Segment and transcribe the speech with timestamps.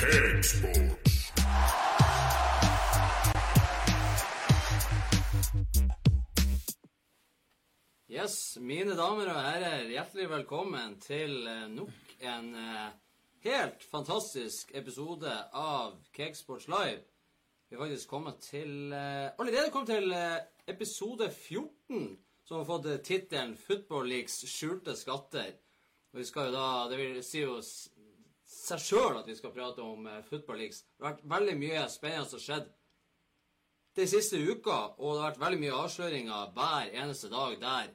[0.00, 1.32] Cakesports.
[8.08, 12.92] Yes, mine damer og herrer, hjertelig velkommen til eh, nok en eh,
[13.46, 17.02] helt fantastisk episode av Cakesports Live.
[17.66, 20.14] Vi har faktisk kommet til eh, Allerede kommet til
[20.70, 22.06] episode 14,
[22.46, 25.56] som har fått tittelen 'Football Leaks skjulte skatter'.
[26.14, 27.88] Og vi skal jo da Det vil si jo s-
[28.46, 30.84] seg sjøl at vi skal prate om eh, Football Leagues.
[30.96, 32.72] Det har vært veldig mye spennende som har skjedd
[33.96, 37.94] de siste uka, og det har vært veldig mye avsløringer hver eneste dag der.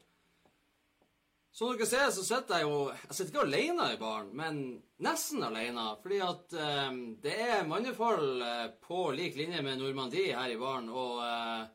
[1.51, 4.61] Som dere ser, så sitter jeg jo Jeg sitter ikke alene i baren, men
[5.03, 5.83] nesten alene.
[6.01, 10.87] Fordi at um, det er mannefall eh, på lik linje med Normandie her i baren.
[10.89, 11.67] Og, uh,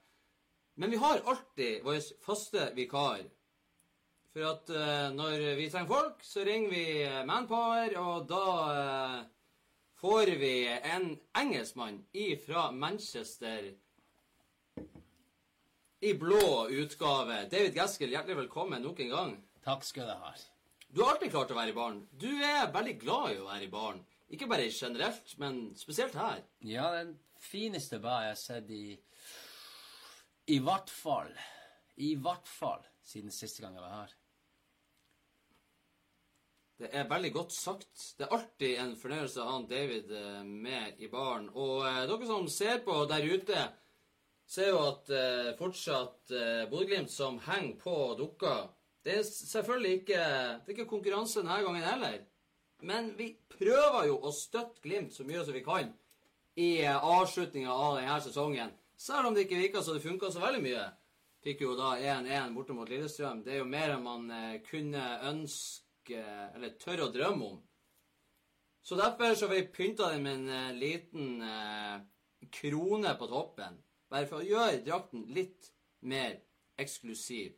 [0.81, 3.21] men vi har alltid vår faste vikar.
[4.37, 9.23] For at uh, når vi trenger folk, så ringer vi eh, Manpower, og da uh,
[9.97, 11.07] får vi en
[11.41, 12.03] engelskmann
[12.43, 13.71] fra Manchester
[16.05, 17.39] i blå utgave.
[17.49, 19.33] David Gaskill, hjertelig velkommen nok en gang.
[19.65, 20.35] Takk skal du ha.
[20.93, 22.05] Du har alltid klart å være i baren.
[22.13, 24.05] Du er veldig glad i å være i baren.
[24.37, 26.45] Ikke bare generelt, men spesielt her.
[26.61, 28.85] Ja, den fineste bar jeg har sett i
[30.53, 31.33] I hvert fall
[31.97, 34.17] I hvert fall siden siste gang jeg var her.
[36.77, 38.03] Det er veldig godt sagt.
[38.19, 41.49] Det er alltid en fornøyelse å ha David eh, med i baren.
[41.55, 43.63] Og eh, dere som ser på der ute,
[44.47, 48.57] ser jo at eh, fortsatt eh, Bodø-Glimt som henger på dukka.
[49.01, 52.19] Det er selvfølgelig ikke, det er ikke konkurranse denne gangen heller.
[52.85, 55.95] Men vi prøver jo å støtte Glimt så mye som vi kan
[56.57, 58.77] i eh, avslutninga av denne sesongen.
[58.97, 60.85] Selv om det ikke virka så det funka så veldig mye.
[61.45, 63.45] Fikk jo da 1-1 borte mot Lillestrøm.
[63.45, 67.61] Det er jo mer enn man eh, kunne ønske Eller tør å drømme om.
[68.87, 71.97] Så derfor så har vi pynta den med en eh, liten eh,
[72.55, 73.81] krone på toppen.
[74.11, 75.73] Bare for å gjøre drakten litt
[76.07, 76.37] mer
[76.79, 77.57] eksklusiv.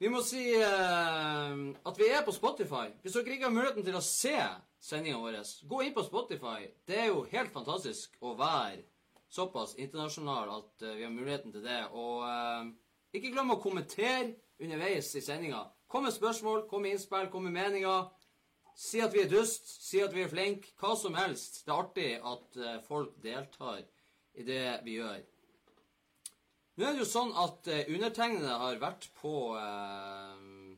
[0.00, 2.88] Vi må si eh, at vi er på Spotify.
[3.02, 4.38] Hvis dere ikke har muligheten til å se
[4.82, 5.36] sendinga vår,
[5.68, 6.64] gå inn på Spotify.
[6.88, 8.80] Det er jo helt fantastisk å være
[9.32, 11.84] såpass internasjonal at eh, vi har muligheten til det.
[11.92, 12.72] Og eh,
[13.12, 15.62] ikke glem å kommentere underveis i sendinga.
[15.90, 18.06] Kom med spørsmål, kom med innspill, kom med meninger.
[18.78, 20.72] Si at vi er dust, si at vi er flinke.
[20.80, 21.62] Hva som helst.
[21.66, 23.82] Det er artig at eh, folk deltar
[24.32, 25.20] i det vi gjør.
[26.80, 30.76] Nå er det jo sånn at eh, undertegnede har vært på eh,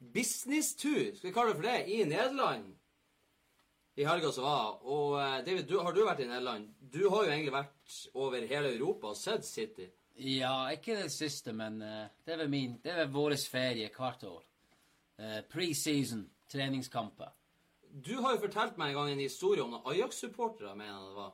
[0.00, 2.70] businesstur, skal vi kalle det for det, i Nederland
[4.00, 4.78] i helga som var.
[4.88, 6.70] Og eh, David, du, har du vært i Nederland?
[6.80, 9.90] Du har jo egentlig vært over hele Europa og sett City.
[10.20, 13.88] Ja, ikke det siste, men uh, det er vel min Det er vel vår ferie
[13.94, 14.42] hvert år.
[15.20, 17.30] Uh, Preseason, treningskamper.
[17.90, 21.16] Du har jo fortalt meg en gang en historie om noen Ajax-supportere, mener jeg det
[21.16, 21.32] var,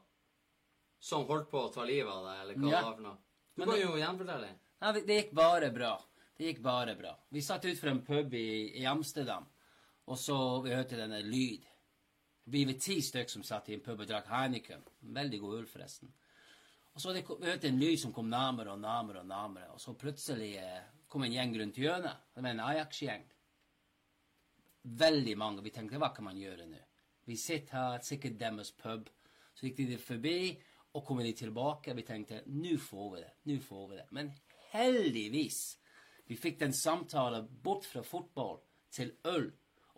[1.00, 2.78] som holdt på å ta livet av deg, eller hva Ja.
[2.78, 3.16] det var for noe.
[3.56, 4.48] Du Men kan det- jo gjenfortelle.
[4.80, 5.92] Nei, det, det gikk bare bra.
[6.38, 7.12] Det gikk bare bra.
[7.32, 9.46] Vi satt ut fra en pub i, i Amsterdam,
[10.06, 11.64] og så vi hørte denne lyd.
[12.46, 14.82] Vi var ti stykker som satt i en pub og drakk Heineken.
[15.02, 16.12] Veldig god øl, forresten.
[16.96, 19.92] Og så det, vet, en lyd som kom nærmere og nærmere, og nærmere, og så
[20.00, 22.22] plutselig eh, kom en gjeng rundt hjørnet.
[22.32, 23.26] Det var en Ajax-gjeng.
[25.02, 25.64] Veldig mange.
[25.66, 26.80] Vi tenkte, hva kan man gjøre nå?
[27.28, 29.10] Vi sitter her, sikkert deres pub.
[29.52, 30.38] Så gikk de forbi,
[30.96, 31.92] og kommer de tilbake.
[31.98, 34.06] Vi tenkte, nå får vi det, nå får vi det.
[34.16, 34.32] Men
[34.72, 35.60] heldigvis,
[36.32, 38.56] vi fikk den samtalen bort fra fotball
[38.96, 39.50] til øl,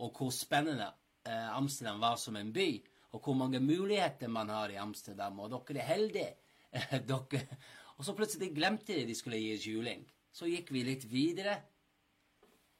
[0.03, 0.91] og hvor spennende
[1.22, 2.69] eh, Amsterdam var som en by,
[3.15, 6.34] og hvor mange muligheter man har i Amsterdam, og dere er heldige.
[7.11, 7.59] dere.
[7.99, 10.05] Og så plutselig glemte de de skulle gi juling.
[10.33, 11.56] Så gikk vi litt videre,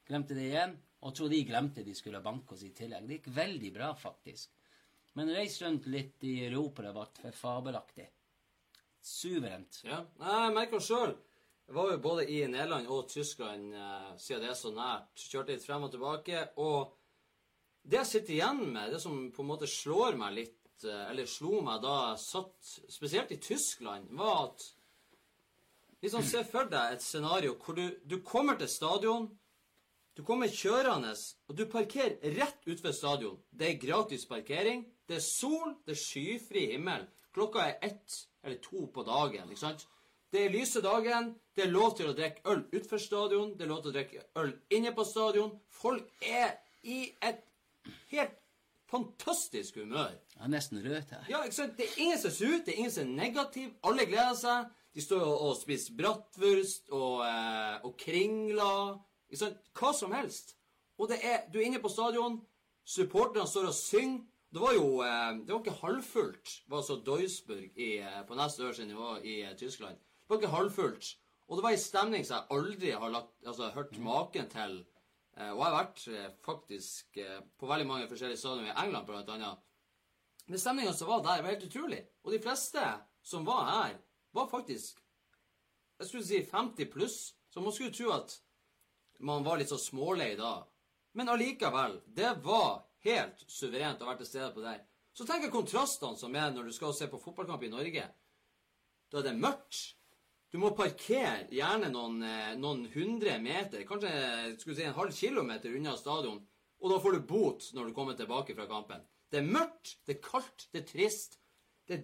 [0.07, 3.07] glemte det igjen, og tror de glemte de skulle banke oss i tillegg.
[3.07, 4.53] Det gikk veldig bra, faktisk.
[5.19, 8.07] Men reis rundt litt i Europa, det ble fabelaktig.
[9.03, 9.81] Suverent.
[9.87, 10.03] Ja.
[10.21, 11.17] Jeg merker sjøl.
[11.69, 15.11] Jeg var jo både i Nederland og Tyskland eh, siden det er så nært.
[15.21, 16.45] Kjørte litt frem og tilbake.
[16.65, 16.95] Og
[17.85, 21.63] det jeg sitter igjen med, det som på en måte slår meg litt, eller slo
[21.65, 24.67] meg da jeg satt spesielt i Tyskland, var at
[25.99, 29.25] Liksom Se for deg et scenario hvor du, du kommer til stadion,
[30.15, 31.11] du kommer kjørende,
[31.49, 33.37] og du parkerer rett utenfor stadion.
[33.51, 34.85] Det er gratis parkering.
[35.07, 37.07] Det er sol, det er skyfri himmel.
[37.35, 39.51] Klokka er ett eller to på dagen.
[39.51, 39.87] ikke sant?
[40.33, 41.35] Det er lyse dagen.
[41.55, 43.55] Det er lov til å drikke øl utenfor stadion.
[43.59, 45.55] Det er lov til å drikke øl inne på stadion.
[45.71, 47.43] Folk er i et
[48.11, 48.35] helt
[48.91, 50.11] fantastisk humør.
[50.35, 51.25] Jeg er nesten rød her.
[51.31, 51.77] Ja, ikke sant?
[51.77, 53.71] Det er ingen som er sur, det er ingen som er negativ.
[53.85, 54.71] Alle gleder seg.
[54.95, 58.97] De står og, og spiser bratwurst og, eh, og kringler.
[59.29, 59.61] Ikke sant?
[59.79, 60.57] Hva som helst.
[60.99, 62.41] Og det er, du er inne på stadion,
[62.87, 67.77] supporterne står og synger, Det var jo eh, det var ikke halvfullt, var så Duisburg
[67.77, 69.97] i, eh, på neste øverste nivå i eh, Tyskland.
[69.97, 71.11] Det var ikke halvfullt.
[71.49, 74.79] Og det var ei stemning som jeg aldri har lagt, altså, hørt maken til.
[75.39, 79.07] Eh, og jeg har vært eh, faktisk eh, på veldig mange forskjellige stadioner i England,
[79.07, 79.65] blant annet.
[80.49, 82.01] Men stemninga som var der, var helt utrolig.
[82.25, 82.83] Og de fleste
[83.23, 83.99] som var her,
[84.35, 85.03] var faktisk
[85.99, 87.19] jeg skulle si 50 pluss.
[87.51, 88.37] Så man skulle tro at
[89.19, 90.61] man var litt så smålei da.
[91.19, 94.77] Men allikevel, det var helt suverent å være til stede på det.
[95.17, 98.05] Så tenk kontrastene som er når du skal se på fotballkamp i Norge.
[99.11, 99.98] Da er det mørkt.
[100.49, 105.93] Du må parkere gjerne noen, eh, noen hundre meter, kanskje si en halv kilometer unna
[106.01, 106.39] stadion,
[106.81, 109.03] og da får du bot når du kommer tilbake fra kampen.
[109.31, 111.37] Det er mørkt, det er kaldt, det er trist.
[111.89, 111.99] Det,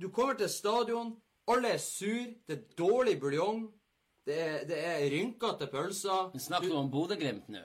[0.00, 1.12] du kommer til stadion,
[1.50, 3.66] alle er sur, det er dårlig buljong,
[4.24, 6.30] det er, det er rynkete pølser.
[6.32, 7.60] Men snakker du om Bodø-Glimt nå?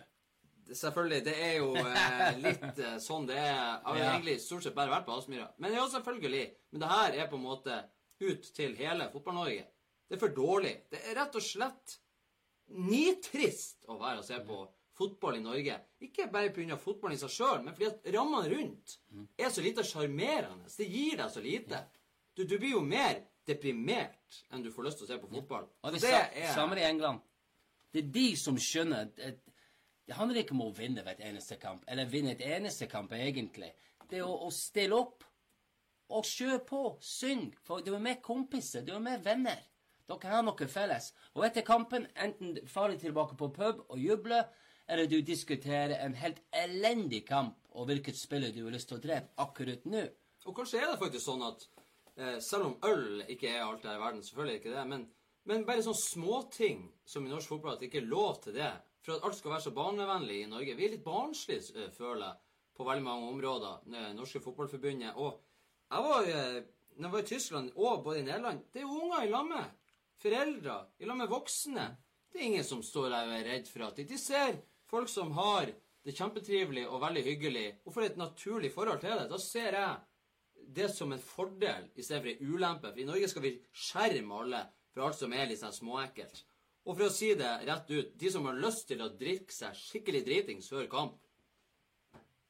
[0.65, 3.53] Selvfølgelig, det er jo eh, litt eh, sånn det er.
[3.53, 4.11] Jeg har Ja.
[4.15, 5.51] egentlig stort sett bare vært på Aspmyra.
[5.61, 6.45] Men ja, selvfølgelig.
[6.73, 7.75] Men det her er på en måte
[8.25, 9.67] ut til hele Fotball-Norge.
[10.05, 10.73] Det er for dårlig.
[10.91, 11.99] Det er rett og slett
[12.75, 14.59] nitrist å være og se på
[14.95, 15.77] fotball i Norge.
[16.05, 16.77] Ikke bare pga.
[16.79, 18.97] fotballen i seg sjøl, men fordi at rammene rundt
[19.37, 20.69] er så lite sjarmerende.
[20.71, 21.81] Det gir deg så lite.
[22.35, 25.67] Du, du blir jo mer deprimert enn du får lyst til å se på fotball.
[25.83, 27.21] Og det, det er samme i England.
[27.93, 29.43] Det er de som skjønner at
[30.05, 33.71] Det handler ikke om å vinne hvert eneste kamp, eller vinne et eneste kamp, egentlig.
[34.05, 35.23] Det er å, å stille opp
[36.13, 36.81] og kjøre på.
[37.01, 37.55] synge.
[37.65, 38.83] For du er med kompiser.
[38.85, 39.63] Du er med venner.
[40.05, 41.11] Dere har noe felles.
[41.33, 44.45] Og etter kampen, enten farer de tilbake på pub og jubler,
[44.87, 49.03] eller du diskuterer en helt elendig kamp og hvilket spiller du har lyst til å
[49.03, 50.03] drepe akkurat nå.
[50.45, 51.65] Og kanskje er det faktisk sånn at
[52.21, 55.07] eh, selv om øl ikke er alt her i verden, selvfølgelig er ikke det, men,
[55.49, 58.69] men bare sånne småting som i norsk fotball, at det ikke er lov til det,
[59.05, 60.77] for at alt skal være så barnevennlig i Norge.
[60.77, 62.41] Vi er litt barnslige, eh, føler jeg,
[62.75, 65.17] på veldig mange områder, det norske fotballforbundet.
[65.17, 65.41] Og
[65.89, 66.61] jeg var, eh,
[66.95, 69.81] når jeg var i Tyskland og både i Nederland, det er jo unger i lammet.
[70.23, 71.89] Foreldre i lag med voksne.
[72.31, 74.57] Det er ingen som står der og er redd for at de, de ser
[74.89, 75.71] folk som har
[76.05, 79.29] det kjempetrivelig og veldig hyggelig, og får et naturlig forhold til det.
[79.31, 82.91] Da ser jeg det som en fordel istedenfor en ulempe.
[82.91, 84.61] For i Norge skal vi skjerme alle
[84.93, 86.43] for alt som er litt sånn småekkelt.
[86.85, 89.77] Og for å si det rett ut, de som har lyst til å drikke seg
[89.79, 91.15] skikkelig dritings før kamp,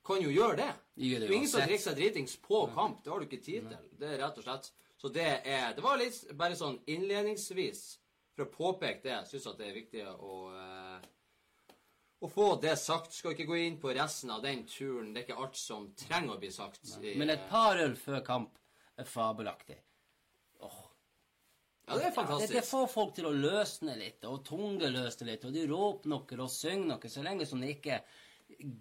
[0.06, 0.72] kan jo gjøre det.
[1.00, 3.00] Det er ingen som drikker seg dritings på kamp.
[3.04, 3.88] Det har du ikke tid til.
[3.98, 4.68] Det er rett og slett.
[5.06, 7.82] Så det er Det var litt bare sånn innledningsvis
[8.34, 9.12] for å påpeke det.
[9.12, 11.04] Jeg syns at det er viktig å eh,
[12.26, 13.14] å få det sagt.
[13.14, 15.12] Skal ikke gå inn på resten av den turen.
[15.14, 16.82] Det er ikke alt som trenger å bli sagt.
[17.04, 18.58] i- Men et par øl før kamp
[18.98, 19.78] er fabelaktig.
[20.62, 20.82] Åh,
[21.88, 25.54] Ja, det er Det, det får folk til å løsne litt, og tungeløsne litt, og
[25.54, 28.04] de råper noe og synger noe, så lenge som det ikke er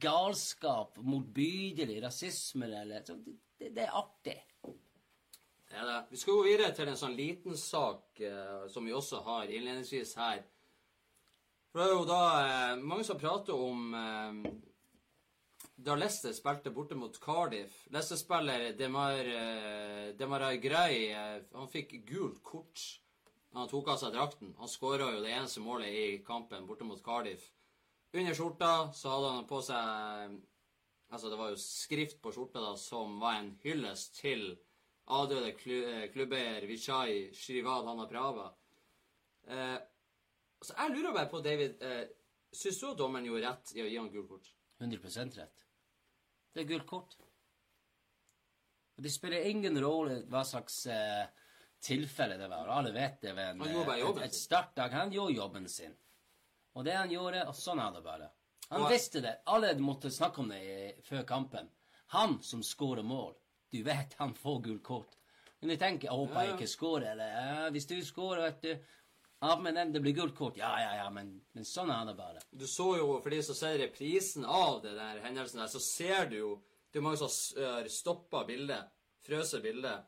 [0.00, 4.38] galskap, motbydelig, rasisme eller så det, det, det er artig.
[5.74, 6.02] Det er det.
[6.10, 10.12] Vi skal gå videre til en sånn liten sak eh, som vi også har innledningsvis
[10.20, 10.42] her.
[11.72, 14.52] For det er jo da eh, mange som prater om eh,
[15.74, 17.80] da Leicester spilte borte mot Cardiff.
[17.90, 22.84] Leicester-spiller Demar, eh, Demarai Grey eh, han fikk gult kort.
[23.58, 24.52] Han tok av seg drakten.
[24.60, 27.48] Han skåra jo det eneste målet i kampen borte mot Cardiff.
[28.14, 30.38] Under skjorta så hadde han på seg
[31.14, 34.54] Altså, det var jo skrift på skjorta da som var en hyllest til
[35.06, 38.50] avdøde eh, klubbeier Vichai Shrivad Hanaprava.
[39.46, 39.78] Eh,
[40.64, 42.04] så jeg lurer bare på, David eh,
[42.54, 44.50] Syns du at dommeren gjorde rett i å gi han gult kort?
[44.78, 45.64] 100 rett.
[46.54, 47.16] Det er gult kort.
[48.94, 51.24] Og Det spiller ingen rolle hva slags eh,
[51.82, 52.70] tilfelle det var.
[52.70, 54.94] Alle vet det ved en, eh, jobben et, et startdag.
[54.94, 55.96] Han gjorde jobben sin.
[56.74, 58.30] Og det han gjorde, og sånn er det bare.
[58.70, 59.40] Han Og- visste det.
[59.46, 61.70] Alle måtte snakke om det i, før kampen.
[62.14, 63.34] Han som skårer mål.
[63.74, 65.16] Du vet han får gult kort.
[65.60, 68.84] Men du tenker 'Jeg håper jeg ikke skårer', eller ja, 'Hvis du skårer, vet du'
[69.42, 70.56] Ja, men det- det blir gult kort.
[70.56, 72.38] Ja, ja, ja, men, men sånn er det bare.
[72.56, 76.30] Du så jo, for de som ser reprisen av det der hendelsen der, så ser
[76.30, 76.62] du jo
[76.92, 77.28] Det er mange som
[77.64, 78.84] har stoppa bildet,
[79.26, 80.04] frøset bildet,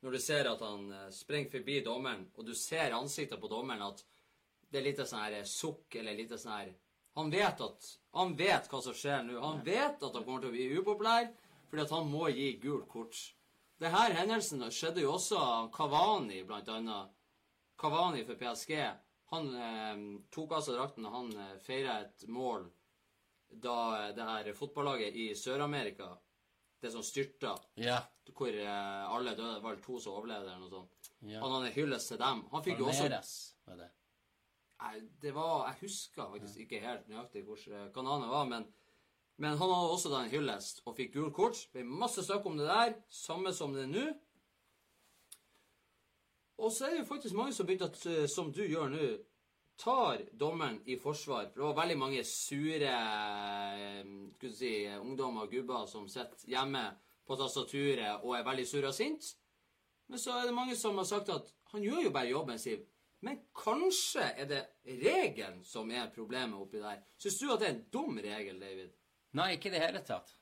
[0.00, 3.82] når du ser at han eh, springer forbi dommeren, og du ser ansiktet på dommeren
[3.82, 4.04] at
[4.70, 6.74] det er litt sånn her sukk, eller litt sånn her
[7.16, 9.40] Han vet at Han vet hva som skjer nå.
[9.40, 11.32] Han vet at han kommer til å bli upopulær,
[11.74, 13.18] fordi at han må gi gult kort.
[13.82, 15.38] Det her hendelsen skjedde jo også
[15.74, 17.10] Kavani, blant annet.
[17.76, 18.76] Kavani for PSG.
[19.34, 22.68] Han eh, tok av seg drakten, og han eh, feira et mål
[23.50, 26.12] da eh, det her fotballaget i Sør-Amerika,
[26.84, 27.98] det som styrta, Ja.
[28.30, 31.10] hvor eh, alle døde, det var vel to som overlevde, eller noe sånt.
[31.26, 31.42] Ja.
[31.42, 32.44] Han hadde hyllest til dem.
[32.54, 33.08] Han fikk jo også
[33.66, 33.90] var det.
[34.84, 38.70] Nei, det var Jeg husker faktisk ikke helt nøyaktig hvordan kananen var, men
[39.36, 41.58] Men han hadde også da en hyllest og fikk gult kort.
[41.72, 44.06] Det ble masse snakk om det der, samme som det er nå.
[46.62, 49.08] Og så er det faktisk mange som begynte at, eh, som du gjør nå,
[49.78, 51.48] tar dommeren i forsvar.
[51.50, 54.04] For det var veldig mange sure eh,
[54.36, 56.84] skal du si, ungdommer og gubber som sitter hjemme
[57.26, 59.34] på tastaturet og er veldig sure og sinte.
[60.06, 62.84] Men så er det mange som har sagt at han gjør jo bare jobben sin.
[63.24, 67.00] Men kanskje er det regelen som er problemet oppi der.
[67.18, 68.92] Syns du at det er en dum regel, David?
[69.34, 70.32] Nei, ikke i det hele tatt.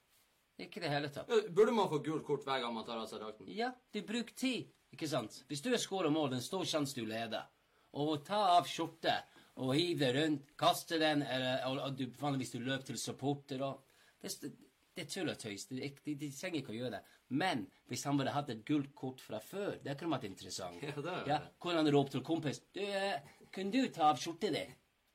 [0.60, 1.30] Ikke i det hele tatt.
[1.32, 3.48] Eh, Burde man få gult kort hver gang man tar av seg drakten?
[3.50, 5.42] Ja, du bruker tid, ikke sant?
[5.48, 7.46] Hvis du har skåret mål, det er en stor sjanse du leder.
[7.98, 9.14] Og ta av skjorte
[9.60, 12.06] og hive det rundt, kaste den, eller og, du,
[12.38, 13.82] hvis du løper til supporter og
[14.22, 14.30] Det,
[14.94, 15.64] det er tull og tøys.
[15.66, 17.00] De, de, de trenger ikke å gjøre det.
[17.34, 20.78] Men hvis han hadde hatt et gult kort fra før, det kunne vært interessant.
[20.84, 23.18] Ja, det er Ja, hvor han ropte til kompis du, eh,
[23.52, 24.62] Kunne du ta av skjorta di?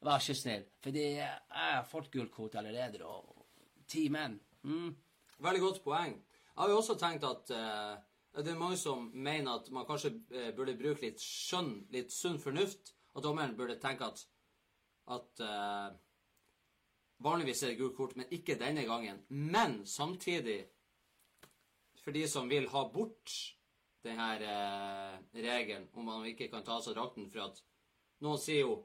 [0.04, 0.66] Vær så snill.
[0.84, 3.37] For jeg har fått gult kort allerede, og
[3.90, 4.40] ti menn.
[4.64, 4.96] Mm.
[5.44, 6.16] Veldig godt poeng.
[6.18, 7.96] Jeg har jo også tenkt at eh,
[8.38, 12.40] det er mange som mener at man kanskje eh, burde bruke litt skjønn, litt sunn
[12.42, 12.94] fornuft.
[13.18, 14.24] At dommeren burde tenke at,
[15.14, 15.96] at eh,
[17.26, 19.24] Vanligvis er det gult kort, men ikke denne gangen.
[19.30, 20.68] Men samtidig,
[22.04, 23.34] for de som vil ha bort
[24.06, 27.64] denne eh, regelen om man ikke kan ta av seg drakten for at
[28.22, 28.78] Noen sier jo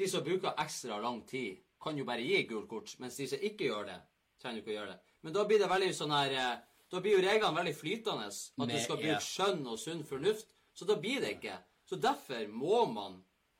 [0.00, 3.42] de som bruker ekstra lang tid, kan jo bare gi gult kort, mens de som
[3.44, 3.96] ikke gjør det,
[4.40, 5.14] trenger du ikke å gjøre det.
[5.26, 6.56] Men da blir det veldig sånn her eh,
[6.88, 8.28] Da blir jo reglene veldig flytende.
[8.32, 9.00] At du skal skal ja.
[9.02, 10.54] bruke skjønn og sunn fornuft.
[10.72, 11.58] Så da blir det ikke.
[11.84, 13.18] Så derfor må man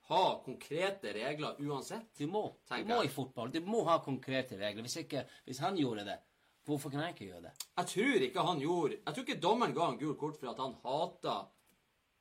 [0.08, 2.08] ha konkrete regler uansett.
[2.16, 2.44] Du må.
[2.70, 3.52] Du må i fotball.
[3.52, 4.86] Du må ha konkrete regler.
[4.86, 6.16] Hvis, ikke, hvis han gjorde det,
[6.64, 7.52] hvorfor kan jeg ikke gjøre det?
[7.76, 10.62] Jeg tror ikke han gjorde Jeg tror ikke dommeren ga han gult kort for at
[10.64, 11.36] han hata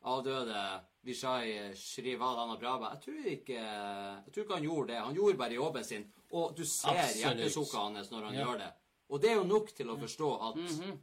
[0.08, 0.62] avdøde
[1.08, 2.90] Vishai Shrivadana Braba.
[2.96, 4.98] Jeg tror ikke Jeg tror ikke han gjorde det.
[5.06, 6.08] Han gjorde bare jobben sin.
[6.32, 8.46] Og du ser hjertesukket hans når han Ja.
[8.46, 8.72] gjør det.
[9.10, 10.98] Og det er jo nok til å forstå at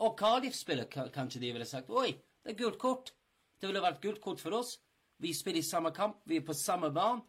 [0.00, 2.12] Og Cardiff-spiller kanskje de ville sagt Oi,
[2.44, 3.12] det er gult kort.
[3.60, 4.78] Det ville vært gult kort for oss.
[5.20, 7.22] Vi spiller i samme kamp, vi er på samme bane.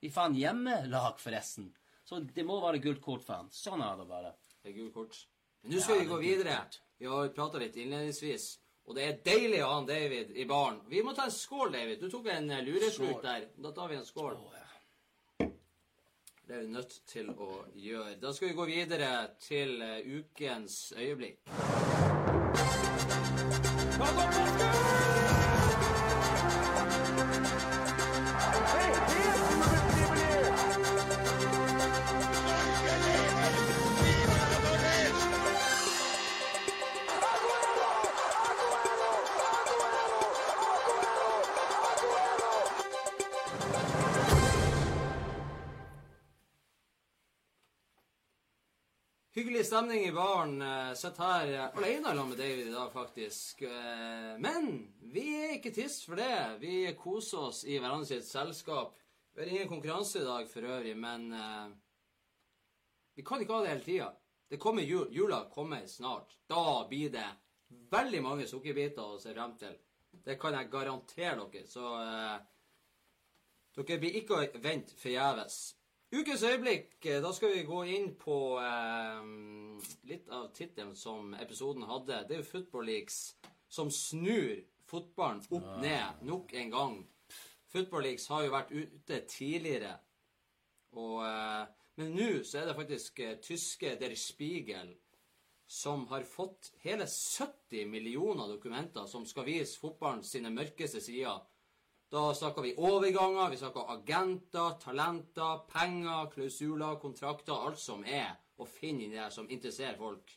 [0.00, 1.72] Vi fant hjemmelag, forresten.
[2.04, 3.48] Så det må være gult kort for han.
[3.50, 4.34] Sånn er det bare.
[4.62, 5.26] Det er gult kort.
[5.62, 6.56] Men nå skal Ja, vi gå er videre.
[6.98, 8.58] Vi har prata litt innledningsvis.
[8.86, 10.80] Og det er deilig å ha han David i baren.
[10.90, 12.00] Vi må ta en skål, David.
[12.02, 13.46] Du tok en lureslut der.
[13.62, 14.34] Da tar vi en skål.
[14.34, 15.48] Oh, ja.
[16.42, 18.16] Det er vi nødt til å gjøre.
[18.20, 21.38] Da skal vi gå videre til eh, ukens øyeblikk.
[24.02, 25.41] Hyggelig
[49.72, 50.62] stemning i baren.
[50.62, 53.62] Uh, Sitter her eh, alene sammen med David i dag, faktisk.
[53.62, 54.66] Eh, men
[55.00, 56.58] vi er ikke tyst for det.
[56.60, 58.98] Vi koser oss i hverandre sitt selskap.
[59.32, 61.32] Vi har ingen konkurranse i dag for øvrig, men
[63.16, 64.10] vi kan ikke ha det hele tida.
[64.52, 66.36] Det kommer jul, Jula kommer snart.
[66.46, 67.24] Da blir det
[67.96, 69.78] veldig mange sukkerbiter å se frem til.
[70.12, 71.64] Det kan jeg garantere dere.
[71.64, 71.96] Så
[73.80, 75.62] dere blir ikke å vente forgjeves.
[76.12, 79.22] Ukens øyeblikk, eh, da skal vi gå inn på eh,
[80.10, 82.18] litt av tittelen som episoden hadde.
[82.28, 83.20] Det er jo Football Leaks
[83.72, 86.98] som snur fotballen opp ned nok en gang.
[87.72, 89.94] Football Leaks har jo vært ute tidligere,
[90.92, 91.64] og, eh,
[91.96, 94.92] men nå så er det faktisk eh, tyske Der Spiegel
[95.64, 101.40] som har fått hele 70 millioner dokumenter som skal vise fotballen sine mørkeste sider.
[102.12, 108.66] Da snakker vi overganger, vi snakker agenter, talenter, penger, klausuler, kontrakter, alt som er å
[108.68, 110.34] finne inni der som interesserer folk.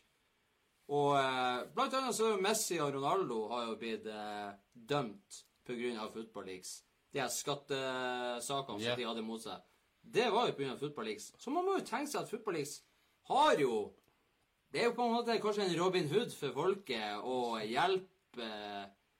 [0.96, 5.42] Og eh, blant annet så er jo Messi og Ronaldo har jo blitt eh, dømt
[5.68, 6.08] pga.
[6.14, 6.72] Football Leaks.
[7.12, 8.94] De her skattesakene yeah.
[8.94, 9.68] som de hadde mot seg.
[10.00, 10.80] Det var jo pga.
[10.80, 11.32] Football Leaks.
[11.36, 12.78] Så man må jo tenke seg at Football Leaks
[13.28, 13.76] har jo
[14.72, 18.48] Det er jo på en måte kanskje en Robin Hood for folket å hjelpe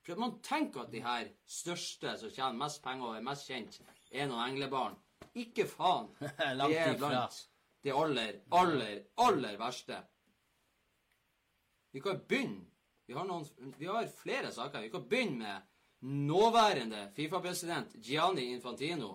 [0.06, 3.80] For man tenker at de her største som tjener mest penger og er mest kjent,
[4.14, 4.94] er noen englebarn.
[5.34, 6.12] Ikke faen.
[6.20, 7.42] De er blant
[7.86, 10.00] de aller, aller, aller verste.
[11.94, 12.64] Vi kan begynne
[13.06, 13.44] Vi har, noen,
[13.78, 14.82] vi har flere saker.
[14.82, 19.12] Vi kan begynne med nåværende Fifa-president Gianni Infantino.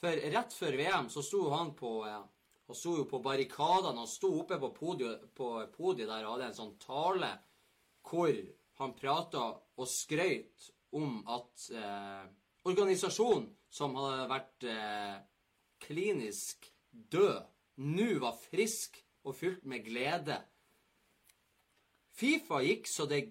[0.00, 2.22] For rett før VM så sto han på eh,
[2.70, 4.00] Han sto jo på barrikadene.
[4.00, 7.34] Han sto oppe på podiet, på podiet der og hadde en sånn tale
[8.08, 8.32] hvor
[8.80, 9.44] han prata
[9.78, 12.26] og skrøt om at eh,
[12.68, 15.16] organisasjonen som hadde vært eh,
[15.84, 16.70] klinisk
[17.12, 17.44] død,
[17.84, 20.38] nå var frisk og fylt med glede.
[22.18, 23.28] Fifa gikk så det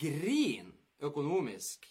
[0.00, 1.86] grin økonomisk.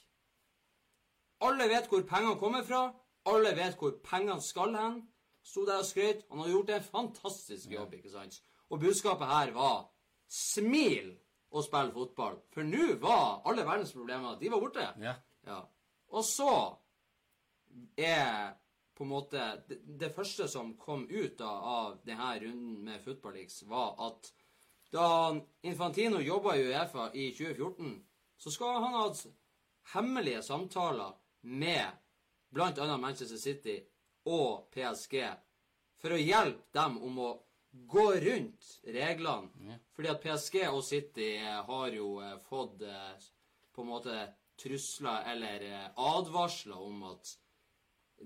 [1.45, 2.87] Alle vet hvor pengene kommer fra.
[3.25, 5.01] Alle vet hvor pengene skal hen.
[5.45, 6.25] Sto der og skrøt.
[6.29, 8.37] Han hadde gjort en fantastisk jobb, ikke sant?
[8.69, 9.87] Og budskapet her var
[10.29, 11.13] smil
[11.55, 12.39] og spille fotball.
[12.51, 14.87] For nå var alle verdens problemer de var borte.
[15.01, 15.15] Ja.
[15.47, 15.61] Ja.
[16.11, 16.51] Og så
[17.99, 18.55] er
[18.95, 23.35] på en måte det, det første som kom ut da, av denne runden med Football
[23.39, 24.31] Leaks, var at
[24.95, 25.07] da
[25.67, 27.97] Infantino jobba i Uefa i 2014,
[28.37, 29.25] så skal han ha hatt
[29.95, 31.85] hemmelige samtaler med
[32.55, 32.97] bl.a.
[32.97, 33.75] Manchester City
[34.31, 35.17] og PSG
[35.99, 37.31] for å hjelpe dem om å
[37.87, 39.79] gå rundt reglene.
[39.95, 43.25] Fordi at PSG og City har jo eh, fått eh,
[43.75, 44.19] på en måte
[44.59, 47.33] trusler eller eh, advarsler om at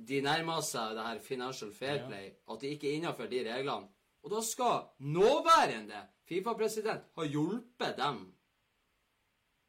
[0.09, 3.89] de nærmer seg det her financial fair play, at de ikke er innafor de reglene.
[4.23, 8.19] Og da skal nåværende Fifa-president ha hjulpet dem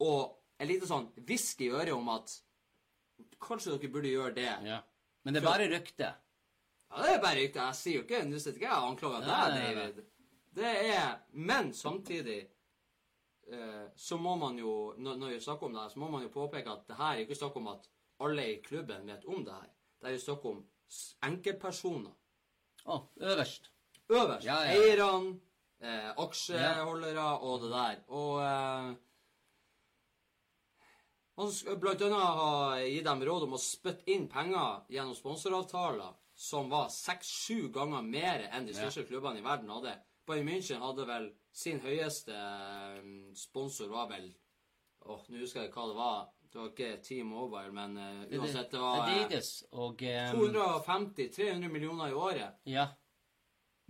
[0.04, 2.34] og en liten sånn hvisk i øret om at
[3.40, 4.52] kanskje dere burde gjøre det.
[4.68, 4.80] ja.
[5.24, 6.10] Men det er bare rykte.
[6.90, 7.60] Ja, det er bare riktig.
[7.62, 9.76] Jeg sier jo ikke Nå sitter ikke og anklager deg.
[9.76, 10.00] David.
[10.60, 12.40] Det er Men samtidig
[13.52, 16.24] eh, så må man jo når, når vi snakker om det her, så må man
[16.26, 17.86] jo påpeke at det her er ikke snakk om at
[18.20, 19.68] alle i klubben vet om det her.
[20.00, 20.64] Det er jo snakk om
[21.28, 22.16] enkeltpersoner.
[22.90, 23.70] Å, øverst.
[24.10, 24.44] Øverst.
[24.48, 24.74] Ja, ja.
[24.74, 25.36] Eierne,
[25.80, 28.02] eh, aksjeholdere og det der.
[28.08, 28.90] Og eh,
[31.54, 36.70] skal blant annet har gitt dem råd om å spytte inn penger gjennom sponsoravtaler som
[36.72, 39.92] var seks-sju ganger mer enn de største klubbene i verden hadde.
[40.24, 44.30] Bayern München hadde vel sin høyeste eh, sponsor var vel
[45.00, 46.24] Åh, nå husker jeg hva det var.
[46.50, 52.12] Det var ikke T-Mobile, men uh, uansett, det var eh, Adidas og eh, 250-300 millioner
[52.12, 52.58] i året.
[52.68, 52.84] Ja.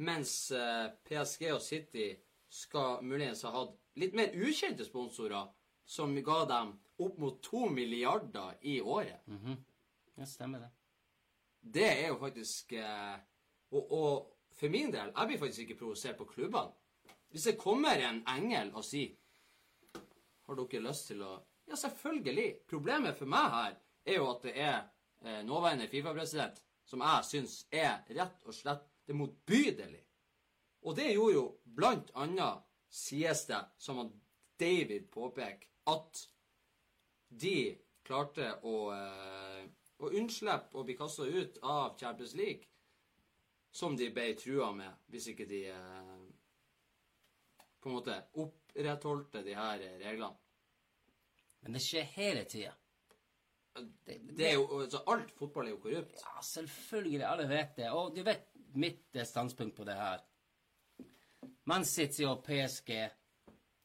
[0.06, 2.12] Mens uh, PSG og City
[2.46, 5.50] skal muligens ha hatt litt mer ukjente sponsorer,
[5.82, 9.26] som ga dem opp mot to milliarder i året.
[10.14, 10.70] ja, stemmer det.
[11.60, 13.16] Det er jo faktisk eh,
[13.70, 16.72] og, og for min del, jeg blir faktisk ikke provosert på klubbene.
[17.30, 19.14] Hvis det kommer en engel og sier
[20.46, 21.36] Har dere lyst til å
[21.70, 22.64] Ja, selvfølgelig.
[22.66, 24.78] Problemet for meg her er jo at det er
[25.22, 26.58] eh, nåværende Fifa-president
[26.90, 30.00] som jeg syns er rett og slett det motbydelig.
[30.82, 34.10] Og det gjorde jo blant annet, sies det, som at
[34.58, 36.24] David påpeker, at
[37.30, 39.68] de klarte å, eh,
[40.00, 42.66] å unnslippe å bli kasta ut av Champions League,
[43.70, 46.20] som de ble trua med, hvis ikke de eh,
[47.80, 50.36] på en måte opprettholdte de her reglene.
[51.60, 52.72] Men det skjer hele tida.
[54.00, 56.22] Det er jo, altså Alt fotball er jo korrupt.
[56.24, 57.22] Ja, selvfølgelig.
[57.28, 57.90] Alle vet det.
[57.94, 60.24] Og du vet mitt eh, standpunkt på det her.
[61.70, 62.90] Man City og PSG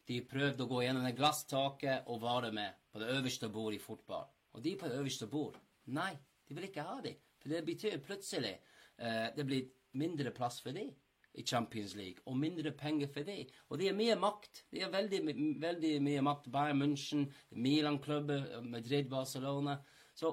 [0.07, 3.83] de prøvde å gå gjennom det glasstaket og være med på det øverste bordet i
[3.83, 4.27] fotball.
[4.55, 5.57] Og de på det øverste bord,
[5.93, 6.13] nei,
[6.47, 7.17] de vil ikke ha dem.
[7.41, 8.55] For det betyr plutselig
[9.01, 9.67] uh, det blir
[9.99, 10.87] mindre plass for de
[11.35, 13.41] i Champions League, og mindre penger for de.
[13.69, 14.63] Og de har mye makt.
[14.71, 15.21] De har veldig,
[15.61, 16.49] veldig mye makt.
[16.51, 19.77] Bayern München, Milan-klubber, Madrid, Barcelona.
[20.15, 20.31] Så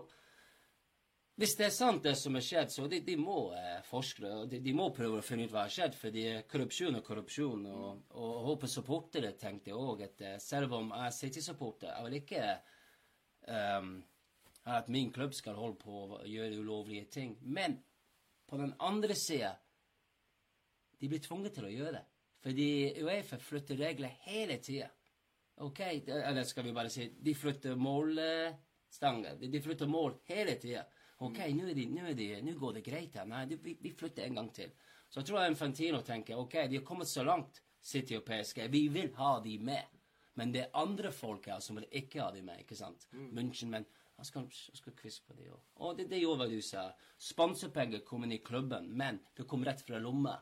[1.41, 4.61] hvis det er sant, det som har skjedd, så de, de må eh, forske de,
[4.63, 5.97] de må prøve å finne ut hva har skjedd.
[5.99, 7.67] fordi korrupsjon er korrupsjon.
[7.67, 12.07] Og, og jeg håper supportere tenkte òg at eh, selv om jeg er City-supporter, jeg
[12.07, 12.47] vil ikke
[14.65, 17.37] ehm, at min klubb skal holde på å gjøre ulovlige ting.
[17.43, 17.79] Men
[18.47, 19.57] på den andre sida
[20.99, 22.05] de blir tvunget til å gjøre det.
[22.43, 22.69] Fordi
[23.03, 24.89] Uefa flytter regler hele tida.
[25.63, 29.37] Ok, eller skal vi bare si De flytter målstanger.
[29.39, 30.85] De, flytter mål hele tida.
[31.23, 33.27] Ok, nå er de, nå er de, går det greit her.
[33.31, 34.73] Nei, vi, vi flytter en gang til.
[35.11, 38.65] Så jeg tror Infantino tenker ok, vi har kommet så langt, City og PSG.
[38.73, 39.99] Vi vil ha de med.
[40.35, 43.05] Men det er andre folk her som vil ikke ha de med, ikke sant?
[43.13, 43.85] München, men
[44.23, 45.61] jeg skal, jeg skal kviske på det òg.
[45.83, 46.87] Og det, det gjorde du sa.
[47.19, 50.37] Sponsorpenger kom inn i klubben, men det kom rett fra lomma.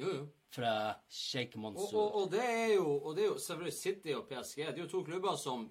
[0.00, 0.24] Jo, jo.
[0.56, 0.72] Fra
[1.12, 2.00] Sheikh Og, Mansour.
[2.00, 4.62] og, og, det er jo, og det er jo selvfølgelig City og PSG.
[4.64, 5.66] Det er jo to klubber som,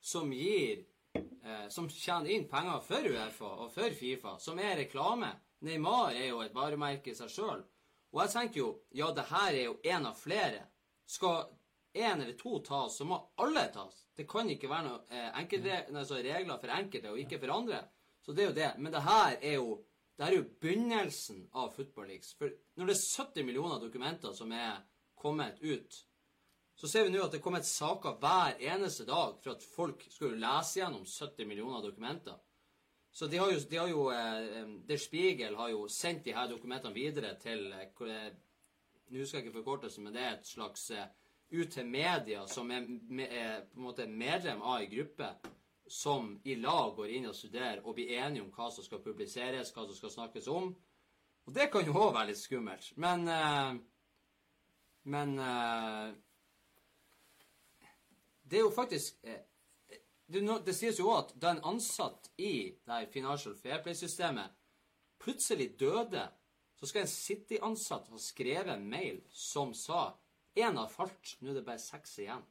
[0.00, 0.84] som gir
[1.16, 5.30] eh, Som tjener inn penger for Uefa og for Fifa, som er reklame.
[5.64, 7.64] Neymar er jo et varemerke i seg sjøl.
[8.12, 10.66] Og jeg tenker jo ja, det her er jo én av flere.
[11.08, 11.48] Skal
[11.94, 14.04] én eller to tas, så må alle tas.
[14.16, 17.82] Det kan ikke være noen eh, altså regler for enkelte og ikke for andre.
[18.22, 18.72] Så det er jo det.
[18.78, 19.78] Men det her er jo
[20.18, 22.32] det er jo begynnelsen av Football Leaks.
[22.34, 24.80] For når det er 70 millioner dokumenter som er
[25.14, 25.94] kommet ut,
[26.78, 30.02] så ser vi nå at det er kommet saker hver eneste dag for at folk
[30.10, 32.34] skulle lese gjennom 70 millioner dokumenter.
[33.14, 36.50] Så de har jo, de har jo eh, Der Spiegel har jo sendt de her
[36.50, 38.36] dokumentene videre til eh, det-
[39.08, 41.06] Nå husker jeg ikke forkortelsen, men det er et slags eh,
[41.50, 42.84] ut til media som er,
[43.24, 45.28] er på en måte medlem av en gruppe
[45.88, 49.72] som i lag går inn og studerer og blir enige om hva som skal publiseres,
[49.72, 50.74] hva som skal snakkes om.
[51.48, 52.90] Og det kan jo òg være litt skummelt.
[53.00, 53.78] Men eh,
[55.08, 56.14] Men eh,
[58.42, 59.44] det er jo faktisk eh,
[60.28, 64.52] det, sies jo òg at da en ansatt i det her Financial Fair Play-systemet
[65.18, 66.26] plutselig døde,
[66.76, 70.12] så skal en City-ansatt ha skrevet en mail som sa
[70.58, 72.44] én har falt, nå er det bare seks igjen.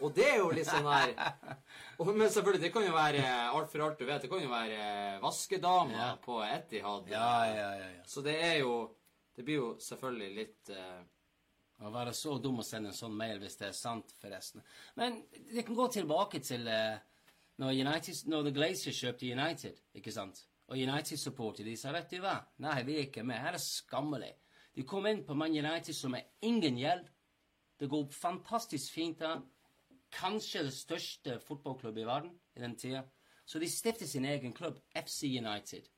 [0.00, 1.10] Og det er jo litt sånn her
[2.00, 4.22] Men selvfølgelig, det kan jo være alt for alt du vet.
[4.24, 6.10] Det kan jo være eh, vaskedama Ja.
[6.24, 7.10] på Etihad.
[7.12, 7.88] Ja, ja, ja.
[7.98, 8.04] ja.
[8.08, 8.94] Så det er jo
[9.36, 11.00] Det blir jo selvfølgelig litt uh...
[11.80, 14.60] Å være så dum å sende en sånn mail hvis det er sant, forresten.
[15.00, 16.98] Men det kan gå tilbake til uh,
[17.62, 20.42] når, United, når The Glazers kjøpte United, ikke sant?
[20.68, 24.34] Og United-supporter de sa vet du hva, nei, vi er ikke med, her er skammelig.
[24.76, 27.08] De kom inn på Man United som er ingen gjeld.
[27.80, 29.40] Det går fantastisk fint der.
[30.12, 33.04] Kanskje det største fotballklubbet i verden i den tida.
[33.46, 35.88] Så de stiftet sin egen klubb, FC United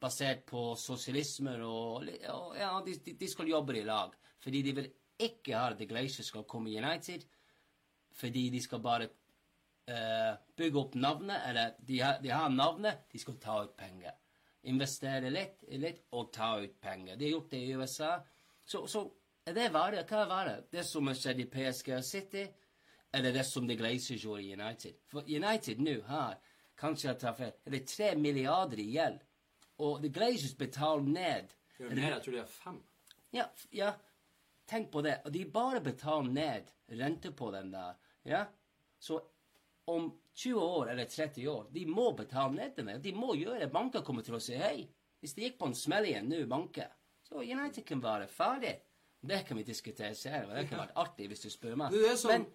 [0.00, 4.14] basert på sosialisme og, og Ja, de, de, skal jobbe i lag.
[4.42, 7.24] Fordi de vil ikke ha at Glacier skal komme i United.
[8.14, 13.18] Fordi de skal bare uh, bygge opp navnet, eller de har, de har navnet, de
[13.18, 14.14] skal ta ut penger.
[14.70, 17.16] Investere litt, litt og ta ut penger.
[17.16, 18.16] De har gjort det i USA.
[18.66, 19.04] Så, så
[19.48, 20.04] er det verre?
[20.08, 20.56] Hva er det?
[20.78, 22.44] Det som har skjedd i PSG City,
[23.12, 24.98] eller det som De Glaciers gjorde i United?
[25.08, 26.36] For United nå har,
[26.78, 29.22] kanskje jeg tar feil, er det tre milliarder i gjeld.
[29.84, 32.78] Og The Glaciers betaler ned det er mer, Jeg tror de har fem.
[33.32, 33.92] ja, ja,
[34.66, 35.20] tenk på det.
[35.24, 37.94] Og de bare betaler ned rente på den der.
[38.26, 38.44] Ja?
[38.98, 39.20] Så
[39.88, 42.98] om 20 år eller 30 år, de må betale ned den der.
[42.98, 43.70] De må gjøre det.
[43.72, 44.88] Banker kommer til å si hei.
[45.20, 46.90] Hvis det gikk på en smell igjen nå, banker,
[47.26, 48.74] så United kan være ferdig.
[49.26, 50.46] Det kan vi diskutere senere.
[50.50, 51.90] og Det kan vært artig hvis du spør meg.
[51.92, 52.46] Du, det er sånn-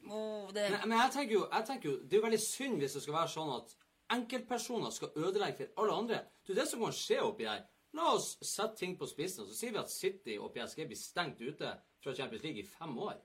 [0.00, 2.40] Men oh, det, Men, men jeg tenker jo, jeg tenker jo, det er jo veldig
[2.40, 3.74] synd hvis det skal være sånn at
[4.10, 6.20] enkeltpersoner skal ødelegge for alle andre.
[6.48, 7.64] Er det som kan skje oppi her.
[7.92, 10.96] La oss sette ting på spissen, og så sier vi at City og PSG blir
[10.98, 11.72] stengt ute
[12.02, 13.16] fra Champions League i fem år.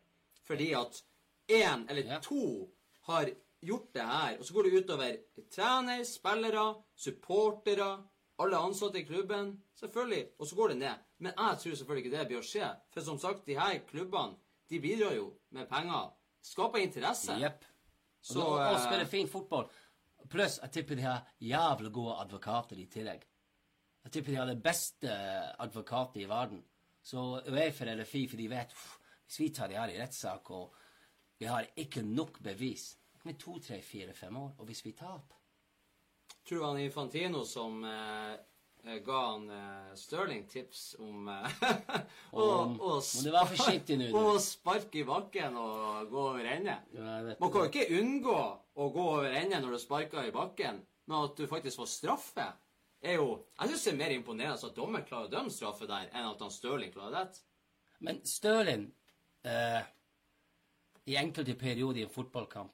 [0.45, 1.03] Fordi at
[1.49, 2.19] én eller Ja.
[2.19, 2.69] to
[3.05, 3.29] har
[3.61, 5.17] gjort det her, og så går det utover
[5.51, 8.03] trener, spillere, supportere,
[8.39, 9.61] alle ansatte i klubben.
[9.79, 10.27] Selvfølgelig.
[10.39, 10.95] Og så går det ned.
[11.17, 12.69] Men jeg tror selvfølgelig ikke det blir å skje.
[12.93, 14.35] For som sagt, de her klubbene,
[14.69, 16.11] de bidrar jo med penger.
[16.45, 17.37] Skaper interesse.
[17.41, 17.65] Jepp.
[18.19, 19.67] Så, og, og eh, spiller fin fotball.
[20.29, 23.25] Pluss, jeg tipper de har jævlig gode advokater i tillegg.
[24.05, 25.13] Jeg tipper de har det beste
[25.61, 26.63] advokatet i verden.
[27.05, 30.73] Så Uefa eller Fifa, de vet uff, Hvis vi tar de her i rettssak, og
[31.37, 34.51] vi har ikke nok bevis Med to, tre, fire, fem år.
[34.59, 35.35] Og hvis vi taper
[36.45, 38.39] tror du han Infantino som eh, eh,
[39.05, 41.61] ga han uh, Stirling tips om eh,
[42.39, 42.45] å,
[44.43, 46.75] sparke i bakken og gå over ende.
[46.93, 48.37] Ja, Man kan jo ikke unngå
[48.75, 52.47] å gå over ende når du sparker i bakken, men at du faktisk får straffe,
[53.05, 53.27] er jo
[53.59, 56.41] Jeg syns det er mer imponerende at dommer klarer å dømme straffe der, enn at
[56.41, 57.43] han Stirling klarer det.
[58.05, 58.87] Men Stirling
[59.45, 59.81] eh,
[61.09, 62.73] I enkelte perioder i en fotballkamp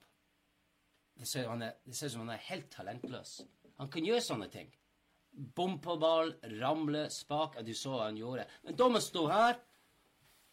[1.21, 3.41] det ser ut som han er helt talentløs.
[3.77, 4.71] Han kan gjøre sånne ting.
[5.31, 7.55] Bom på ball, ramle, spak.
[7.55, 8.45] Ja, du så hva han gjorde.
[8.67, 9.55] Men dommen sto her.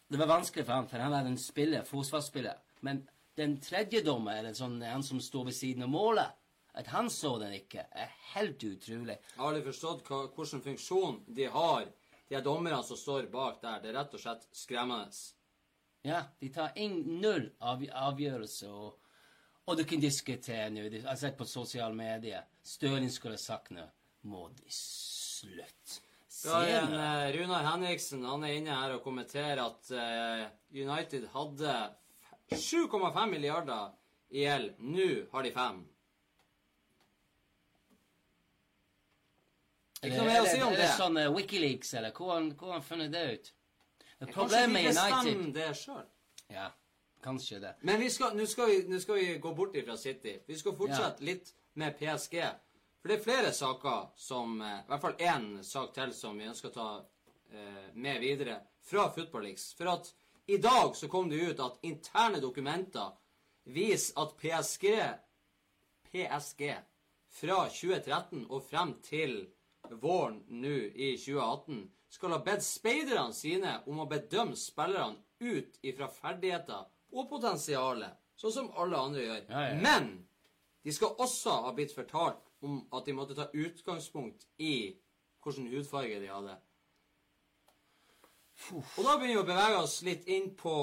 [0.09, 2.61] Det var vanskelig for han, for han er en spiller, forsvarsspiller.
[2.87, 3.03] Men
[3.37, 6.37] den tredje dommer, eller sånn, han som sto ved siden av målet,
[6.79, 9.19] at han så den ikke, er helt utrolig.
[9.19, 11.91] Jeg har aldri forstått hva, hvilken funksjon de har,
[12.29, 13.83] de her dommerne som står bak der.
[13.83, 15.21] Det er rett og slett skremmende.
[16.07, 18.97] Ja, de tar ingen null av, avgjørelse, og,
[19.67, 20.87] og du kan diskutere nå.
[20.87, 22.47] Jeg har sett på sosiale medier.
[22.63, 23.83] Støling skulle sagt nå
[24.27, 26.01] Må de slutte?
[26.39, 26.97] Ja, Ser igjen, du?
[27.03, 31.73] eh, Runar Henriksen han er inne her og kommenterer at eh, United hadde
[32.51, 33.91] 7,5 milliarder
[34.31, 34.75] i gjeld.
[34.79, 35.81] Nå har de fem.
[39.99, 40.79] Ikke noe mer å si om det.
[40.79, 40.91] Er det.
[40.95, 43.49] sånn uh, Wikileaks, eller hvor har han- funnet det ut?
[44.19, 46.05] Det Kanskje Problemet de med United bestemmer det sjøl.
[46.55, 46.69] Ja,
[47.23, 47.73] kanskje det.
[47.83, 50.37] Men vi skal, nå, skal vi, nå skal vi gå bort ifra City.
[50.47, 52.39] Vi skal fortsette litt med PSG.
[52.99, 56.49] For det er flere saker som eh, I hvert fall én sak til som vi
[56.49, 59.71] ønsker å ta eh, med videre fra Football Leaks.
[59.77, 60.11] For at
[60.49, 63.13] i dag så kom det ut at interne dokumenter
[63.69, 64.87] viser at PSG
[66.09, 66.63] PSG
[67.29, 69.35] fra 2013 og frem til
[70.01, 76.09] våren nå i 2018 skal ha bedt speiderne sine om å bedømme spillerne ut ifra
[76.11, 79.43] ferdigheter og potensialet, sånn som alle andre gjør.
[79.45, 79.77] Ja, ja, ja.
[79.85, 80.09] Men
[80.83, 84.95] de skal også ha blitt fortalt om at de måtte ta utgangspunkt i
[85.43, 86.57] hvilken hudfarge de hadde.
[88.69, 90.75] Og da begynner vi å bevege oss litt inn på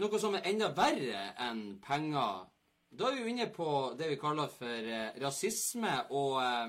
[0.00, 2.44] noe som er enda verre enn penger.
[2.96, 6.68] Da er vi inne på det vi kaller for eh, rasisme, og eh,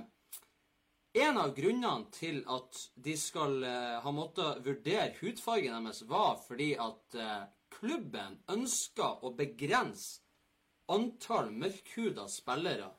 [1.28, 6.74] en av grunnene til at de skal eh, ha måttet vurdere hudfargen deres, var fordi
[6.82, 7.20] at
[7.78, 10.24] klubben ønska å begrense
[10.90, 12.90] antall mørkhuda spillere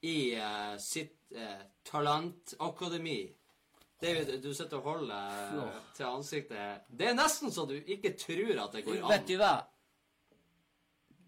[0.00, 3.20] i uh, sitt uh, talentakademi.
[4.00, 6.86] David, du sitter og holder uh, til ansiktet.
[6.88, 9.10] Det er nesten så du ikke tror at det går an.
[9.10, 9.54] Vet du hva?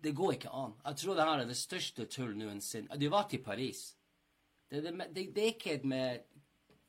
[0.00, 0.76] Det går ikke an.
[0.86, 2.96] Jeg tror det her er det største tull noensinne.
[2.96, 3.90] Du var til Paris.
[4.70, 6.22] Det, det, det, det er ikke et med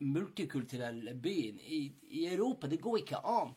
[0.01, 1.81] multikulturell byen i,
[2.13, 2.69] i Europa.
[2.69, 3.51] Det går ikke an.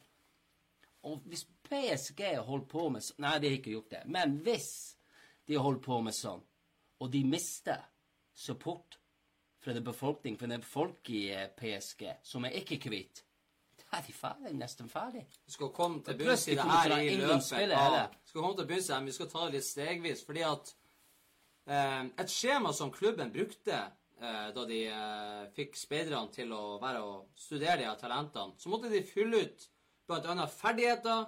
[1.05, 4.03] Og hvis PSG holder på med sånn Nei, de har ikke gjort det.
[4.09, 4.71] Men hvis
[5.49, 6.41] de holder på med sånn,
[7.05, 7.85] og de mister
[8.35, 8.99] support
[9.65, 13.25] fra den befolkning, fra den folk i eh, PSG som er ikke kvitt.
[13.79, 15.25] da er de ferdig, nesten ferdig.
[15.47, 18.09] Vi skal komme til bunns i det her i løpet eller?
[18.25, 20.25] skal komme til bunns i det, men vi skal ta det litt stegvis.
[20.27, 20.73] Fordi at
[21.67, 23.77] eh, et skjema som klubben brukte
[24.21, 28.73] eh, da de eh, fikk speiderne til å være og studere de her talentene, så
[28.73, 29.69] måtte de fylle ut
[30.07, 30.47] bl.a.
[30.51, 31.27] ferdigheter,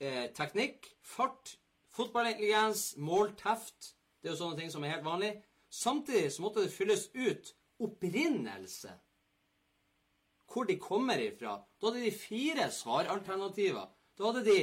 [0.00, 1.56] eh, teknikk, fart,
[1.92, 3.92] fotballintelligens, målteft.
[4.22, 5.32] Det er jo sånne ting som er helt vanlig.
[5.72, 8.92] Samtidig så måtte det fylles ut opprinnelse
[10.52, 11.56] hvor de kommer ifra.
[11.80, 13.86] Da hadde de fire svaralternativer.
[14.18, 14.58] Da hadde de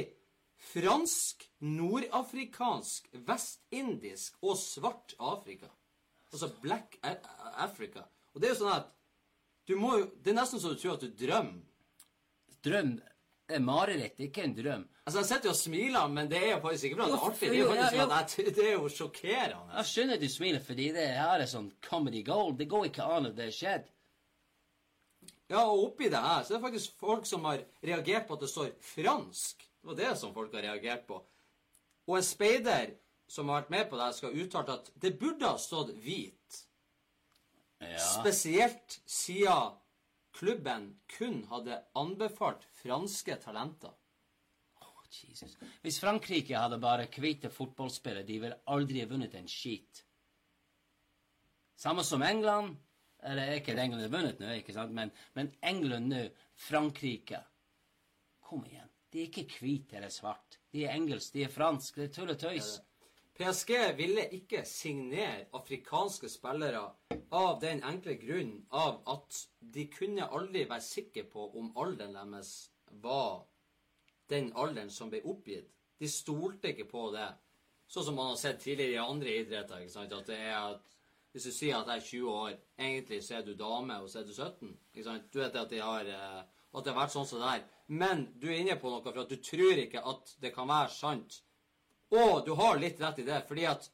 [0.70, 5.66] fransk, nordafrikansk, vestindisk og svart Afrika.
[6.30, 8.06] Altså Black Africa.
[8.30, 8.92] Og det er jo sånn at
[9.66, 11.66] du må jo Det er nesten så du tror at du drømmer.
[12.62, 12.98] Drøm
[13.56, 14.82] er mareritt, ikke en drøm.
[15.06, 17.40] Altså, Han sitter jo og smiler, men det er jo faktisk ikke blant det artig.
[17.40, 19.62] Det er jo jo, faktisk for at jeg, det er jo sjokkerende.
[19.76, 22.54] Jeg skjønner at du smiler fordi det her er sånn comedy gold.
[22.60, 23.90] Det går ikke an at det har skjedd.
[25.50, 28.44] Ja, og oppi det her så er det faktisk folk som har reagert på at
[28.44, 29.66] det står fransk.
[29.80, 31.18] Det var det som folk har reagert på.
[32.06, 32.94] Og en speider
[33.30, 35.92] som har vært med på det, her, skal ha uttalt at det burde ha stått
[36.02, 36.60] hvit.
[37.80, 37.98] Ja.
[38.02, 39.76] Spesielt siden
[40.32, 43.94] klubben kun hadde anbefalt franske talenter.
[44.80, 45.56] Oh, Jesus.
[45.82, 50.04] Hvis Frankrike hadde bare hvite fotballspillere, de ville aldri vunnet en skit.
[51.76, 52.76] Samme som England.
[53.22, 54.94] Eller ikke at England har vunnet nå, ikke sant?
[54.96, 56.22] Men, men England nå,
[56.56, 57.42] Frankrike
[58.50, 58.88] Kom igjen.
[59.10, 60.56] De er ikke hvite eller svart.
[60.72, 61.98] De er engelsk, de er fransk.
[61.98, 62.70] Det er tull og tøys.
[63.40, 66.82] PSG ville ikke signere afrikanske spillere
[67.32, 69.38] av den enkle grunn av at
[69.76, 72.50] de kunne aldri være sikre på om alderen deres
[73.00, 73.46] var
[74.28, 75.72] den alderen som ble oppgitt.
[75.96, 77.30] De stolte ikke på det.
[77.88, 79.80] Sånn som man har sett tidligere i andre idretter.
[79.80, 80.12] ikke sant?
[80.12, 80.96] At det er at
[81.32, 84.18] Hvis du sier at jeg er 20 år, egentlig så er du dame, og så
[84.18, 84.78] er du 17.
[84.92, 85.28] ikke sant?
[85.32, 86.40] Du vet at de har eh,
[86.74, 87.62] at det har vært sånn som det er.
[87.86, 90.90] Men du er inne på noe for at du tror ikke at det kan være
[90.94, 91.40] sant.
[92.10, 93.86] Og du har litt rett i det, fordi at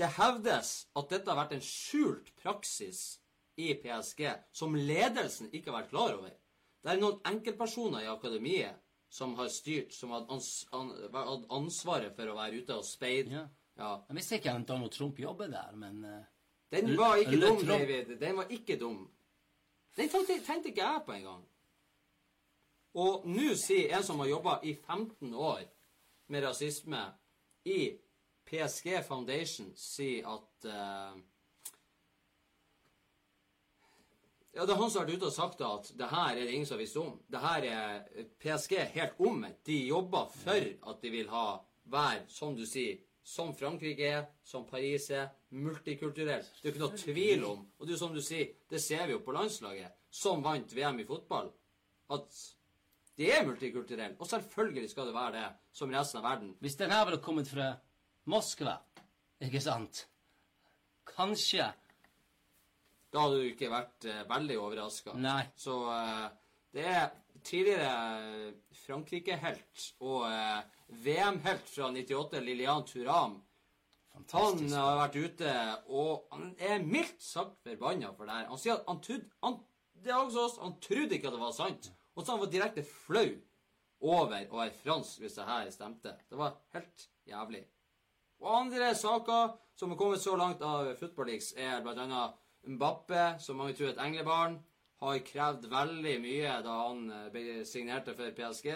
[0.00, 3.20] det hevdes at dette har vært en skjult praksis
[3.60, 4.24] i PSG
[4.56, 6.32] som ledelsen ikke har vært klar over.
[6.80, 8.80] Det er noen enkeltpersoner i akademiet
[9.12, 13.42] som har styrt, som har hatt ansvaret for å være ute og speide.
[13.42, 13.46] Ja.
[13.80, 13.94] Ja.
[14.08, 16.24] Jeg visste ikke at Donald Trump jobber der, men eh,
[16.70, 17.70] Den var ikke L dum, Trump.
[17.70, 18.16] David.
[18.20, 19.00] Den var ikke dum.
[19.96, 21.46] Den tenkte, tenkte ikke jeg på engang.
[23.00, 25.62] Og nå sier en som har jobba i 15 år
[26.30, 27.00] med rasisme
[27.64, 27.80] i
[28.48, 31.18] PSG Foundation, sier at uh,
[34.50, 36.54] Ja, det er han som har vært ute og sagt at det her er det
[36.56, 37.12] ingen som har visst om.
[37.30, 39.60] Det her er PSG helt omvendt.
[39.66, 41.44] De jobber for at de vil ha
[41.92, 46.50] være, som du sier, som Frankrike er, som Paris er, multikulturelt.
[46.58, 47.62] Det er ikke noe tvil om.
[47.78, 50.74] Og det er jo som du sier, det ser vi jo på landslaget, som vant
[50.74, 51.52] VM i fotball,
[52.10, 52.42] at
[53.20, 56.54] de er multikulturell, Og selvfølgelig skal det være det, som resten av verden.
[56.60, 57.74] hvis den her hadde kommet fra
[58.24, 58.78] Moskva,
[59.40, 60.06] ikke sant
[61.10, 61.66] Kanskje.
[63.12, 65.14] Da hadde du ikke vært eh, veldig overraska.
[65.58, 66.26] Så eh,
[66.72, 67.08] det er
[67.44, 68.52] tidligere
[68.84, 70.60] Frankrike-helt og eh,
[71.04, 73.40] VM-helt fra 98, Lilian Thuram.
[74.32, 75.54] Han har vært ute,
[75.88, 78.48] og han er mildt sagt forbanna for det her.
[78.52, 79.58] Han sier at han trodde han,
[80.00, 81.90] Det er også oss, han trodde ikke at det var sant.
[82.16, 83.28] Og så han var direkte flau
[84.00, 86.14] over å være fransk hvis det her stemte.
[86.28, 87.62] Det var helt jævlig.
[88.40, 92.24] Og andre saker som har kommet så langt av Football Leaks, er bl.a.
[92.68, 94.58] Mbappe, som mange tror er et englebarn,
[95.00, 98.74] har krevd veldig mye da han eh, signerte for PSG.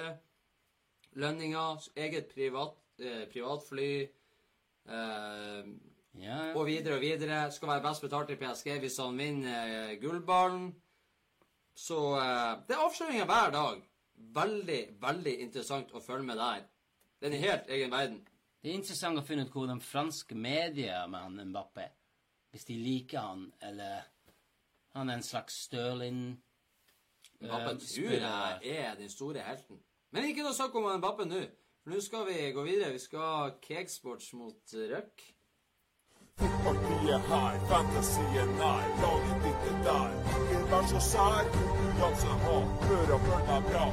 [1.20, 5.74] Lønninger, eget privat, eh, privatfly eh,
[6.14, 7.50] Ja, og videre og videre.
[7.50, 10.68] Skal være best betalt i PSG hvis han vinner eh, gullballen.
[11.74, 13.82] Så eh, det er avsløringer hver dag.
[14.34, 16.64] Veldig, veldig interessant å følge med der.
[17.18, 18.22] Det er en helt egen verden.
[18.62, 21.90] Det er interessant å finne ut hvordan franske medier med han Mbappé
[22.54, 24.06] Hvis de liker han, eller
[24.94, 26.22] han er en slags Stirling
[27.42, 29.82] Mbappé eh, tror jeg er den store helten.
[30.14, 31.42] Men ikke noe snakk om Mbappé nå.
[31.82, 32.94] For nå skal vi gå videre.
[32.94, 35.24] Vi skal ha Cakesports mot Røk.
[36.40, 40.08] Fotballtid her, fantasien nær, laget ditt er der.
[40.38, 43.84] Ikke vær så sær, konkurranse ha, hør og følg meg bra.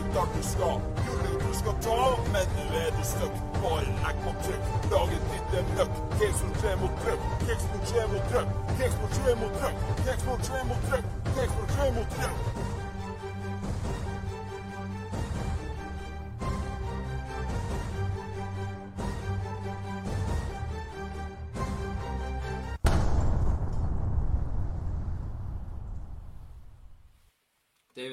[0.00, 1.98] I dag du skal, gullet du skal ta,
[2.32, 3.36] men nå er du stuck.
[3.60, 6.02] Bare legg på trykk, laget ditt er møkk.
[6.18, 10.86] Kexford 3 mot trøkk, Kexford 3 mot trøkk, Kexford 3 mot trøkk, Kexford 3 mot
[10.90, 12.71] trøkk, Kexford 3 mot trøkk.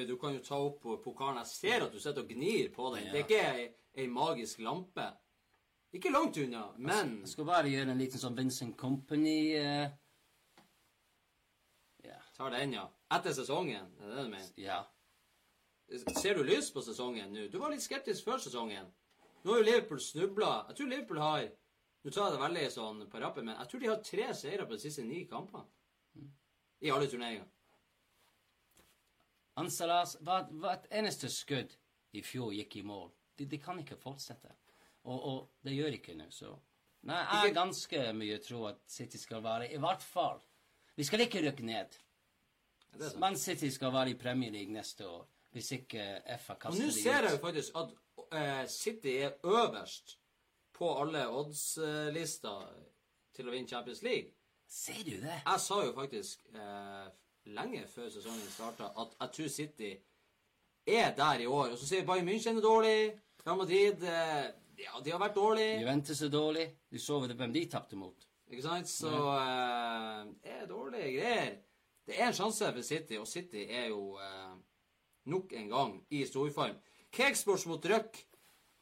[0.00, 1.42] David, du kan jo ta opp pokalen.
[1.44, 3.04] Jeg ser at du sitter og gnir på den.
[3.04, 3.12] Ja.
[3.12, 3.66] Det er ikke ei,
[4.00, 5.04] ei magisk lampe.
[5.92, 9.90] Ikke langt unna, men Jeg skal bare gjøre en liten sånn Vincent Company uh...
[12.06, 12.16] Ja.
[12.36, 12.86] tar den, ja.
[13.12, 14.48] Etter sesongen, er det det du mener?
[14.56, 14.80] ja.
[16.22, 17.48] Ser du lys på sesongen nå?
[17.50, 18.86] Du var litt skeptisk før sesongen.
[19.42, 20.52] Nå har jo Liverpool snubla.
[20.70, 21.48] Jeg tror Liverpool har
[22.00, 24.64] Nå tar jeg det veldig sånn på rappen, men jeg tror de har tre seire
[24.64, 25.66] på de siste ni kampene.
[26.80, 27.50] I alle turneringer.
[29.60, 31.76] Ansalas hva- Hvert eneste skudd
[32.12, 33.10] i fjor gikk i mål.
[33.38, 34.50] De, de kan ikke fortsette.
[35.04, 36.50] Og, og det gjør ikke nå, så
[37.08, 40.42] Nei, jeg har ganske mye tro at City skal være I hvert fall
[40.98, 41.94] Vi skal ikke rykke ned.
[42.92, 43.14] Er?
[43.22, 45.22] Man City skal være i Premier League neste år.
[45.54, 46.04] Hvis ikke
[46.38, 46.78] FA Og ut.
[46.82, 50.18] nå ser jeg jo faktisk at uh, City er øverst
[50.76, 52.68] på alle odds-lister
[53.34, 54.32] til å vinne Champions League.
[54.70, 55.40] Ser du det?
[55.46, 57.08] Jeg sa jo faktisk eh,
[57.46, 59.90] lenge før sesongen starta at jeg tror City
[60.86, 61.70] er der i år.
[61.72, 63.12] Og så sier Bayern München er dårlig.
[63.46, 64.50] Real Madrid eh,
[64.80, 65.80] ja, de har vært dårlige.
[65.80, 66.66] Juventus er dårlig.
[66.90, 68.26] Du så hvem de tapte mot.
[68.50, 68.88] Ikke sant?
[68.88, 71.54] Så eh, det er dårlige greier.
[72.06, 74.56] Det er en sjanse for City, og City er jo eh,
[75.30, 76.76] nok en gang i storform.
[77.12, 78.18] Cakesports mot Røk.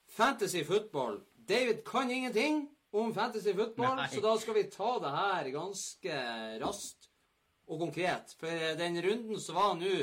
[0.09, 1.21] Fantasy football.
[1.49, 4.09] David kan ingenting om fantasy football, Nei.
[4.09, 6.21] så da skal vi ta det her ganske
[6.63, 7.08] raskt
[7.69, 8.35] og konkret.
[8.41, 9.95] For den runden som var nå,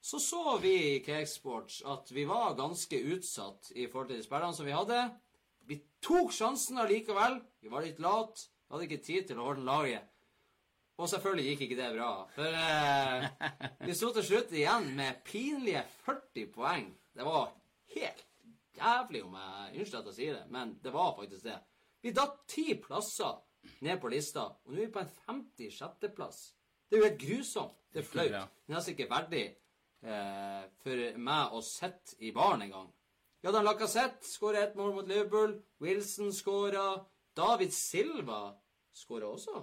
[0.00, 4.56] så så vi i Cakesports at vi var ganske utsatt i forhold til de spillerne
[4.56, 5.02] som vi hadde.
[5.68, 7.36] Vi tok sjansen allikevel.
[7.60, 8.48] Vi var litt late.
[8.64, 10.06] Vi hadde ikke tid til å holde laget.
[11.00, 12.10] Og selvfølgelig gikk ikke det bra.
[12.34, 13.28] For eh,
[13.86, 16.90] vi sto til slutt igjen med pinlige 40 poeng.
[17.16, 17.52] Det var
[17.94, 18.26] helt
[18.76, 21.56] jævlig om jeg Unnskyld at jeg sier det, men det var faktisk det.
[22.00, 23.40] Vi datt ti plasser
[23.84, 26.40] ned på lista, og nå er vi på en 56.-plass.
[26.90, 27.76] Det er jo helt grusomt.
[27.92, 28.30] Det er flaut.
[28.30, 32.88] Det er nesten ikke verdig eh, for meg å sitte i baren engang.
[33.40, 35.54] Ja, da Lacassette skåra ett mål mot Liverpool.
[35.80, 37.04] Wilson skåra.
[37.36, 38.56] David Silva
[38.92, 39.62] skåra også.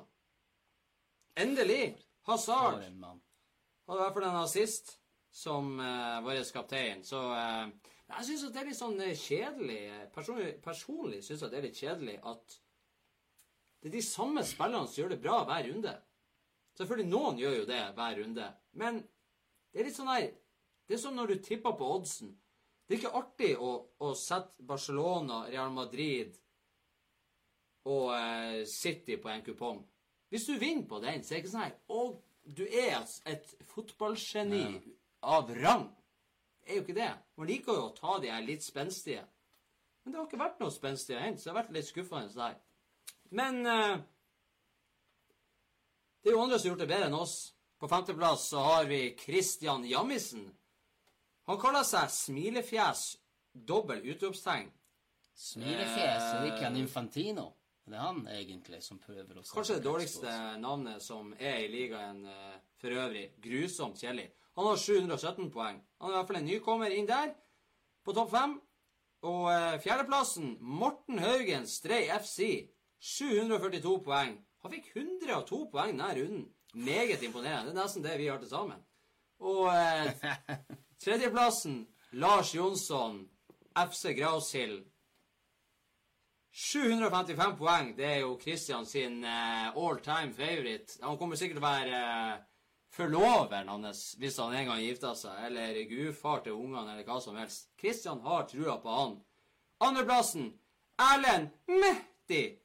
[1.37, 1.97] Endelig.
[2.27, 4.95] Hazard hadde i hvert fall en assist
[5.31, 7.03] som eh, vår kaptein.
[7.05, 9.81] Så eh, jeg syns det er litt sånn eh, kjedelig
[10.15, 12.57] Personlig, personlig syns jeg det er litt kjedelig at
[13.77, 15.93] det er de samme spillerne som gjør det bra hver runde.
[16.77, 18.99] Selvfølgelig noen gjør jo det hver runde, men
[19.73, 20.27] det er litt sånn her
[20.87, 22.29] Det er som når du tipper på oddsen.
[22.87, 26.37] Det er ikke artig å, å sette Barcelona, Real Madrid
[27.91, 29.81] og eh, City på en kupong.
[30.31, 32.05] Hvis du vinner på den, så er det ikke sånn her Å,
[32.47, 34.63] du er altså et fotballgeni
[35.27, 35.89] av rang.
[36.61, 37.11] Det er jo ikke det.
[37.39, 39.25] Man liker jo å ta de her litt spenstige.
[40.03, 42.31] Men det har ikke vært noe spenstig å hente, så det har vært litt skuffende.
[42.31, 42.59] det her.
[43.35, 43.97] Men eh,
[46.23, 47.35] det er jo andre som har gjort det bedre enn oss.
[47.77, 50.47] På femteplass så har vi Christian Jammisen.
[51.47, 53.03] Han kaller seg Smilefjes,
[53.53, 54.71] dobbel utropstegn.
[55.37, 57.51] Smilefjes, er ikke en Infantino?
[57.87, 62.25] Det er han egentlig som prøver å Kanskje det dårligste navnet som er i ligaen
[62.27, 63.29] eh, for øvrig.
[63.39, 64.27] Grusomt kjedelig.
[64.57, 65.77] Han har 717 poeng.
[66.01, 67.31] Han er i hvert fall en nykommer inn der,
[68.03, 68.57] på topp fem.
[69.29, 72.67] Og eh, fjerdeplassen, Morten Haugen, Strei FC.
[72.99, 74.37] 742 poeng.
[74.63, 76.45] Han fikk 102 poeng denne runden.
[76.73, 77.71] Meget imponerende.
[77.71, 78.81] Det er nesten det vi har til sammen.
[79.39, 80.11] Og eh,
[81.03, 83.23] tredjeplassen, Lars Jonsson,
[83.77, 84.83] FC Graushild.
[86.51, 87.97] 755 poeng.
[87.97, 90.99] Det er jo Christian sin eh, all time favorite.
[91.03, 92.45] Han kommer sikkert til å være eh,
[92.97, 97.37] forloveren hans hvis han en gang gifter seg, eller gudfar til ungene, eller hva som
[97.37, 97.69] helst.
[97.79, 99.19] Christian har trua på han.
[99.85, 100.49] Andreplassen,
[100.97, 102.57] Erlend Mehdi.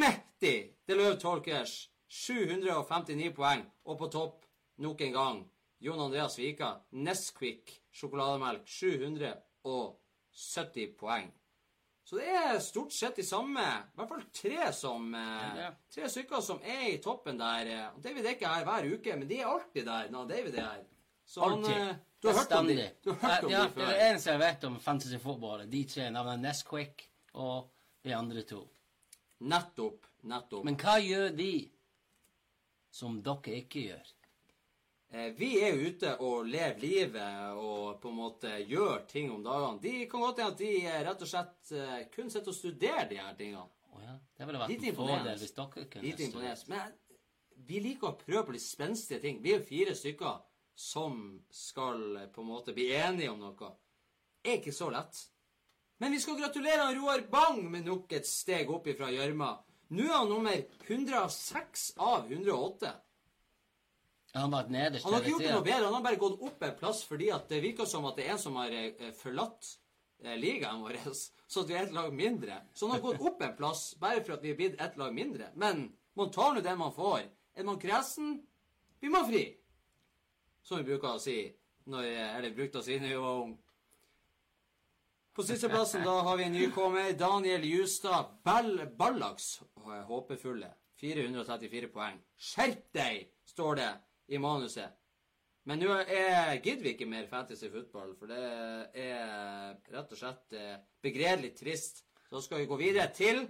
[0.00, 1.88] The Løv Tolkers.
[2.08, 3.62] 759 poeng.
[3.88, 4.44] Og på topp,
[4.84, 6.74] nok en gang, Jon Andreas Vika.
[6.92, 8.66] Nesquik sjokolademelk.
[8.68, 11.30] 770 poeng.
[12.04, 16.40] Så det er stort sett de samme, i hvert fall tre som eh, Tre stykker
[16.44, 17.66] som er i toppen der.
[17.70, 20.54] eh, Og David er ikke her hver uke, men de er alltid der når David
[20.58, 20.82] er her.
[21.24, 23.84] Så han, eh, du har hørt om de, du har hørt om ja, de det
[23.86, 25.60] er det eneste jeg vet om fantasy fotball.
[25.62, 27.70] er De tre navnene Nesquik og
[28.04, 28.60] de andre to.
[29.42, 30.06] Nettopp.
[30.30, 30.64] Nettopp.
[30.66, 31.52] Men hva gjør de
[32.92, 34.10] som dere ikke gjør?
[35.12, 39.80] Eh, vi er ute og lever livet og på en måte gjør ting om dagene.
[39.82, 43.10] De kan godt hende at de eh, rett og slett eh, kun sitter og studerer
[43.10, 43.66] de her tingene.
[43.92, 46.64] Oh, ja, det ville vært en fordel hvis dere kunne Litt imponert.
[46.72, 46.96] Men
[47.68, 49.42] vi liker å prøve på litt spenstige ting.
[49.44, 50.40] Vi er jo fire stykker
[50.80, 51.20] som
[51.52, 53.72] skal på en måte bli enige om noe.
[54.40, 55.26] Det er ikke så lett.
[56.02, 59.52] Men vi skal gratulere han Roar Bang med nok et steg opp ifra gjørma.
[59.94, 62.90] Nå er han nummer 106 av 108.
[64.32, 66.66] Han var nederst Han har ikke gjort det noe bedre, han har bare gått opp
[66.66, 69.70] en plass fordi at det virker som at det er en som har eh, forlatt
[70.24, 70.98] eh, ligaen vår,
[71.52, 72.58] så at vi er et lag mindre.
[72.74, 75.14] Så han har gått opp en plass bare for at vi er blitt et lag
[75.14, 75.52] mindre.
[75.54, 75.84] Men
[76.18, 77.28] man tar nå det man får.
[77.54, 78.40] Er man kresen,
[78.98, 79.44] blir man fri.
[80.66, 81.44] Som vi bruker å si
[81.92, 83.62] når Eller brukte å si når vi var unge.
[85.32, 87.12] På sisteplassen da har vi en nykommer.
[87.18, 89.62] Daniel Justad Ball Ballaks
[90.08, 90.68] håpefulle.
[91.00, 92.18] 434 poeng.
[92.38, 93.88] Skjerp deg, står det
[94.28, 94.92] i manuset.
[95.64, 98.38] Men nå er- gidder vi ikke mer fantasy football, for det
[98.94, 102.04] er rett og slett eh, begredelig trist.
[102.28, 103.48] Så skal vi gå videre til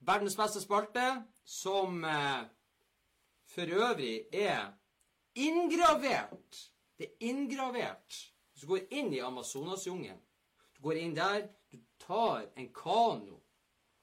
[0.00, 2.44] verdens beste spalte, som eh,
[3.48, 4.72] for øvrig er
[5.34, 6.70] inngravert.
[6.98, 8.18] Det er inngravert.
[8.52, 10.20] Hvis du går inn i Amazonasjungelen,
[10.78, 13.40] du går inn der, du tar en kano.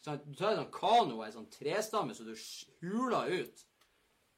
[0.04, 2.36] Sånn, Du tar en kano, en sånn trestamme, så du
[2.84, 3.64] huler ut.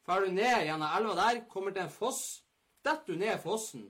[0.06, 2.40] Drar du ned gjennom elva der, kommer til en foss.
[2.84, 3.88] Detter du ned fossen,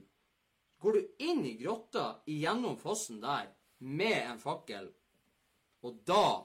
[0.81, 3.47] går du inn i grotta igjennom fossen der
[3.79, 4.89] med en fakkel.
[5.85, 6.41] Og da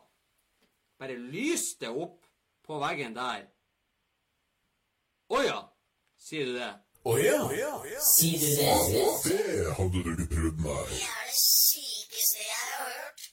[1.01, 2.21] bare lyser det opp
[2.63, 3.49] på veggen der.
[5.35, 5.61] Å ja,
[6.21, 6.71] sier du det?
[7.05, 7.41] Å ja,
[8.01, 8.69] Sier du det?
[9.27, 10.85] det hadde du ikke trodd, nei.
[10.89, 13.27] Det er det sykeste jeg har hørt.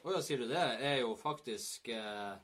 [0.00, 0.62] Å ja, sier du det?
[0.80, 2.38] Er jo faktisk eh,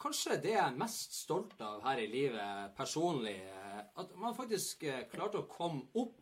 [0.00, 3.36] Kanskje det jeg er mest stolt av her i livet personlig.
[3.46, 6.18] Eh, at man faktisk eh, klarte å komme opp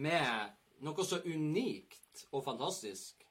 [0.00, 0.52] med
[0.84, 3.24] noe så unikt og fantastisk.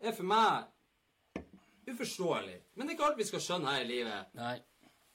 [0.00, 1.44] er for meg
[1.90, 2.56] uforståelig.
[2.74, 4.34] Men det er ikke alt vi skal skjønne her i livet.
[4.40, 4.56] Nei.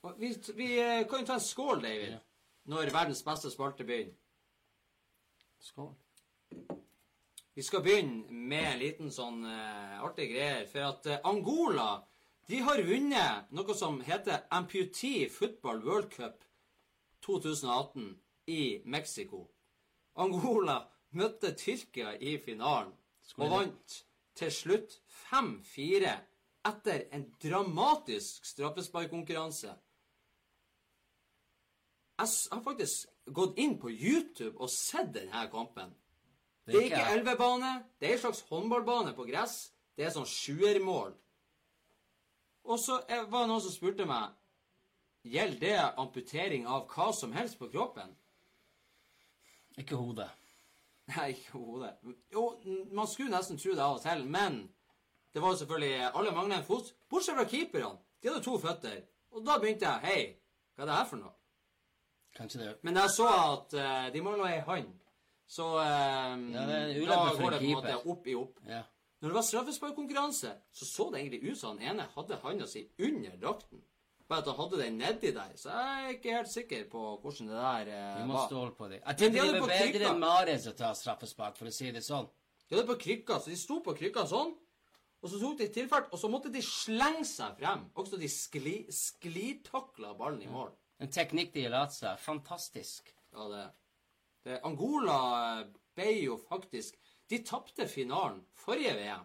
[0.05, 2.17] Og Vi, vi eh, kan jo ta en skål, David,
[2.69, 4.13] når verdens beste spalte begynner.
[5.65, 5.95] Skål.
[7.55, 10.65] Vi skal begynne med en liten sånn uh, artig greier.
[10.67, 12.03] For at uh, Angola
[12.45, 16.43] de har vunnet noe som heter Amputee Football World Cup
[17.25, 18.11] 2018
[18.53, 19.47] i Mexico.
[20.13, 20.83] Angola
[21.17, 22.91] møtte Tyrkia i finalen
[23.39, 23.95] og vant
[24.37, 24.99] til slutt
[25.31, 26.13] 5-4
[26.69, 29.73] etter en dramatisk straffesparkkonkurranse.
[32.19, 35.95] Jeg har faktisk gått inn på YouTube og sett denne kampen.
[36.65, 37.71] Det er ikke elvebane.
[37.99, 39.71] Det er en slags håndballbane på gress.
[39.95, 41.13] Det er sånn sjuermål.
[42.65, 42.97] Og så
[43.29, 44.33] var det noen som spurte meg
[45.25, 48.11] Gjelder det amputering av hva som helst på kroppen?
[49.81, 50.29] Ikke hodet.
[51.09, 51.95] Nei, ikke hodet.
[52.33, 52.43] Jo,
[52.93, 54.59] man skulle nesten tro det av og til, men
[55.33, 57.97] det var jo selvfølgelig Alle mangler en fot, bortsett fra keeperne.
[58.21, 59.01] De hadde to føtter.
[59.33, 60.21] Og da begynte jeg Hei,
[60.75, 61.33] hva er det her for noe?
[62.35, 64.93] Kanskje det Men jeg så at uh, de mangla ei hånd.
[65.47, 68.61] Så eh, Ja, det er en da går det på en måte opp i opp.
[68.67, 68.83] Ja.
[69.21, 72.87] Når det var straffesparkkonkurranse, så så det egentlig ut som han ene hadde handa si
[72.99, 73.81] under drakten.
[74.27, 75.53] Bare at han hadde den nedi der.
[75.57, 78.47] Så jeg er ikke helt sikker på hvordan det der eh, Vi må var.
[78.49, 78.99] stole på det.
[79.05, 82.27] Tror de det er bedre enn Mares å ta straffespark, for å si det sånn.
[82.65, 84.55] De hadde på krykka, så de sto på krykka sånn.
[85.21, 87.85] Og så tok de tilfart, og så måtte de slenge seg frem.
[87.97, 90.73] Også de skli, sklitakla ballen i mål.
[91.01, 92.19] En teknikk de har lært seg.
[92.21, 93.09] Fantastisk.
[93.33, 93.63] Ja, det,
[94.45, 95.19] det Angola
[95.59, 95.67] eh,
[95.97, 96.97] ble jo faktisk
[97.29, 99.23] De tapte finalen forrige VM.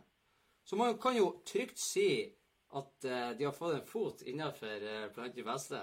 [0.64, 2.10] Så man kan jo trygt si
[2.72, 5.80] at uh, de har fått en fot innafor uh, blant de beste.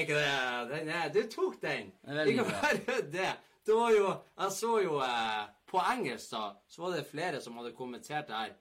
[0.00, 1.92] Ikke det den er, Du tok den!
[2.26, 3.30] Ikke bare det.
[3.66, 4.08] Det var jo
[4.38, 8.36] Jeg så jo uh, På engelsk, da, så var det flere som hadde kommentert det
[8.36, 8.56] her.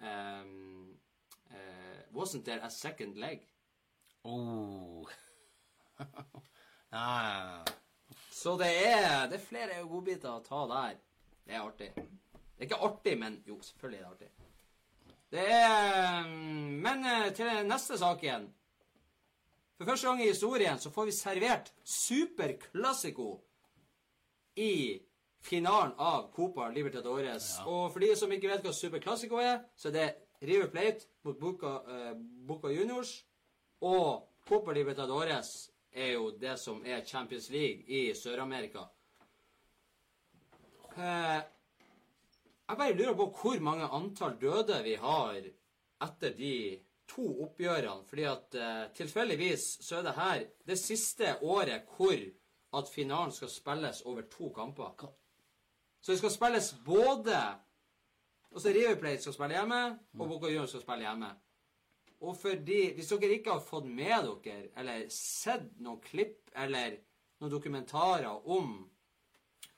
[0.00, 0.96] Um,
[1.50, 3.40] eh, wasn't there a second leg?
[4.24, 5.08] Oh.
[6.92, 7.64] ah.
[8.30, 10.94] Så det er, det er flere godbiter å ta der.
[11.44, 11.90] Det er artig.
[11.94, 14.30] Det er ikke artig, men jo, selvfølgelig er det artig.
[15.30, 18.48] Det er mm, Men eh, til neste sak igjen.
[19.78, 23.30] For første gang i historien så får vi servert Super Classico
[24.56, 25.00] i
[25.40, 27.54] finalen av Copa Libertadores.
[27.64, 30.08] Og for de som ikke vet hva Super Classico er, så er det
[30.42, 32.12] River Plate mot Boca, eh,
[32.46, 33.24] Boca Juniors.
[33.80, 38.86] Og Copa Libertadores er jo det som er Champions League i Sør-Amerika.
[40.96, 41.40] Eh,
[42.68, 45.40] jeg bare lurer på hvor mange antall døde vi har
[46.04, 46.54] etter de
[47.10, 48.04] to oppgjørene.
[48.06, 52.20] Fordi at eh, tilfeldigvis så er det her det siste året hvor
[52.78, 55.10] at finalen skal spilles over to kamper.
[56.00, 57.40] Så det skal spilles både
[58.50, 61.28] Altså River Plate skal spille hjemme, og Boca Juniors skal spille hjemme.
[62.20, 66.98] Og fordi, Hvis dere ikke har fått med dere, eller sett noen klipp eller
[67.40, 68.74] noen dokumentarer om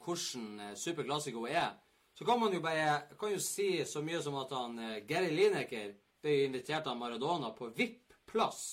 [0.03, 1.71] hvordan eh, Super Classico er,
[2.15, 5.31] så kan man jo bare kan jo si så mye som at han eh, Gary
[5.31, 8.65] Lineker ble invitert av Maradona på VIP-plass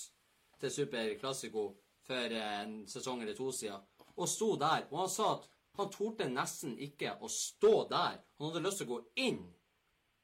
[0.60, 1.70] til Super Classico
[2.08, 3.86] for eh, en sesong eller to siden,
[4.18, 4.88] og sto der.
[4.90, 5.48] Og han sa at
[5.78, 8.18] han torde nesten ikke å stå der.
[8.40, 9.44] Han hadde lyst til å gå inn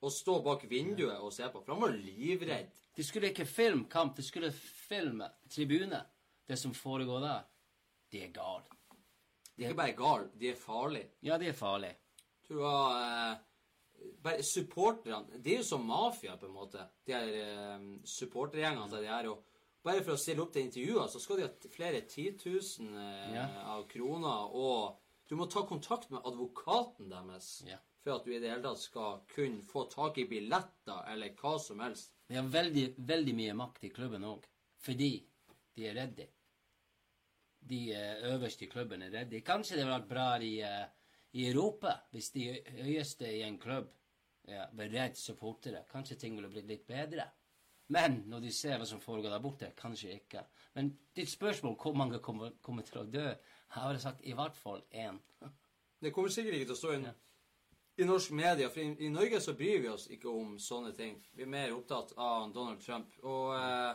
[0.05, 2.69] og stå bak vinduet og se på, for han var livredd.
[2.95, 5.99] De skulle ikke filme kamp, de skulle filme tribune.
[6.47, 7.41] Det som foregår der.
[8.13, 8.69] De er gale.
[9.55, 11.09] De er ikke bare gale, de er farlige.
[11.25, 11.95] Ja, de er farlige.
[12.45, 13.37] Du det var eh,
[14.23, 16.85] bare supporterne De er jo som mafia, på en måte.
[17.07, 19.29] De her eh, supportergjengene der de er.
[19.31, 19.43] Og
[19.85, 23.47] bare for å stille opp til intervjuer, så skal de ha flere titusen eh, Ja.
[23.75, 24.53] av kroner.
[24.53, 27.81] Og du må ta kontakt med advokaten deres Ja.
[28.05, 31.55] For at du i det hele tatt skal kunne få tak i billetter eller hva
[31.61, 32.11] som helst.
[32.29, 34.45] De har veldig, veldig mye makt i klubben òg,
[34.85, 35.15] fordi
[35.75, 36.27] de er redde.
[37.65, 39.41] De eh, øverste i klubben er redde.
[39.45, 40.85] Kanskje det hadde vært bra i, eh,
[41.41, 42.45] i Europa hvis de
[42.77, 43.89] høyeste i en klubb
[44.45, 45.81] ja, var redd supportere.
[45.89, 47.25] Kanskje ting ville blitt litt bedre.
[47.89, 50.45] Men når de ser hva som foregår der borte, kanskje ikke.
[50.77, 54.57] Men ditt spørsmål hvor mange kommer, kommer til å dø, jeg har sagt i hvert
[54.57, 55.17] fall én.
[56.01, 57.13] Det kommer sikkert ikke til å stå i,
[57.97, 61.15] i norsk media, for i, i Norge så bryr vi oss ikke om sånne ting.
[61.35, 63.13] Vi er mer opptatt av Donald Trump.
[63.23, 63.93] Og eh,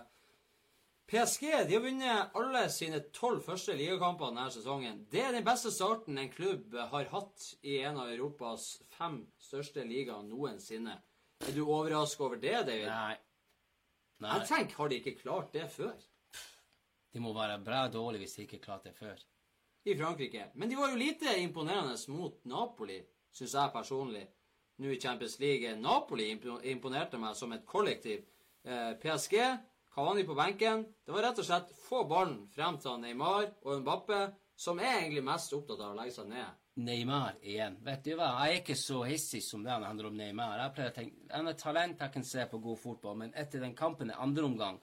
[1.10, 5.02] PSG de har vunnet alle sine tolv første ligakamper denne sesongen.
[5.12, 9.84] Det er den beste starten en klubb har hatt i en av Europas fem største
[9.84, 10.96] ligaer noensinne.
[11.40, 12.88] Er du overrasket over det, David?
[12.88, 13.18] Nei.
[14.20, 14.32] Nei.
[14.38, 15.94] Jeg tenker, har de ikke klart det før?
[17.10, 19.22] De må være bra dårlige hvis de ikke klarte det før.
[19.88, 20.50] i Frankrike.
[20.54, 22.98] Men de var jo lite imponerende mot Napoli,
[23.32, 24.26] syns jeg personlig.
[24.80, 25.74] Nå i Champions League.
[25.76, 26.30] Napoli
[26.72, 28.24] imponerte meg som et kollektiv.
[28.64, 29.36] Eh, PSG,
[29.94, 30.86] Cavani på benken.
[31.04, 34.20] Det var rett og slett få ballen frem til Neymar og Mbappe,
[34.56, 36.56] som er egentlig mest opptatt av å legge seg ned.
[36.80, 37.76] Neymar igjen.
[37.84, 40.60] Vet du hva, jeg er ikke så hissig som det han handler om Neymar.
[40.62, 43.60] Jeg pleier å tenke, Han er talent, jeg kan se på god fotball, men etter
[43.60, 44.80] den kampen i andre omgang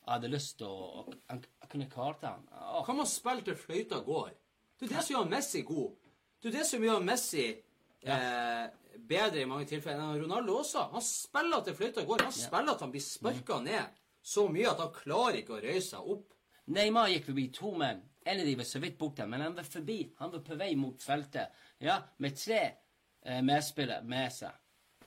[0.00, 2.46] jeg hadde lyst til å Jeg, jeg kunne klart han.
[2.50, 4.30] Åh, Kan man spille til fløyta går?
[4.78, 5.98] Det er det som gjør Messi god.
[6.40, 8.66] Det er det som gjør Messi eh,
[9.10, 10.86] bedre i mange tilfeller enn Ronaldo også.
[10.94, 12.24] Han spiller til fløyta går.
[12.24, 15.94] Han spiller at han blir sparka ned så mye at han klarer ikke å røyse
[15.94, 16.32] seg opp.
[16.70, 18.00] Neymar gikk forbi to menn.
[18.28, 20.00] En av de var så vidt borte, men han var forbi.
[20.20, 21.56] Han var på vei mot feltet.
[21.82, 24.56] Ja, med tre eh, medspillere med seg.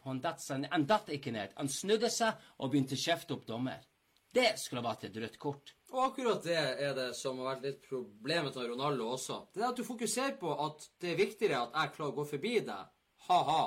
[0.03, 1.53] Han datt, ikke ned.
[1.55, 3.86] Han snudde seg og begynte å kjefte opp dommer.
[4.34, 5.75] Det skulle vært et rødt kort.
[5.94, 9.36] Og akkurat det er det som har vært litt problemet med Ronaldo også.
[9.54, 12.26] Det er at du fokuserer på at det er viktigere at jeg klarer å gå
[12.32, 12.88] forbi deg.
[13.28, 13.64] Ha-ha.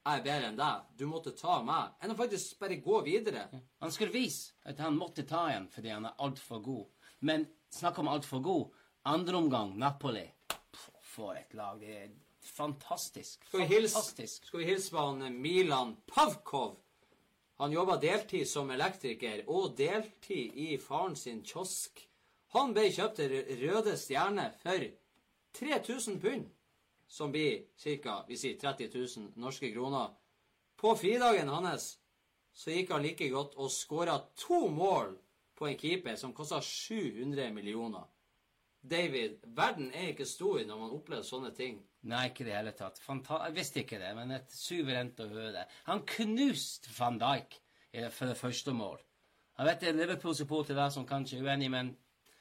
[0.00, 0.88] Jeg er bedre enn deg.
[0.98, 1.92] Du måtte ta meg.
[2.02, 3.44] Enn å faktisk bare gå videre.
[3.84, 6.88] Han skulle vise at han måtte ta igjen fordi han er altfor god.
[7.28, 8.74] Men snakk om altfor god.
[9.12, 10.24] Andre omgang, Napoli.
[10.50, 11.78] Pff, For et lag.
[11.80, 12.10] Det er
[12.50, 13.44] fantastisk.
[13.46, 14.46] Skal vi hilse, Fantastisk.
[14.48, 16.78] skal vi hilse på han eh, Milan Pavkov?
[17.60, 21.98] Han jobba deltid som elektriker og deltid i faren sin kiosk.
[22.54, 24.86] Han ble kjøpt til Røde Stjerne for
[25.58, 26.46] 3000 pund,
[27.04, 28.14] som blir ca.
[28.24, 30.08] 30 000 norske kroner.
[30.80, 31.90] På fridagen hans
[32.56, 35.12] så gikk han like godt og skåra to mål
[35.52, 38.08] på en keeper som kosta 700 millioner.
[38.82, 41.82] David, verden er ikke stor når man opplever sånne ting.
[42.08, 42.98] Nei, ikke i det hele tatt.
[43.04, 45.64] Fanta jeg visste ikke det, men et suverent å høre det.
[45.90, 47.58] Han knuste van Dijk
[48.16, 48.98] for det første mål.
[49.58, 51.90] Jeg vet det er Liverpool-supportere der som kanskje er uenige, men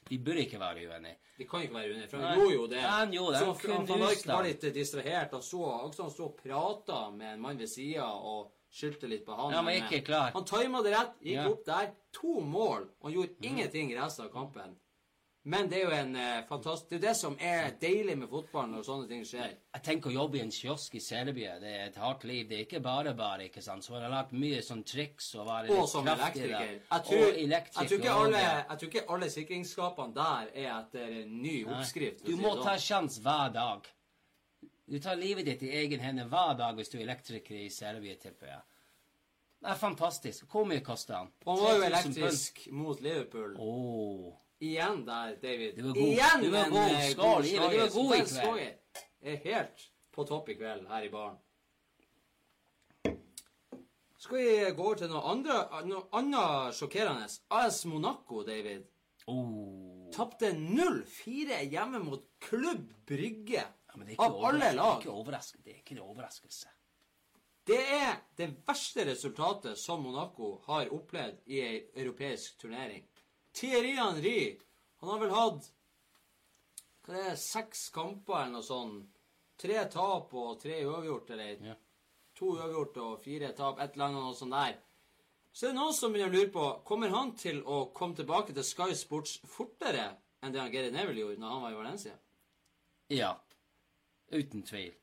[0.09, 1.17] de burde ikke være uenige.
[1.37, 2.29] De kan ikke være uenige, for Nei.
[2.29, 2.77] han gjorde jo det.
[2.79, 3.39] Ja, han gjorde det.
[3.41, 5.31] Så Han van Dijk var litt distrahert.
[5.35, 5.59] Han så,
[5.89, 9.51] også han sto og prata med en mann ved sida og skyldte litt på han.
[9.51, 10.31] Ja, Men, ikke klar.
[10.33, 11.43] Han tima det rett, gikk Ja.
[11.43, 11.51] Mhm.
[11.51, 11.91] opp der.
[12.13, 12.87] To mål.
[13.01, 14.77] og Han gjorde ingenting resten av kampen.
[15.49, 18.75] Men det er jo en eh, fantastisk Det er det som er deilig med fotballen
[18.75, 19.53] når sånne ting skjer.
[19.73, 21.55] Jeg tenker å jobbe i en kiosk i Selebye.
[21.63, 22.43] Det er et hardt liv.
[22.49, 23.85] Det er ikke bare bare, ikke sant.
[23.85, 26.57] Så jeg har lært mye sånn triks og være Og litt som kraftig elektriker.
[26.59, 26.73] der.
[26.91, 27.87] Jeg tror, og jeg, elektriker.
[27.89, 32.19] tror ikke alle, jeg tror ikke alle sikringsskapene der er etter en ny oppskrift.
[32.21, 32.85] for Du si må det ta sånn.
[32.89, 33.89] sjans hver dag.
[34.89, 38.15] Du tar livet ditt i egen hende hver dag hvis du er elektriker i Selebye,
[38.21, 38.61] tipper jeg.
[39.61, 40.45] Det er fantastisk.
[40.51, 41.31] Hvor mye koster han?
[41.45, 42.17] Han var jo 3000 pund.
[42.17, 43.57] elektrisk mot Liverpool.
[43.59, 44.37] Åh.
[44.59, 45.75] Igjen der, David.
[45.77, 46.03] Du var god.
[46.03, 46.91] Igjen Du var god.
[46.91, 48.73] eh, Skål, god Du var god i kveld.
[49.21, 51.37] er helt på topp i kveld her i baren.
[54.19, 57.27] Skal vi gå over til noe, andre, noe annet sjokkerende?
[57.55, 58.83] AS Monaco, David.
[59.31, 60.09] Oh.
[60.11, 63.61] Tapte 0-4 hjemme mot Klubb Brygge.
[63.63, 65.05] Ja, men det er ikke Av alle lag.
[65.07, 65.55] Er.
[65.63, 66.67] Det er ikke en overraskelse.
[67.69, 73.05] Det er det verste resultatet som Monaco har opplevd i ei europeisk turnering.
[73.53, 74.59] Thierry Henry,
[75.01, 75.69] han har vel hatt
[77.05, 79.07] hva det er, seks kamper eller noe sånt.
[79.59, 81.73] Tre tap og tre uavgjort, eller Ja.
[82.35, 84.77] to uavgjort og fire tap, et eller annet noe sånt der.
[85.51, 88.53] Så det er noen som begynner å lure på kommer han til å komme tilbake
[88.53, 92.13] til Sky Sports fortere enn det han Gary Neville gjorde når han var i Valencia.
[93.09, 93.33] Ja.
[94.31, 94.93] Uten tvil.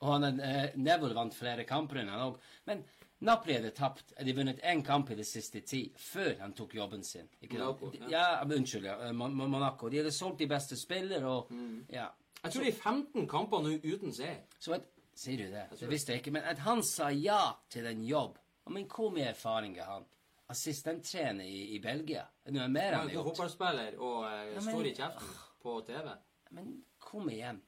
[0.00, 2.40] Og han eh, Neville vant flere kamper enn han òg.
[2.66, 2.82] Men
[3.20, 4.12] Napoli hadde tapt.
[4.24, 7.28] De vunnet én kamp i de siste ti før han tok jobben sin.
[7.42, 7.58] Ikke?
[7.58, 8.08] Monaco, Ja.
[8.10, 8.44] ja.
[8.44, 8.94] Unnskyld, ja.
[9.08, 9.88] eh, Mon- Mon- Monaco.
[9.88, 11.84] De hadde solgt de beste spillere og Mm.
[11.90, 12.06] Ja.
[12.44, 14.42] Jeg tror de er 15 kamper nå uten seier.
[14.60, 14.80] Så
[15.14, 15.64] Sier du det?
[15.80, 16.30] Det visste jeg ikke.
[16.30, 17.40] Men at han sa ja
[17.70, 18.36] til en jobb
[18.70, 20.04] Men Hvor mye erfaring har han?
[20.48, 22.20] Assistenttrener i, i Belgia?
[22.44, 23.26] Er det noe mer er har gjort?
[23.36, 25.28] fotballspiller og eh, Ja, står i kjeften
[25.62, 26.08] på TV.
[26.50, 27.60] Men kom igjen.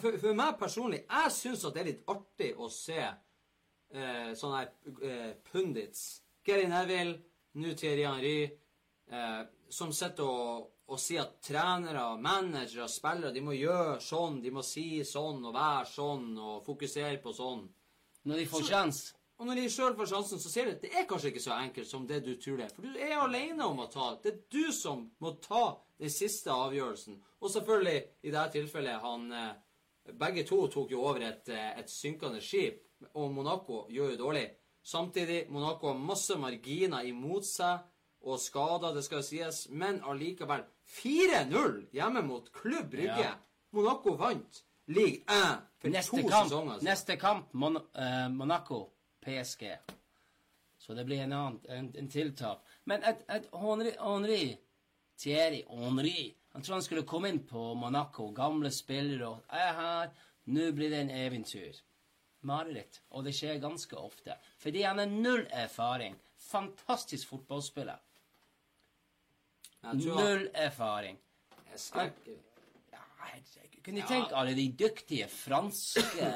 [0.00, 2.98] For, for meg personlig, jeg syns at det er litt artig å se
[3.92, 6.20] eh, sånne her eh, pundits.
[6.46, 7.16] Gary Neville,
[7.60, 8.50] nå Thierry Henry,
[9.10, 14.52] eh, som sitter og, og sier at trenere, managere, spillere, de må gjøre sånn, de
[14.54, 17.64] må si sånn og være sånn og fokusere på sånn.
[18.26, 18.98] Når de får sjans
[19.40, 21.54] Og når de sjøl får sjansen, så ser du at det er kanskje ikke så
[21.54, 22.74] enkelt som det du tror det er.
[22.76, 26.52] For du er alene om å ta Det er du som må ta den siste
[26.52, 27.16] avgjørelsen.
[27.40, 29.50] Og selvfølgelig, i dette tilfellet, han eh,
[30.20, 32.82] Begge to tok jo over et, eh, et synkende skip,
[33.14, 34.46] og Monaco gjør jo dårlig.
[34.82, 37.86] Samtidig, Monaco har masse marginer imot seg,
[38.20, 43.22] og skader, det skal sies, men allikevel 4-0 hjemme mot Klubb Brygge.
[43.22, 43.36] Ja.
[43.72, 46.88] Monaco vant Ligue 1 for Neste to kamp, sesonger siden.
[46.90, 48.80] neste kamp Mon uh, Monaco,
[49.22, 49.64] PSG.
[50.78, 52.64] Så det blir en annen, en, en tiltak.
[52.84, 54.56] Men et, et Henri, Henri
[55.20, 60.08] Thierry Henri Han tror han skulle komme inn på Monaco, gamle spillere og er her,
[60.50, 61.76] nå blir det en eventyr.
[62.42, 63.00] Mareritt.
[63.10, 64.34] Og det skjer ganske ofte.
[64.58, 66.16] Fordi han har null erfaring.
[66.50, 67.98] Fantastisk fotballspiller.
[69.82, 71.18] Han- Null erfaring.
[71.76, 72.10] Skal
[72.92, 73.82] Ja, herregud.
[73.84, 76.32] Kunne du tenke alle de dyktige franske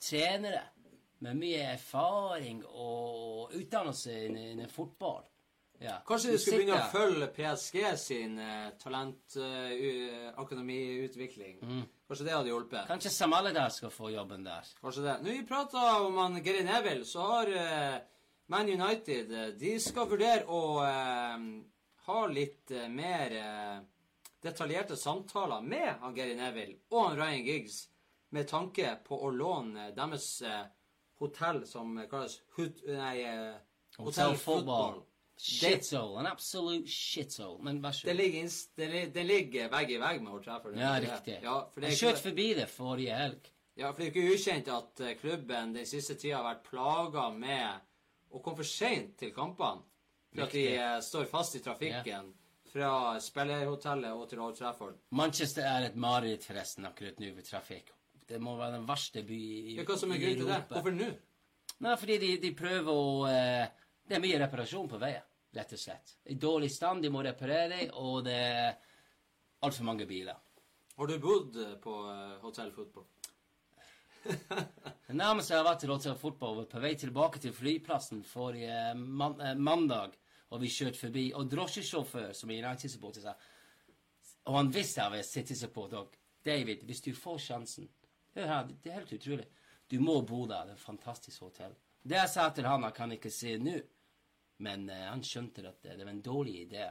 [0.00, 0.62] trenere
[1.20, 5.22] med mye erfaring og utdannelse innen fotball?
[5.80, 5.98] Ja.
[6.06, 11.58] Kanskje Du skulle begynne å følge PSG sin uh, talentakademiutvikling.
[11.62, 11.84] Mm.
[12.10, 12.86] Kanskje det hadde hjulpet.
[12.90, 14.66] Kanskje Samaleda skal få jobben der.
[14.80, 15.12] Kanskje det.
[15.22, 18.00] Når vi prater om han Gary Neville, så har uh,
[18.50, 21.44] Man United eh, De skal vurdere å uh,
[22.08, 23.36] ha litt uh, mer
[24.42, 27.78] detaljerte samtaler med han Gary Neville og han Ryan Giggs
[28.34, 30.42] med tanke på å låne deres
[31.22, 33.22] hotell som kalles hut, Nei,
[34.00, 35.04] Hotel Football.
[35.40, 36.18] Shithole.
[36.20, 37.62] En absolute shithole.
[37.64, 38.20] Men vær så Det god.
[38.22, 40.76] ligger, det, det ligger vegg i vegg med Old Trafford.
[40.76, 41.38] Ja, riktig.
[41.42, 43.48] Ja, Jeg skjøt forbi det forrige helg.
[43.80, 47.30] Ja, for det er ikke ukjent at eh, klubben den siste tida har vært plaga
[47.32, 47.86] med
[48.30, 49.80] å komme for seint til kampene.
[50.34, 52.28] For at de eh, står fast i trafikken
[52.70, 54.98] fra spillerhotellet og til Old Trafford.
[55.16, 57.88] Manchester er et mareritt forresten akkurat nå ved trafikk.
[58.30, 59.88] Det må være den verste by i, Europa.
[59.88, 60.60] Hva som er grunnen til det?
[60.70, 61.08] Hvorfor nå?
[61.80, 63.66] Nei, fordi de, de prøver å eh,
[64.06, 65.26] Det er mye reparasjon på veien,
[65.56, 66.16] rett og slett.
[66.24, 68.78] I dårlig stand, de må reparere, og det er
[69.66, 70.38] altfor mange biler.
[70.96, 73.06] Har du bodd eh, på eh, Hotel Football?
[74.22, 78.94] Det nærmeste jeg har vært til Rotterdam Football, var på vei tilbake til flyplassen forrige
[78.96, 80.18] man, eh, mandag,
[80.50, 83.34] og vi kjørte forbi, og drosjesjåfør, som er United-supporter, sa
[84.50, 86.06] Og han visste jeg var City-supporter.
[86.44, 87.88] David, hvis du får sjansen
[88.34, 89.46] Hør her, det det er helt utrolig.
[89.90, 90.64] Du må bo der.
[90.64, 91.72] Det er et fantastisk hotell.
[92.02, 93.80] Det jeg sa til han, jeg kan ikke si nå,
[94.60, 96.88] men eh, han skjønte at det, det var en dårlig idé.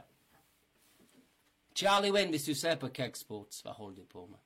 [1.74, 4.40] Charlie Wayne, hvis du ser på Keg Sports, hva holder du på med?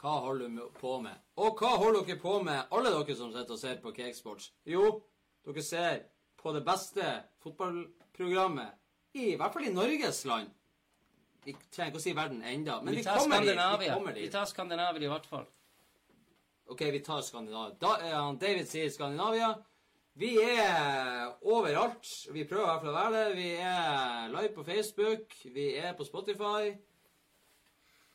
[0.00, 1.16] Hva holder du på med?
[1.36, 4.48] Og hva holder dere på med, alle dere som sitter og ser på Cakesports?
[4.64, 4.86] Jo,
[5.44, 5.98] dere ser
[6.40, 7.10] på det beste
[7.44, 8.78] fotballprogrammet,
[9.12, 10.48] i, i hvert fall i Norges land.
[11.44, 13.52] Vi trenger ikke å si verden enda, men Vi vi, kommer dit.
[13.52, 14.24] Vi kommer dit.
[14.24, 15.46] Vi tar Skandinavia i hvert fall.
[16.72, 17.76] Ok, vi tar Skandinavia.
[17.80, 19.52] Da er han David sier Skandinavia.
[20.18, 22.06] Vi er overalt.
[22.32, 23.36] Vi prøver i hvert fall å være det.
[23.38, 25.36] Vi er live på Facebook.
[25.54, 26.72] Vi er på Spotify.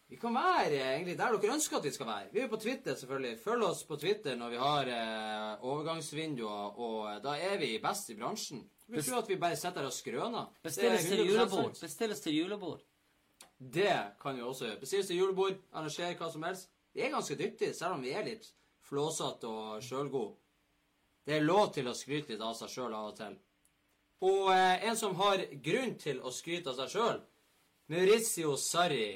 [0.07, 2.27] Vi kan være egentlig der dere ønsker at vi skal være.
[2.33, 3.39] Vi er på Twitter, selvfølgelig.
[3.41, 8.11] Følg oss på Twitter når vi har eh, overgangsvinduer, og eh, da er vi best
[8.13, 8.61] i bransjen.
[8.87, 10.51] Vi tror at vi bare sitter her og skrøner.
[10.51, 11.73] Er Bestilles til julebord.
[11.81, 12.85] Bestilles til julebord.
[13.57, 14.79] Det kan vi også gjøre.
[14.83, 16.69] Bestilles til julebord, arrangere hva som helst.
[16.93, 18.45] Vi er ganske dyktige, selv om vi er litt
[18.85, 20.35] flåsete og sjølgode.
[21.26, 23.38] Det er lov til å skryte litt av seg sjøl av og til.
[24.26, 27.23] Og eh, en som har grunn til å skryte av seg sjøl,
[27.91, 29.09] Maurizio Sarri,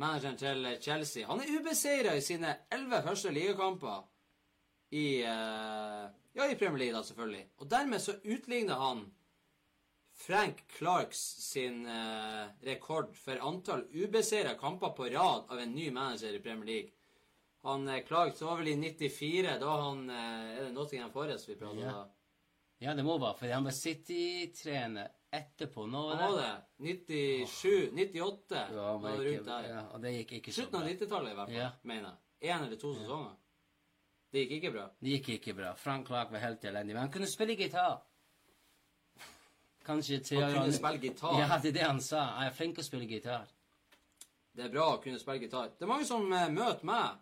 [0.00, 1.26] manageren til Chelsea.
[1.28, 4.04] Han er ubeseira i sine elleve første ligakamper
[4.96, 7.46] i eh, Ja, i Premier League, da, selvfølgelig.
[7.58, 9.00] Og dermed så utligner han
[10.20, 16.36] Frank Clarks sin eh, rekord for antall ubeseira kamper på rad av en ny manager
[16.36, 16.92] i Premier League.
[17.62, 21.48] Han eh, Clark så var vel i 94, da han eh, Er det Nottingham Forest
[21.48, 21.92] vi prater om Ja.
[21.92, 22.06] da?
[22.80, 25.82] Ja, det må være, for han var City-trener etterpå.
[25.86, 26.94] Nå Han var det.
[27.04, 29.68] 97, 98, Ja, han var var det rundt der.
[29.68, 31.70] ja, og det gikk ikke så Slutten av 90-tallet i hvert fall, Ja.
[31.82, 32.50] mener jeg.
[32.50, 33.36] Én eller to sesonger.
[34.32, 34.86] Det gikk ikke bra.
[35.02, 35.74] Det gikk ikke bra.
[35.74, 36.94] Frank Clark var helt elendig.
[36.94, 38.00] Men han kunne spille gitar.
[39.84, 41.38] Kanskje til Han kunne spille gitar.
[41.40, 42.24] Ja, det er det han sa.
[42.40, 43.46] Jeg er flink til å spille gitar.
[44.56, 45.68] Det er bra å kunne spille gitar.
[45.78, 47.18] Det er mange som eh, møter meg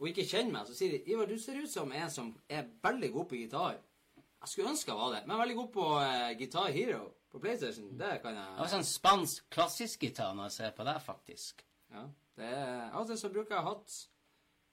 [0.00, 2.68] og ikke kjenner meg, så sier de 'Ivar, du ser ut som en som er
[2.82, 3.80] veldig god på gitar'.
[4.40, 7.02] Jeg skulle ønske jeg var det, men jeg er veldig god på uh, Guitar Hero
[7.30, 7.98] på PlayStation.
[7.98, 10.94] Det kan jeg Det var jeg sånn spansk klassisk gitar når jeg ser på det,
[11.04, 11.64] faktisk.
[11.92, 12.04] Ja,
[12.36, 13.98] det er, Av og til så bruker jeg hatt,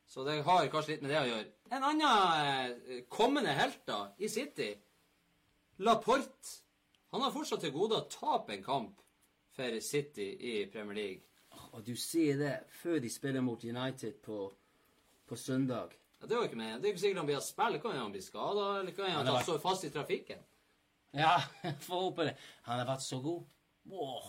[0.07, 1.51] så det har kanskje litt med det å gjøre.
[1.71, 4.69] En annen uh, kommende helt da, i City,
[5.83, 6.63] Laporte,
[7.11, 9.03] han har fortsatt til gode å tape en kamp
[9.57, 11.23] for City i Premier League.
[11.75, 14.47] Og du sier det før de spiller mot United på,
[15.27, 15.93] på søndag.
[16.21, 16.81] Ja, det er jo ikke med.
[16.81, 17.79] Det er ikke sikkert han blir spille.
[17.83, 20.39] Kan han bli skada, eller kan Han ta står fast i trafikken.
[21.13, 21.37] Ja,
[21.87, 22.35] får håpe det.
[22.63, 23.43] Han har vært så god.
[23.85, 24.23] Wow.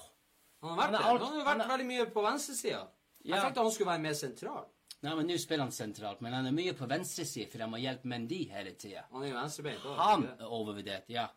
[0.62, 2.82] Han har vært Han alt- Han har vært han er- veldig mye på venstresida.
[3.24, 3.42] Jeg Ja.
[3.42, 4.66] tenkte han skulle være mer sentral.
[5.02, 7.78] Nei, men Nå spiller han sentralt, men han er mye på venstresida, for han må
[7.78, 9.04] hjelpe Mendy hele tida.
[9.12, 9.96] Han er venstrebeint òg.
[9.96, 11.28] Han er overvurdert, ja.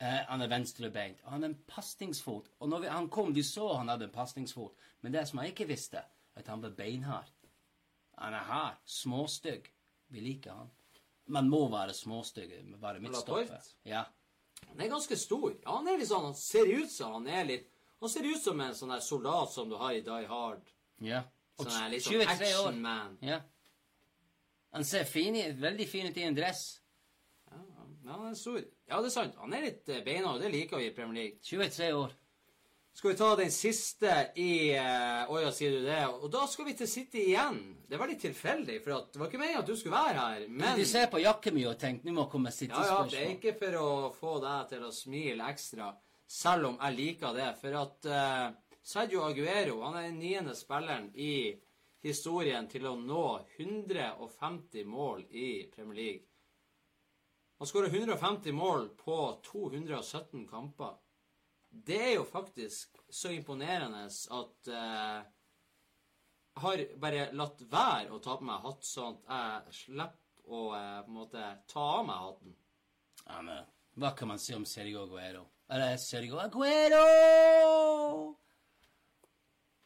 [0.00, 1.20] Eh, han er venstrebeint.
[1.24, 2.48] Han har en pasningsfot.
[2.60, 4.74] Og når vi, han kom, de så han hadde en pasningsfot.
[5.02, 6.02] Men det som jeg ikke visste,
[6.36, 7.30] at han var beinhard.
[8.20, 8.76] Han er her.
[8.84, 9.68] Småstygg.
[10.08, 10.70] Vi liker han.
[11.28, 12.54] Men må være småstygg.
[12.80, 13.60] Være midtstopper.
[13.84, 14.04] Ja.
[14.68, 15.52] Han er ganske stor.
[15.62, 17.68] Ja, han er litt sånn, han ser ut som han er litt
[18.00, 20.68] Han ser ut som en sånn der soldat som du har i Die Hard.
[21.02, 21.24] ja.
[21.58, 22.66] Og Sånn der litt sånn 23 år.
[22.68, 23.16] action man.
[23.26, 23.40] Ja.
[24.70, 26.60] Han ser fin i, veldig fin ut i en dress.
[27.50, 28.60] Ja, ja, han er stor.
[28.86, 29.34] Ja, det er sant.
[29.42, 31.40] Han er litt beina, og det liker vi i Premier League.
[31.42, 32.14] 23 år.
[32.98, 36.00] Skal vi ta den siste i uh, Å ja, sier du det?
[36.18, 37.60] Og da skal vi til City igjen.
[37.86, 40.48] Det var litt tilfeldig, for det var ikke meningen at du skulle være her.
[40.50, 43.30] Men Du ser på jakken min og tenker nå må komme ja, ja, det er
[43.36, 43.86] ikke for å
[44.16, 45.92] få deg til å smile ekstra,
[46.26, 47.48] selv om jeg liker det.
[47.62, 48.50] For at uh,
[48.82, 51.54] Sergio Aguero han er den niende spilleren i
[52.02, 53.26] historien til å nå
[53.62, 56.24] 150 mål i Premier League.
[57.62, 59.20] Han skårer 150 mål på
[59.52, 60.98] 217 kamper.
[61.84, 65.18] Det er jo faktisk så imponerende at eh,
[66.58, 70.62] jeg har bare latt være å ta på meg hatt, sånn at jeg slipper å
[70.74, 72.56] eh, på en måte ta av meg hatten.
[73.28, 73.68] Ja, men
[73.98, 75.44] hva kan man si om Sergio Aguero?
[75.68, 77.04] Eller Sergio Aguero!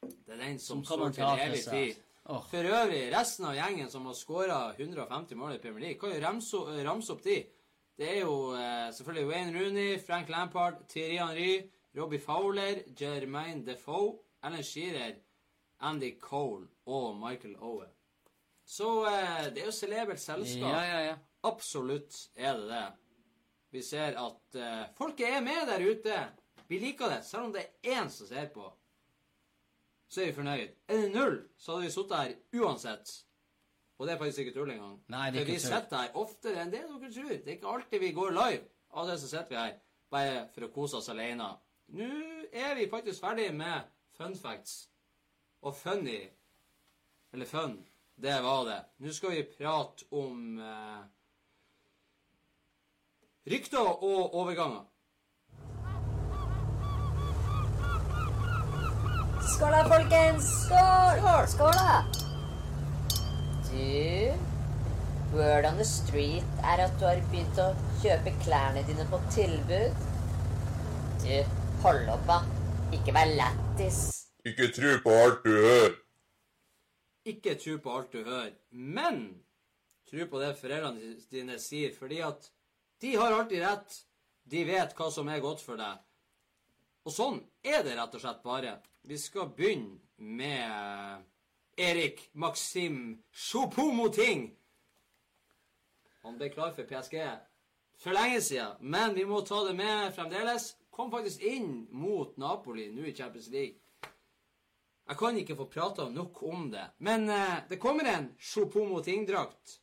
[0.02, 2.00] Det er den som, Som står til til evig tid.
[2.30, 2.42] Oh.
[2.46, 6.20] For øvrig, resten av gjengen som har skåra 150 mål i Premier League, kan jo
[6.22, 7.40] ramse, ramse opp de.
[7.98, 11.54] Det er jo eh, selvfølgelig Wayne Rooney, Frank Lampard, Thierry Henry,
[11.94, 15.16] Robbie Fowler, Jermaine Defoe, Alan Shearer,
[15.80, 17.90] Andy Cole og Michael Owen.
[18.64, 20.70] Så eh, det er jo celebert selskap.
[20.70, 21.16] Ja, ja, ja.
[21.44, 22.84] Absolutt er det det.
[23.72, 26.20] Vi ser at eh, folket er med der ute.
[26.68, 28.70] Vi liker det, selv om det er én som ser på.
[30.08, 30.72] Så er vi fornøyd.
[30.88, 33.12] Er det null, så hadde vi sittet her uansett.
[33.98, 34.96] Og det er faktisk ikke tull engang.
[35.12, 37.32] Nei, det er For vi sitter her oftere enn det dere tror.
[37.32, 38.64] Det er ikke alltid vi går live.
[38.92, 39.76] Av det så sitter vi her
[40.12, 41.48] bare for å kose oss alene.
[41.92, 42.08] Nå
[42.52, 43.80] er vi faktisk ferdig med
[44.16, 44.88] fun facts.
[45.62, 46.20] Og funny
[47.32, 47.84] Eller fun.
[48.22, 48.80] Det var det.
[48.98, 51.02] Nå skal vi prate om eh,
[53.50, 54.84] rykter og overganger.
[59.54, 60.50] Skål da, folkens!
[60.66, 61.48] Skål!
[61.48, 62.02] Skål, da!
[63.70, 64.36] Du,
[65.36, 67.72] word on the street er at du har begynt å
[68.04, 70.06] kjøpe klærne dine på tilbud.
[71.24, 72.38] Du, hold opp, da.
[72.94, 73.98] Ikke vær lættis.
[74.46, 75.96] Ikke tru på alt du hører.
[77.26, 79.18] Ikke tru på alt du hører, men
[80.10, 82.48] tru på det foreldrene dine sier, fordi at
[83.02, 83.98] de har alltid rett.
[84.52, 86.00] De vet hva som er godt for deg.
[87.06, 88.76] Og sånn er det rett og slett bare.
[89.06, 91.22] Vi skal begynne med
[91.78, 94.50] Erik Maxim Choupo-Moting.
[96.22, 97.18] Han ble klar for PSG
[98.02, 100.72] for lenge siden, men vi må ta det med fremdeles.
[100.92, 103.78] Kom faktisk inn mot Napoli nå i Champions League.
[105.08, 106.84] Jeg kan ikke få prata nok om det.
[107.00, 109.78] Men eh, det kommer en Chopomo Ting-drakt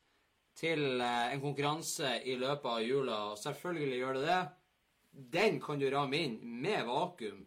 [0.60, 3.18] til eh, en konkurranse i løpet av jula.
[3.32, 4.40] Og selvfølgelig gjør det det.
[5.40, 7.42] Den kan du ramme inn med vakuum.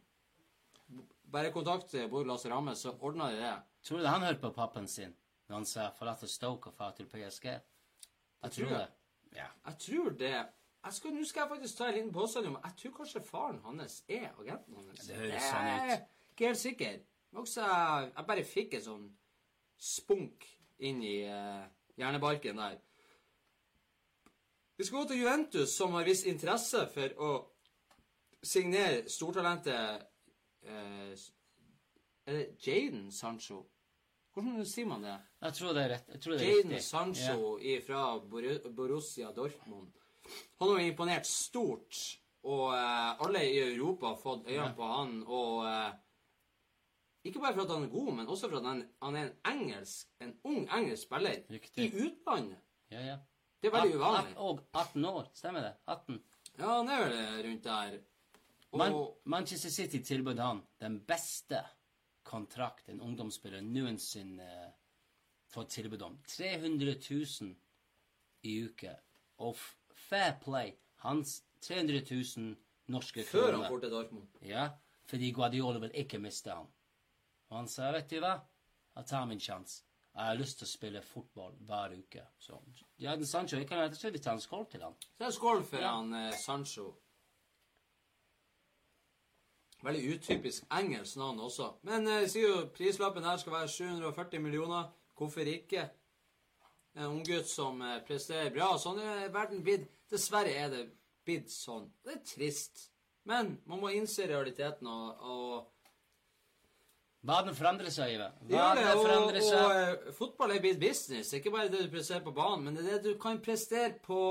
[1.33, 3.55] Bare kontakt Bård Lasse Ramme, så ordner de det.
[3.87, 5.15] Tror du han hørte på pappen sin
[5.49, 7.47] når han sa 'forlate Stoke og far til PSG'?
[8.43, 8.89] Jeg tror tror det.
[9.37, 9.47] Ja.
[9.67, 10.37] Jeg tror det
[10.85, 13.61] jeg skal, Nå skal jeg faktisk ta en liten påstand om Jeg tror kanskje faren
[13.65, 15.07] hans er agenten hans.
[15.07, 16.09] Det høres sånn ut.
[16.33, 16.97] Ikke helt sikker.
[17.33, 17.67] Også,
[18.17, 19.05] jeg bare fikk en sånn
[19.83, 20.47] spunk
[20.85, 21.63] inn i uh,
[21.99, 22.81] hjernebarken der.
[24.77, 27.31] Vi skal gå til Juventus, som har vist interesse for å
[28.43, 30.03] signere stortalentet
[30.67, 31.15] uh,
[32.27, 33.63] Er det Jaden Sancho?
[34.33, 35.15] Hvordan sier man det?
[35.45, 36.13] Jeg tror det er rett.
[36.15, 36.79] Jeg tror det er Jaden.
[36.81, 37.57] Sancho
[37.87, 38.05] fra
[38.77, 40.02] Borussia Dortmund.
[40.61, 42.01] Han har jo imponert stort,
[42.43, 45.19] og eh, alle i Europa har fått øynene på han.
[45.27, 45.91] Og eh,
[47.25, 49.53] ikke bare for at han er god, men også for at han, han er en
[49.53, 51.85] engelsk, en ung engelsk spiller Riktig.
[51.87, 52.59] i utlandet.
[52.91, 53.19] Ja, ja.
[53.63, 54.33] Det er veldig uvanlig.
[54.43, 55.75] Og 18 år, stemmer det?
[55.87, 56.23] 18.
[56.59, 58.01] Ja, han er vel rundt der.
[58.73, 61.61] Og Man, Manchester City tilbød han den beste
[62.27, 64.73] kontrakt en ungdomsspiller noensinne uh,
[65.53, 66.19] fått tilbud om.
[66.27, 67.55] 300 000
[68.43, 68.97] i uke.
[69.39, 69.57] Og
[70.09, 70.75] fair play.
[71.05, 72.57] Hans 300 000
[72.93, 73.69] norske før han kroner.
[73.73, 74.29] får til Dortmund.
[74.47, 74.69] Ja,
[75.09, 76.67] fordi Guardiola vil ikke miste han.
[77.51, 78.37] Og han sa, vet du hva,
[78.97, 79.83] jeg tar min sjanse.
[80.13, 82.27] Jeg har lyst til å spille fotball hver uke.
[82.39, 82.59] Så
[83.01, 84.97] Jadon Sancho, jeg kan rett og slett ta en skål til han.
[85.01, 85.95] Så en det skål for Ja.
[85.97, 86.91] han eh, Sancho.
[89.83, 91.71] Veldig utypisk engelsk navn også.
[91.89, 94.91] Men eh, sier jo prislappen her skal være 740 millioner.
[95.19, 95.89] Hvorfor ikke?
[96.95, 98.75] En unggutt som eh, presterer bra.
[98.81, 99.89] Sånn er verden blitt.
[100.13, 100.83] Dessverre er det
[101.25, 101.87] blitt sånn.
[102.05, 102.89] Det er trist.
[103.29, 105.73] Men man må innse realiteten og, og
[107.23, 108.33] Verden forandrer seg, Ive.
[108.51, 111.31] Verden og, og eh, fotball er blitt business.
[111.37, 114.25] Ikke bare det du presterer på banen, men det er det du kan prestere på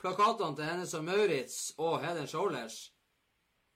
[0.00, 2.78] plakatene til Hennes og Maurits og Head and Shoulders.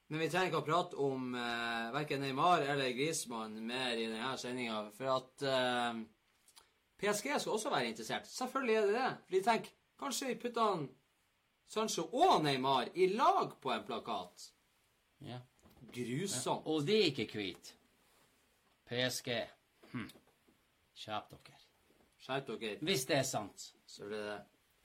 [0.09, 4.33] Men vi trenger ikke å prate om eh, verken Neymar eller Griezmann mer i denne
[4.41, 6.01] sendinga, for at eh,
[6.99, 8.27] PSG skal også være interessert.
[8.27, 9.11] Selvfølgelig er det det.
[9.25, 10.89] For de tenker kanskje vi putter han
[11.69, 14.51] Sancho og Neymar i lag på en plakat.
[15.21, 15.39] Ja.
[15.93, 16.65] Grusomt.
[16.65, 17.75] Og de er ikke hvite.
[18.89, 19.29] PSG.
[19.91, 20.09] Hm.
[20.97, 21.59] Skjerp dere.
[22.19, 22.77] Skjerp dere.
[22.81, 23.73] Hvis det er sant.
[23.85, 24.39] Så blir det.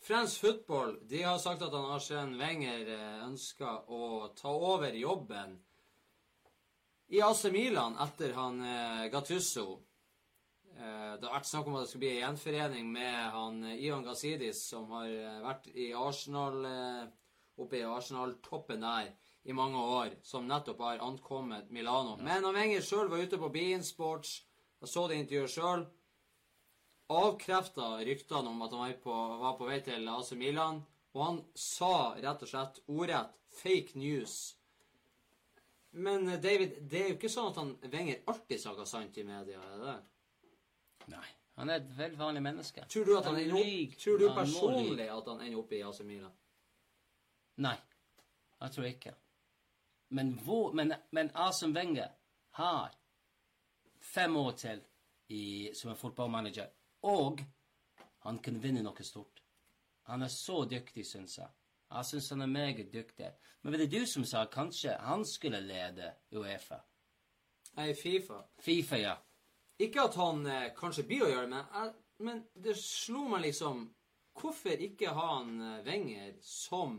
[0.04, 5.56] Fransk Football de har sagt at han Arsène Wenger eh, ønsker å ta over jobben
[7.08, 9.78] i AC Milan etter han eh, Gattusso.
[10.74, 13.82] Eh, det har vært snakk om at det skal bli en gjenforening med han eh,
[13.86, 16.64] Ivan Gazidis, som har eh, vært i Arsenal
[17.54, 19.12] oppe i Arsenal-toppen der
[19.46, 22.16] i mange år, som nettopp har ankommet Milano.
[22.18, 24.40] Men han Wenger sjøl var ute på Bean Sports.
[24.82, 25.84] Jeg så det intervjuet sjøl
[27.14, 29.14] avkrefta ryktene om at han var på,
[29.44, 30.80] var på vei til AC Milan,
[31.14, 34.56] og han sa rett og slett ordrett 'fake news'.
[35.92, 39.60] Men David, det er jo ikke sånn at han Wenger alltid snakker sant i media,
[39.60, 39.96] er det?
[41.12, 41.26] Nei.
[41.54, 42.84] Han er et veldig vanlig menneske.
[42.90, 45.58] Tror du, at han Han ender opp, tror du Han må personlig at han ender
[45.58, 46.32] opp i AC Milan?
[47.56, 47.76] Nei.
[48.60, 49.14] Jeg tror ikke.
[50.08, 52.08] Men, hvor, men, men Arsene Wenger
[52.58, 52.94] har
[54.14, 54.82] fem år til
[55.28, 56.66] i, som en fotballmanager,
[57.02, 57.40] og
[58.24, 59.42] han kan vinne noe stort.
[60.10, 61.48] Han er så dyktig, syns jeg.
[61.90, 63.30] Jeg syns han er meget dyktig.
[63.62, 66.80] Men var det du som sa kanskje han skulle lede Uefa?
[67.76, 68.42] Nei, Fifa.
[68.60, 69.14] Fifa, ja.
[69.82, 71.92] Ikke at han eh, kanskje blir å gjøre det, men,
[72.26, 73.88] men det slo meg liksom
[74.34, 76.96] Hvorfor ikke ha han eh, Wenger som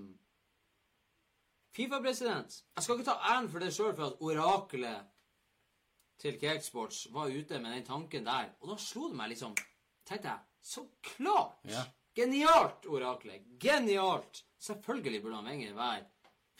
[1.76, 2.62] Fifa-president?
[2.76, 5.12] Jeg skal ikke ta æren for det sjøl, for at oraklet
[6.24, 8.54] til Cakesports var ute med den tanken der.
[8.64, 9.56] Og da slo det meg liksom
[10.06, 11.56] Tenkte jeg, så klart!
[11.66, 11.82] Ja.
[12.16, 13.48] Genialt, oraklet.
[13.60, 14.44] Genialt!
[14.62, 16.04] Selvfølgelig burde han Wenger være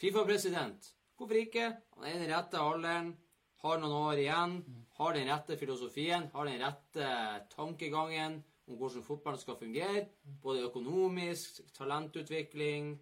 [0.02, 0.90] Fifa-president.
[1.16, 1.68] Hvorfor ikke?
[1.94, 3.12] Han er i den rette alderen,
[3.62, 4.58] har noen år igjen,
[4.98, 7.08] har den rette filosofien, har den rette
[7.54, 10.06] tankegangen om hvordan fotballen skal fungere.
[10.42, 12.96] Både økonomisk, talentutvikling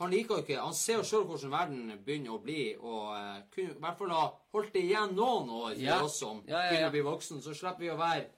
[0.00, 3.38] Han liker jo ikke Han ser jo sjøl hvordan verden begynner å bli, og eh,
[3.54, 5.96] kunne i hvert fall ha holdt det igjen noen år for Ja.
[6.04, 6.68] oss som ja, ja.
[6.70, 8.28] begynner å bli voksen, så slipper vi å være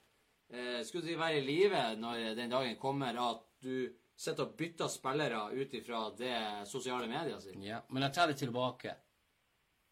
[0.53, 4.89] eh, Skulle si være i live når den dagen kommer at du sitter og bytter
[4.89, 6.35] spillere ut ifra det
[6.69, 7.57] sosiale media sier.
[7.65, 8.95] Ja, men jeg tar det tilbake.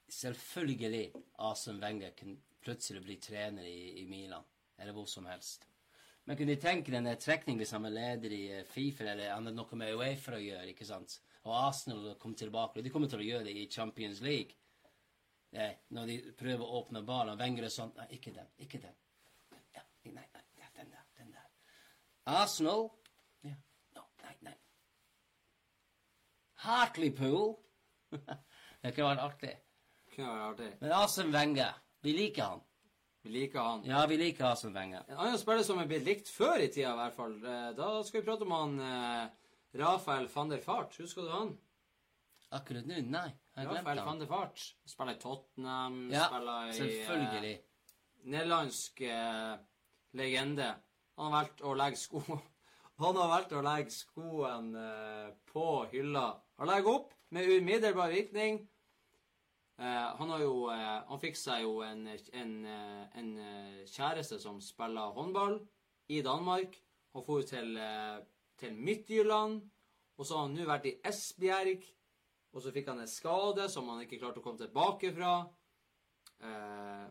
[0.09, 1.13] Selvfølgelig
[1.45, 4.45] Asen Wenger kan plutselig bli trener i, i Milan,
[4.79, 5.69] eller hvor som helst.
[6.25, 9.31] Men kunne de tenke den trekningen trekning hvis han var leder i eh, Fifa, eller
[9.33, 11.15] han hadde noe med Uefa å gjøre, ikke sant?
[11.47, 14.57] Og Arsenal kom tilbake, og de kommer til å gjøre det i Champions League.
[15.57, 18.99] Eh, når de prøver å åpne ballen, Wenger er sånn Nei, ikke den, ikke den.
[19.73, 21.47] Ja, nei, nei, den der, den der.
[22.29, 22.91] Arsenal
[23.49, 23.55] Ja,
[23.97, 24.55] no, nei, nei.
[26.67, 27.57] Hartlepool.
[28.83, 29.55] det kunne vært artig.
[30.19, 30.71] Kunne vært artig.
[30.83, 32.63] Men Asen Wenger, vi liker han.
[33.23, 33.85] Vi liker han.
[33.87, 35.05] Ja, vi liker Asen Wenger.
[35.11, 37.37] En annen spiller som er blitt likt før i tida, i hvert fall.
[37.45, 39.29] eh, Da skal vi prate om han eh,
[39.79, 40.97] Rafael van der Fart.
[40.99, 41.55] Husker du han?
[42.57, 42.99] Akkurat nå?
[43.13, 44.63] Nei, jeg har Rafael glemt van der Fart.
[44.89, 47.55] Spiller i Tottenham, Ja, spiller i selvfølgelig.
[47.55, 49.57] eh, nederlandsk eh,
[50.19, 50.71] legende.
[51.19, 52.23] Han har valgt å legge sko
[53.03, 56.27] Han har valgt å legge skoen eh, på hylla.
[56.59, 58.65] Han legger opp med umiddelbar virkning.
[59.79, 63.29] Eh, han har jo eh, Han fikk seg jo en, en, eh, en
[63.87, 65.61] kjæreste som spiller håndball
[66.11, 66.75] i Danmark.
[67.15, 67.79] Han for til,
[68.59, 69.61] til Midtjylland.
[70.19, 71.87] Og så har han nå vært i Esbjerg.
[72.53, 75.37] Og så fikk han en skade som han ikke klarte å komme tilbake fra.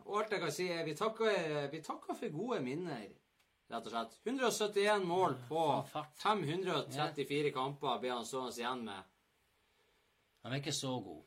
[0.07, 3.05] Og alt jeg kan si, er vi takker, vi takker for gode minner,
[3.71, 4.17] rett og slett.
[4.25, 5.63] 171 mål på
[6.23, 9.15] 534 kamper ble han stående igjen med.
[10.43, 11.25] Han er ikke så god.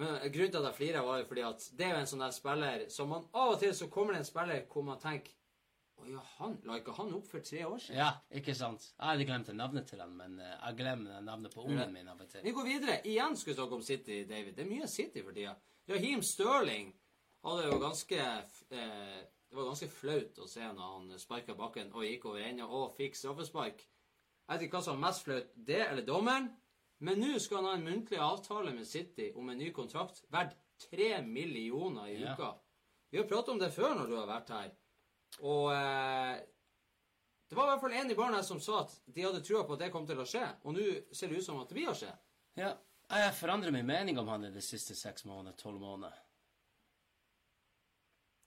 [0.00, 2.24] Men grunnen til at jeg flirer, var jo fordi at det er jo en sånn
[2.24, 5.34] der spiller som man av og til så kommer det en spiller hvor man tenker
[6.02, 7.98] Å ja, han la ikke han opp for tre år siden?
[8.00, 8.88] Ja, ikke sant?
[8.96, 12.18] Jeg hadde glemt navnet til han, men eh, jeg glemmer navnet på ungen min av
[12.24, 12.42] og til.
[12.42, 12.96] Vi går videre.
[13.06, 14.56] Igjen skal vi snakke om City, David.
[14.56, 15.52] Det er mye City for tida.
[15.92, 16.90] Raheem Sterling
[17.46, 19.20] hadde jo ganske eh,
[19.52, 22.96] Det var ganske flaut å se når han sparka bakken og gikk over ende og
[22.96, 23.84] fikk straffespark.
[23.84, 26.50] Jeg vet ikke hva som var mest flaut, det eller dommeren.
[27.02, 30.54] Men nå skal han ha en muntlig avtale med City om en ny kontrakt verdt
[30.84, 32.34] tre millioner i Ja.
[32.34, 32.52] uka.
[33.10, 34.70] Vi har pratet om det før når du har vært her.
[35.42, 36.38] Og eh,
[37.48, 39.64] det var i hvert fall en i baren her som sa at de hadde trua
[39.66, 40.44] på at det kom til å skje.
[40.64, 42.12] Og nå ser det ut som at det å skje.
[42.56, 42.70] Ja,
[43.10, 46.16] jeg har forandret min mening om han i de siste seks måneder, tolv måneder.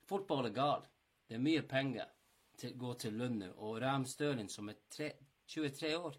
[0.09, 0.85] Fotball er gal.
[1.27, 2.09] Det er mye penger
[2.57, 5.11] til gå til lønn nå, og Ram Stølen, som er tre,
[5.51, 6.15] 23 år,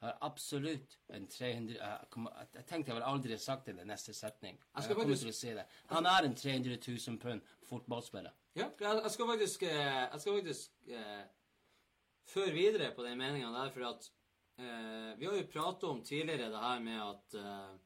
[0.00, 3.88] har absolutt en 300 Jeg, kommer- jeg, tenkte jeg ville aldri sagt det i den
[3.92, 4.56] neste setning.
[4.74, 5.66] Jeg skal kommer faktisk- til å si det.
[5.90, 6.78] Han er en 300
[7.08, 8.32] 000 pund fotballspiller.
[8.56, 11.24] Ja, jeg, skal faktisk eh, Jeg skal faktisk eh,
[12.26, 14.10] føre videre på den meninga der, for at
[14.58, 17.78] eh, Vi har jo pratet om tidligere det her med at eh,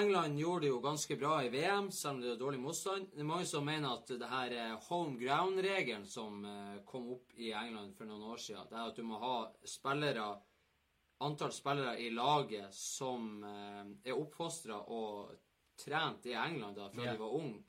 [0.00, 3.04] England gjorde det jo ganske bra i VM, selv om det var dårlig motstand.
[3.12, 7.52] Det er mange som mener at det her home ground-regelen som eh, kom opp i
[7.54, 10.24] England for noen år siden, det er at du må ha spillere
[11.18, 15.32] antall spillere i laget som eh, er oppfostra og
[15.84, 17.14] trent i England da, fra yeah.
[17.14, 17.62] de var unge,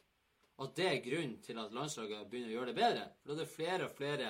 [0.57, 3.07] at det er grunnen til at landslaget begynner å gjøre det bedre.
[3.21, 4.29] For da er det flere og flere,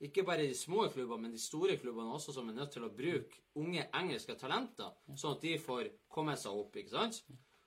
[0.00, 2.94] ikke bare de små klubbene, men de store klubbene også, som er nødt til å
[2.96, 7.20] bruke unge engelske talenter, sånn at de får komme seg opp, ikke sant?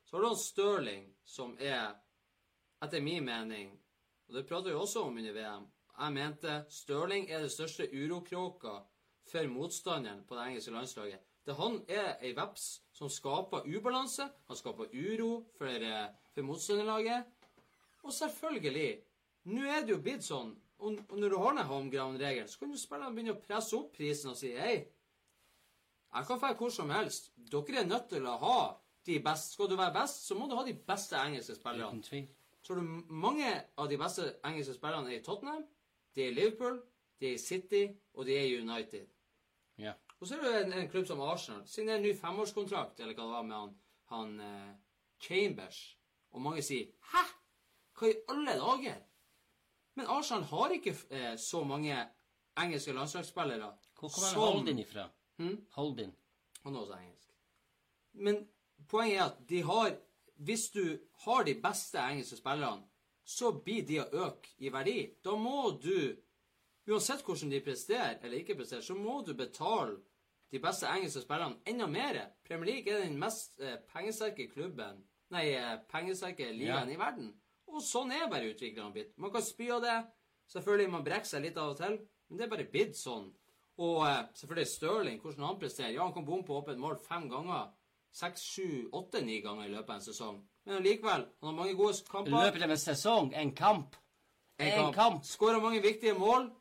[0.10, 1.94] Så har du Stirling, som er,
[2.84, 3.72] etter min mening,
[4.28, 8.80] og det prater vi også om under VM, jeg mente Stirling er det største urokråka
[9.30, 11.30] for motstanderen på det engelske landslaget.
[11.46, 17.26] Det han er ei veps som skaper ubalanse, han skaper uro for, eh, for motstanderlaget.
[18.04, 19.02] Og selvfølgelig,
[19.46, 22.60] nå er det jo blitt sånn, og og når du har den home ground-regelen, så
[22.60, 24.88] kan jo spillerne begynne å presse opp prisen og si hei,
[26.14, 27.32] jeg kan dra hvor som helst.
[27.36, 28.58] Dere er nødt til å ha
[29.06, 29.54] de beste.
[29.54, 32.28] Skal du være best, så må du ha de beste engelske spillerne.
[32.62, 35.66] Så har du mange av de beste engelske spillerne er i Tottenham,
[36.16, 36.82] de er i Liverpool,
[37.24, 39.08] de er City, og de er United.
[39.80, 39.94] Ja.
[40.20, 41.64] Og så er det en, en klubb som Arsenal.
[41.68, 43.74] Siden det er en ny femårskontrakt, eller hva det var, med han,
[44.12, 44.74] han eh,
[45.24, 45.80] Chambers.
[46.32, 47.24] Og mange sier 'hæ?
[48.00, 49.02] Hva i alle dager?'
[49.96, 51.98] Men Arsenal har ikke eh, så mange
[52.58, 55.10] engelske landslagsspillere Hvor kommer Holdin ifra?
[55.38, 55.66] Hmm?
[55.72, 56.16] Holdin.
[56.64, 57.30] Han er også engelsk.
[58.14, 58.48] Men
[58.90, 59.98] poenget er at de har
[60.36, 62.84] Hvis du har de beste engelske spillerne,
[63.24, 65.14] så blir de å øke i verdi.
[65.24, 66.18] Da må du
[66.88, 69.98] Uansett hvordan de presterer eller ikke presterer, så må du betale
[70.52, 72.20] de beste engelske spillerne enda mer.
[72.48, 75.04] Premier League er den mest eh, pengesterke klubben
[75.34, 76.94] Nei, eh, pengesterke ligaen Ja.
[76.94, 77.32] i verden.
[77.68, 79.16] Og sånn er bare utviklingen blitt.
[79.18, 79.96] Man kan spy av det.
[80.54, 81.96] Selvfølgelig, man brekker seg litt av og til,
[82.30, 83.32] men det er bare blitt sånn.
[83.82, 85.94] Og eh, selvfølgelig Stirling, hvordan han presterer.
[85.96, 87.72] Ja, han kan bomme på åpent mål fem ganger.
[88.14, 90.44] Seks, sju, åtte, ni ganger i løpet av en sesong.
[90.68, 92.30] Men allikevel, han har mange gode kamper.
[92.30, 93.96] I løpet av en sesong, en kamp.
[94.62, 95.24] En kamp.
[95.26, 96.52] Skårer mange viktige mål.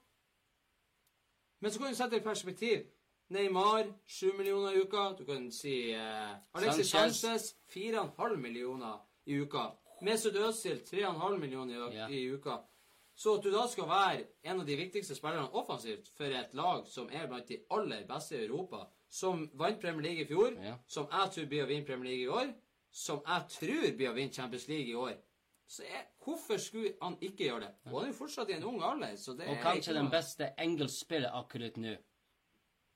[1.63, 2.81] Men så kan du sette det i perspektiv.
[3.33, 5.05] Neymar, 7 millioner i uka.
[5.19, 7.21] Du kan si eh, Alexis Sanchez.
[7.21, 9.69] Sanchez, 4,5 millioner i uka.
[10.03, 12.09] Mesut Özil, 3,5 millioner i, Ja.
[12.09, 12.57] i uka.
[13.15, 16.87] Så at du da skal være en av de viktigste spillerne offensivt for et lag
[16.89, 20.75] som er blant de aller beste i Europa, som vant Premier League i fjor, Ja.
[20.89, 22.53] som jeg tror blir å vinne Premier League i år,
[22.91, 25.15] som jeg tror blir å vinne Champions League i år,
[25.67, 27.71] så er, hvorfor skulle han ikke gjøre det?
[27.89, 30.11] Og han er jo fortsatt i en ung alder, så det Og er kanskje den
[30.13, 31.95] beste engelskspiller akkurat nå.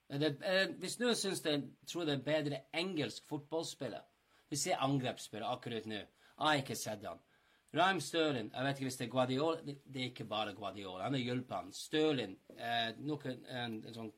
[0.09, 4.05] Er det, eh, hvis noen syns jeg tror det er bedre engelsk fotballspiller
[4.49, 5.97] Hvis jeg angrepsspiller akkurat nå.
[5.97, 7.19] Jeg har ikke sett han.
[7.75, 11.09] Raheem Stirling Jeg vet ikke hvis det er Guardiola Det, det er ikke bare Guardiola.
[11.09, 11.73] Han har hjulpet han.
[11.75, 14.13] Sterling eh, noe, en, en sånn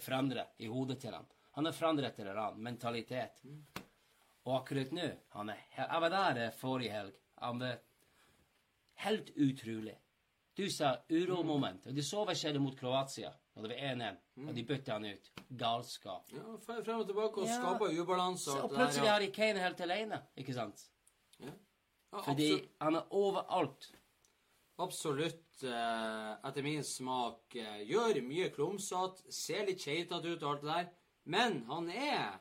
[0.00, 1.28] forandret i hodet til han.
[1.52, 2.64] Han har forandret et eller annet.
[2.64, 3.42] Mentalitet.
[4.42, 7.21] Og akkurat nå han er, Jeg var der eh, forrige helg.
[7.42, 7.78] Han var
[9.02, 9.96] helt utrolig.
[10.54, 11.86] Du sa uromoment.
[11.88, 14.18] Og de så hva skjedde mot Kroatia når det var 1-1.
[14.48, 15.30] Og de bytta han ut.
[15.60, 16.30] Galskap.
[16.32, 17.56] Ja, frem og tilbake og Ja.
[17.58, 20.22] skaper ubalanse og og plutselig har de Kane helt alene.
[20.36, 20.84] Ikke sant?
[21.40, 21.52] Ja.
[22.12, 23.90] Ja, Fordi han er overalt.
[24.78, 30.62] absolutt eh, etter min smak eh, gjør mye klumsete, ser litt keitete ut og alt
[30.64, 30.88] det der,
[31.24, 32.40] men han er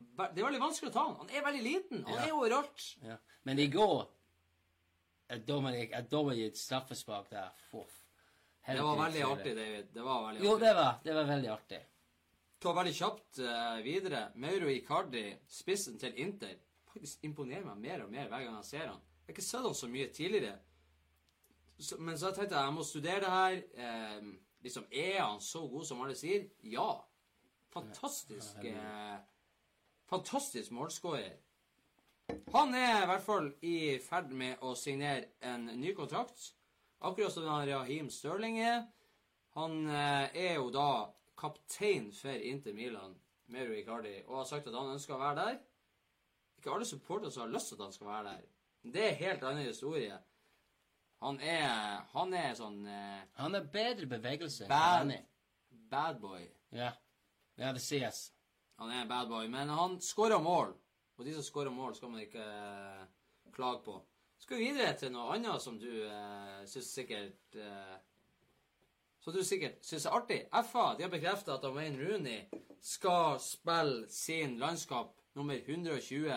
[0.00, 1.16] Det er veldig vanskelig å ta han.
[1.20, 2.04] Han er veldig liten.
[2.04, 2.24] Han Ja.
[2.26, 2.96] er overalt.
[3.04, 3.16] Ja.
[3.44, 4.08] Men i går
[5.46, 7.50] Dominic Dominic straffespark der.
[7.70, 7.96] Fuff.
[8.66, 9.86] Det var veldig artig, David.
[9.94, 11.80] Det var veldig Jo, det var, det var veldig artig.
[12.60, 14.24] Ta veldig kjapt uh, videre.
[14.34, 16.58] Mauro Icardi, spissen til Inter,
[16.92, 19.00] faktisk imponerer meg mer og mer hver gang jeg ser han.
[19.00, 20.58] Jeg har ikke sett han så mye tidligere.
[21.80, 23.60] Så, men så tenkte jeg jeg må studere det her.
[23.86, 24.30] Eh,
[24.66, 26.44] liksom, Er han så god som alle sier?
[26.62, 26.90] Ja.
[27.72, 29.16] Fantastisk eh,
[30.10, 31.38] Fantastisk målskårer.
[32.52, 36.50] Han er i hvert fall i ferd med å signere en ny kontrakt.
[37.00, 38.82] Akkurat som Raheem Sterling er.
[39.56, 41.10] Han eh, er jo da
[41.40, 43.14] kaptein for Inter Milan,
[43.50, 45.60] Mero Icardi, og har sagt at han ønsker å være der.
[46.60, 48.44] Ikke alle supportere som har lyst til at han skal være der.
[48.92, 50.18] Det er en helt annen historie.
[51.20, 54.68] Han er Han er sånn eh, Han er bedre bevegelse.
[54.68, 55.12] bad,
[55.90, 56.46] bad boy.
[56.72, 56.92] Ja.
[57.56, 58.30] ja, det sies.
[58.80, 60.72] Han er en bad boy, men han skårer mål.
[61.20, 63.00] Og de som skårer mål, skal man ikke eh,
[63.52, 63.98] klage på.
[64.40, 67.96] Skal vi videre til noe annet som du uh, syns sikkert eh,
[69.20, 70.38] Som du sikkert syns er artig.
[70.70, 72.46] FA de har bekrefta at Wayne Rooney
[72.80, 76.32] skal spille sin landskap nummer 120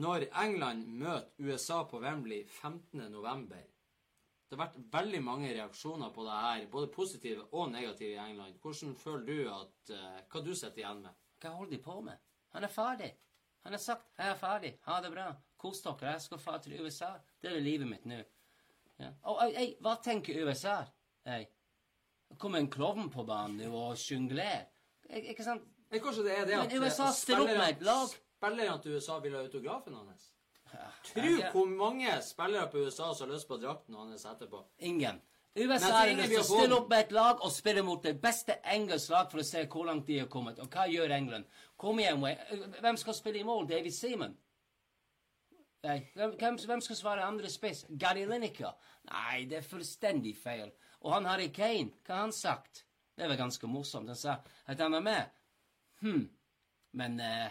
[0.00, 3.52] når England møter USA på Wembley 15.11.
[4.48, 8.56] Det har vært veldig mange reaksjoner på det her, både positive og negative i England.
[8.62, 11.20] Hvordan føler du at eh, Hva du sitter igjen med?
[11.42, 12.27] Hva holder de på med?
[12.56, 13.12] Han er ferdig.
[13.64, 16.80] Han har sagt 'jeg er ferdig', ha det bra, kos dere, jeg skal dra til
[16.80, 17.10] USA.
[17.42, 18.22] Det er livet mitt nå.
[18.98, 19.10] Ja.
[19.22, 20.84] Og ei, ei, hva tenker USA?
[21.26, 21.46] Ei,
[22.28, 24.66] det kommer en klovn på banen nå og sjonglerer.
[25.08, 25.62] Ikke sant?
[25.90, 28.08] Men Kanskje det er det Men at USA eh, stiller opp med et lag.
[28.38, 30.32] Spillerne til USA vil ha autografen hans?
[31.08, 34.60] Tro hvor mange spillere på USA som har lyst på drakten hans etterpå.
[34.78, 35.22] Ingen.
[35.58, 38.02] Nei, USA er har ingen lyst vil stille opp med et lag og spille mot
[38.02, 40.60] det beste engelske lag for å se hvor langt de har kommet.
[40.62, 41.48] Og hva gjør England?
[41.76, 42.22] Kom igjen,
[42.80, 43.66] Hvem skal spille i mål?
[43.68, 44.36] David Seaman?
[45.86, 46.34] Nei, hvem,
[46.66, 47.84] hvem, skal svare andre spiss?
[47.88, 48.74] Gary Lineker?
[49.12, 50.72] Nei, det er fullstendig feil.
[51.06, 52.84] Og han Harry Kane, hva har han sagt?
[53.14, 54.10] Det var ganske morsomt.
[54.10, 55.30] Han sa at han var med.
[56.02, 56.24] Hm,
[56.98, 57.48] men eh,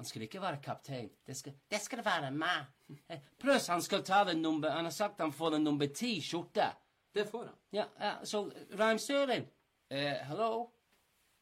[0.00, 1.10] han skal ikke være kaptein.
[1.26, 2.68] Det skal, det skal være meg.
[3.06, 6.16] Eh, Pluss han skal ta den nummer Han har sagt han får den nummer ti
[6.18, 6.64] skjorte.
[7.12, 7.56] Det får han.
[7.70, 8.44] Ja, ja så
[8.78, 9.46] Raheem Sterling
[9.90, 10.70] eh, Hallo?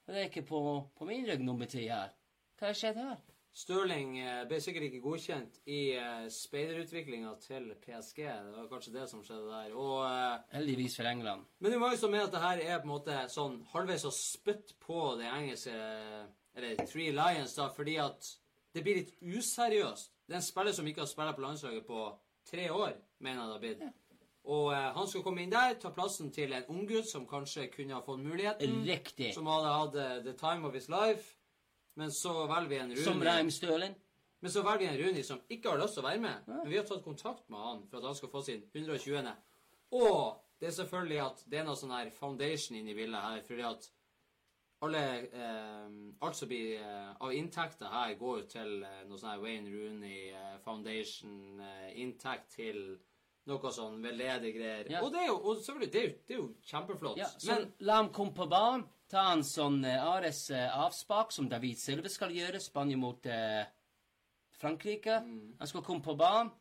[0.07, 0.61] Det er ikke på,
[0.97, 2.15] på min rygg nummer ti her.
[2.57, 3.19] Hva har skjedd her?
[3.59, 8.21] Stirling eh, ble sikkert ikke godkjent i uh, speiderutviklinga til PSG.
[8.23, 9.75] Det var kanskje det som skjedde der.
[9.75, 11.45] Og uh, Heldigvis for England.
[11.59, 14.07] Men det er mange som med at det her er på en måte sånn halvveis
[14.07, 15.75] å spytte på det engelske
[16.59, 18.31] Eller Three Lions, da, fordi at
[18.75, 20.15] det blir litt useriøst.
[20.29, 22.05] Det er en spiller som ikke har spilt på landslaget på
[22.49, 24.08] tre år, mener jeg det har blitt.
[24.49, 27.97] Og eh, han skal komme inn der, ta plassen til en unggutt som kanskje kunne
[27.97, 28.81] ha fått muligheten.
[28.89, 29.35] Riktig.
[29.37, 31.35] Som hadde hatt uh, the time of his life.
[31.99, 33.95] Men så velger vi en Som Reim Stølen.
[34.41, 36.49] Men så velger vi en Runi som ikke har lyst til å være med.
[36.49, 39.33] Men vi har tatt kontakt med han for at han skal få sin 120.
[39.99, 40.21] Og
[40.61, 43.43] det er selvfølgelig at det er noe sånn her foundation inni bildet her.
[43.47, 43.91] fordi at
[44.87, 45.91] alle eh,
[46.23, 49.73] Alt som blir eh, av inntekter her, går jo til eh, noe sånn her Wayne
[49.75, 51.63] Rooney eh, Foundation.
[51.99, 52.99] Inntekt til
[53.49, 54.87] noe sånn veldedig greier.
[54.93, 55.03] Ja.
[55.05, 57.21] Og det er jo og selvfølgelig, det er jo, det er jo kjempeflott.
[57.21, 58.87] Ja, så Men la ham komme på banen.
[59.09, 62.61] Ta en sånn eh, Ares eh, avspak, som David Silve skal gjøre.
[62.61, 63.63] Spania mot eh,
[64.61, 65.23] Frankrike.
[65.61, 66.53] Han skal komme på banen.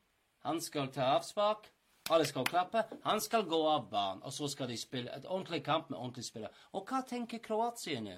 [0.48, 1.68] Han skal ta avspak.
[2.10, 2.86] Alle skal klappe.
[3.04, 6.30] Han skal gå av banen, og så skal de spille et ordentlig kamp med ordentlige
[6.30, 6.54] spillere.
[6.80, 8.16] Og hva tenker Kroatia nå?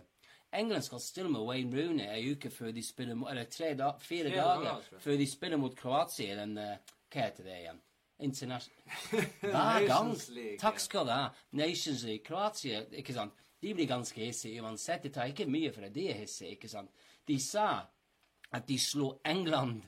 [0.54, 4.32] England skal stille med Wayne Rooney ei uke før de spiller Eller tre da, fire
[4.32, 7.82] fire dager dager, før de spiller mot Kroatia i den eh, Hva heter det igjen?
[8.20, 8.76] International
[9.42, 10.14] Hver gang.
[10.36, 11.30] League, Takk skal du ha.
[11.52, 12.24] Nations League.
[12.26, 13.34] Kroatia, ikke sant.
[13.62, 15.04] De blir ganske hissige uansett.
[15.04, 16.92] Det tar ikke mye for at de er hissige, ikke sant.
[17.28, 17.70] De sa
[18.52, 19.84] at de slo England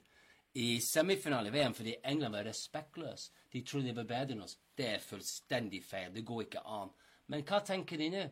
[0.60, 3.32] i semifinale i VM fordi England var respektløse.
[3.52, 4.58] De trodde de var bedre enn oss.
[4.78, 6.12] Det er fullstendig feil.
[6.16, 6.91] Det går ikke an.
[7.32, 8.26] Men hva tenker de nå?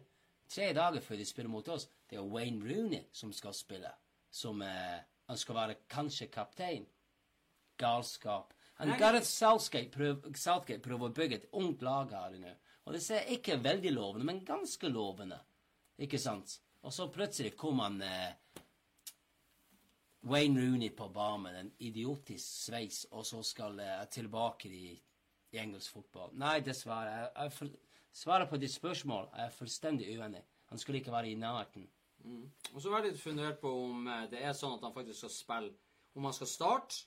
[0.49, 3.91] Tre dager før de spiller mot oss, det er Wayne Rooney som skal spille.
[4.31, 4.99] Som eh,
[5.29, 6.87] Han skal være kanskje kaptein.
[7.77, 8.53] Galskap.
[8.79, 8.95] Nei.
[8.99, 12.53] Gareth Southgate prøver, Southgate prøver å bygge et ungt lag her nå.
[12.87, 15.37] Og det ser ikke veldig lovende, men ganske lovende.
[15.99, 16.55] Ikke sant?
[16.87, 18.63] Og så plutselig kom han eh,
[20.31, 24.95] Wayne Rooney på banen en idiotisk sveis, og så skal jeg tilbake i,
[25.51, 26.31] i engelsk fotball.
[26.39, 27.11] Nei, dessverre.
[27.11, 27.75] Jeg, jeg for,
[28.15, 30.43] svaret på ditt spørsmål jeg er fullstendig uenig.
[30.71, 31.87] Han skulle ikke være i nærheten.
[32.73, 35.23] Og så var jeg litt fundert på om eh, det er sånn at han faktisk
[35.23, 35.71] skal spille.
[36.17, 37.05] Om han skal starte,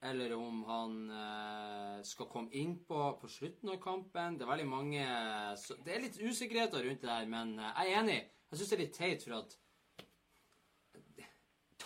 [0.00, 4.36] eller om han eh, skal komme innpå på slutten av kampen.
[4.38, 5.06] Det er veldig mange
[5.58, 8.18] så, Det er litt usikkerheter rundt det her, men eh, jeg er enig.
[8.48, 9.58] Jeg syns det er litt teit, for at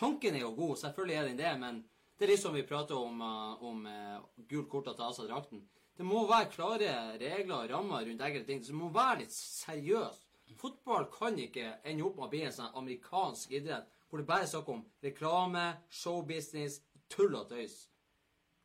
[0.02, 1.76] Tanken er jo god, selvfølgelig er den det, men
[2.18, 5.60] det er litt som vi prater om, uh, om uh, gult kort og ta drakten.
[5.94, 8.64] Det må være klare regler og rammer rundt enkelte ting.
[8.64, 10.24] Det må være litt seriøst.
[10.59, 14.44] Fotball kan ikke ende opp med å bli en sånn amerikansk idrett hvor det bare
[14.44, 16.80] er snakk om reklame, showbusiness,
[17.12, 17.78] tull og tøys.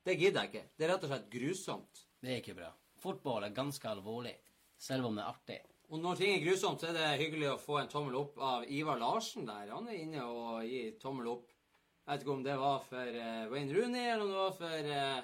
[0.07, 0.67] Det gidder jeg ikke.
[0.77, 2.05] Det er rett og slett grusomt.
[2.23, 2.69] Det er ikke bra.
[3.03, 4.37] Fotball er ganske alvorlig,
[4.79, 5.57] selv om det er artig.
[5.91, 8.63] Og når ting er grusomt, så er det hyggelig å få en tommel opp av
[8.71, 9.73] Ivar Larsen der.
[9.75, 11.51] Han er inne og gir tommel opp.
[11.51, 14.91] Jeg vet ikke om det var for uh, Wayne Rooney, eller om det var for
[14.95, 15.19] uh...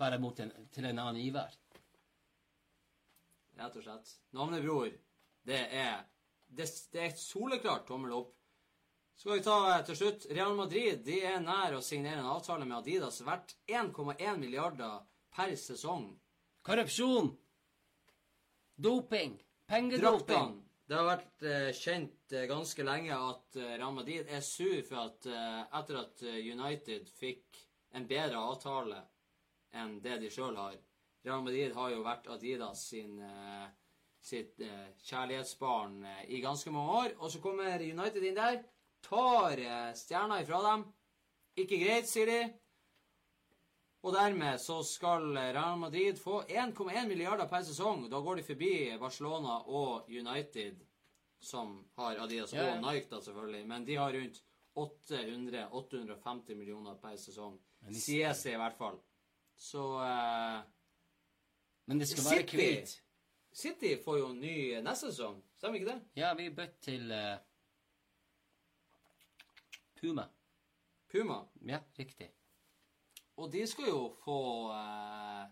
[0.00, 1.52] Bare mot en, til en annen Ivar.
[3.60, 4.14] Rett og slett.
[4.34, 4.96] Navnebror,
[5.46, 6.00] det er
[6.48, 8.32] Det, det er et soleklart tommel opp.
[9.16, 12.66] Skal vi ta eh, til slutt Real Madrid de er nær å signere en avtale
[12.66, 15.00] med Adidas verdt 1,1 milliarder
[15.34, 16.10] per sesong.
[16.66, 17.30] Korrupsjon!
[18.74, 19.38] Doping!
[19.70, 20.64] Pengedoping!
[20.84, 25.06] Det har vært eh, kjent eh, ganske lenge at eh, Real Madrid er sur for
[25.06, 27.62] at eh, etter at eh, United fikk
[27.96, 28.98] en bedre avtale
[29.74, 30.76] enn det de sjøl har
[31.24, 33.14] Real Madrid har jo vært Adidas sin,
[34.20, 34.60] sitt
[35.08, 37.14] kjærlighetsbarn i ganske mange år.
[37.16, 38.58] Og så kommer United inn der,
[39.04, 40.84] tar eh, stjerna ifra dem.
[41.60, 42.40] Ikke greit, sier de.
[44.04, 48.08] Og dermed så skal Real Madrid få 1,1 milliarder per sesong.
[48.12, 50.82] Da går de forbi Barcelona og United,
[51.40, 52.74] som har Adidas Ja, ja.
[52.74, 53.62] og Nike, da selvfølgelig.
[53.70, 54.42] Men de har rundt
[54.74, 57.56] 800-850 millioner per sesong.
[57.80, 58.08] Det
[58.52, 58.98] i hvert fall.
[59.56, 60.60] Så eh,
[61.86, 63.00] Men det skal være kvitt.
[63.54, 65.38] City får jo ny neste sesong.
[65.56, 66.00] Stemmer ikke det?
[66.18, 67.36] Ja, vi bytt til eh,
[70.04, 70.24] Puma.
[71.12, 71.36] Puma.
[71.64, 72.30] Ja, riktig.
[73.40, 74.38] Og de skal jo få
[74.74, 75.44] eh,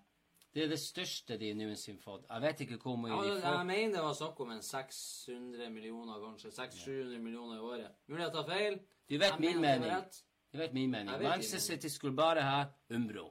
[0.52, 2.26] Det er det største de noensinne har fått.
[2.28, 5.70] Jeg vet ikke hvor mye ja, de Jeg mener det var snakk om en 600
[5.72, 6.52] millioner, kanskje.
[6.58, 7.96] 600-700 millioner i året.
[8.12, 8.78] Mulig jeg tar feil.
[9.08, 10.12] Du vet Jeg min mening.
[10.52, 11.22] Du vet min mening.
[11.22, 11.64] Manchester.
[11.64, 12.60] City skulle bare ha
[12.92, 13.30] Umbro.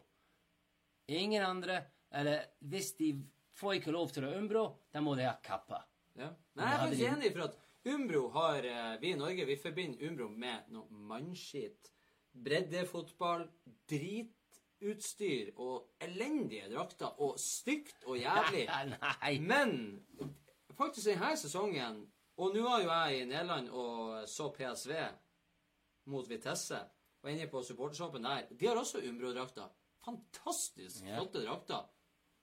[1.12, 3.14] Ingen andre Eller hvis de
[3.56, 5.86] får ikke lov til å ha Umbro, da må de ha Kappa.
[6.18, 6.34] Ja.
[6.58, 10.08] Nei, jeg er faktisk enig, for at Umbro har eh, Vi i Norge vi forbinder
[10.08, 11.90] Umbro med noe mannskitt.
[12.32, 13.48] Breddefotball,
[13.90, 17.18] dritutstyr og elendige drakter.
[17.26, 18.68] Og stygt og jævlig.
[18.94, 19.34] Nei.
[19.42, 19.74] Men
[20.78, 22.06] faktisk denne sesongen
[22.38, 24.94] Og nå var jo jeg i Nederland og så PSV
[26.10, 26.80] mot Vitesse.
[27.22, 28.48] Og inne på supportershoppen der.
[28.50, 29.68] De har også Umbro-drakter.
[30.06, 31.90] Fantastisk flotte drakter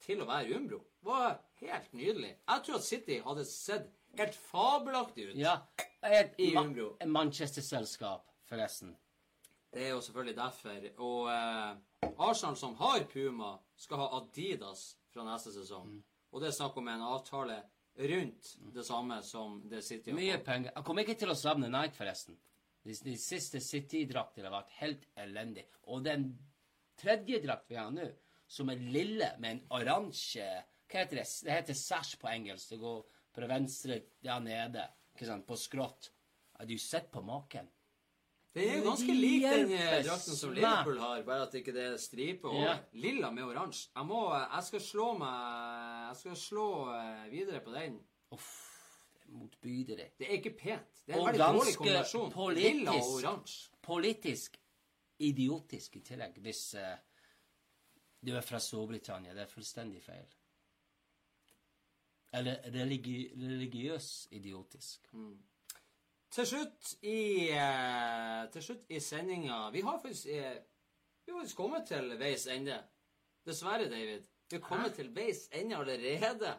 [0.04, 0.82] til å være Umbro.
[0.98, 2.34] Det Var helt nydelig.
[2.36, 5.36] Jeg tror at City hadde sett helt fabelaktig ut.
[5.36, 5.58] Ja.
[6.02, 6.96] Et, I ma Umbro.
[7.06, 8.96] Manchester-selskap, forresten.
[9.72, 10.86] Det er jo selvfølgelig derfor.
[11.04, 15.98] Og eh, Arsenal, som har Puma, skal ha Adidas fra neste sesong.
[15.98, 16.04] Mm.
[16.32, 17.58] Og det er snakk om en avtale
[17.98, 20.72] rundt det samme som det City har Mye penger.
[20.74, 22.38] Jeg kommer ikke til å savne Nike, forresten.
[22.84, 25.68] De, de siste City-draktene har vært helt elendige.
[25.90, 26.30] Og den
[26.98, 28.06] tredje drakt vi har nå,
[28.48, 30.46] som er lille med en oransje
[30.88, 31.26] Hva heter det?
[31.44, 32.70] Det heter sash på engelsk.
[32.70, 33.02] Det går
[33.32, 36.12] på det venstre der nede, ikke sant, på skrått.
[36.58, 37.68] Har du sett på maken?
[38.54, 40.54] Det er jo ganske lik den eh, drakten som.
[40.56, 42.64] Liverpool har, bare at det ikke er striper over.
[42.64, 42.76] Ja.
[42.98, 43.90] Lilla med oransje.
[43.94, 48.00] Jeg må Jeg skal slå meg Jeg skal slå eh, videre på den.
[48.34, 48.48] Uff,
[49.20, 50.08] det motbydelig.
[50.18, 51.04] Det er ikke pent.
[51.04, 52.32] Det er en Og veldig dårlig kombinasjon.
[52.32, 52.72] politisk.
[52.72, 53.70] Lilla og oransje.
[53.88, 54.58] Politisk
[55.28, 56.92] idiotisk i tillegg, hvis uh,
[58.22, 59.34] du er fra Storbritannia.
[59.34, 60.26] Det er fullstendig feil.
[62.32, 65.08] Eller religi religiøs idiotisk.
[66.30, 70.58] Til slutt i eh, Til slutt i sendinga Vi har faktisk eh,
[71.24, 72.76] Vi har faktisk kommet til veis ende.
[73.46, 74.26] Dessverre, David.
[74.50, 76.52] Vi har kommet til veis ende allerede.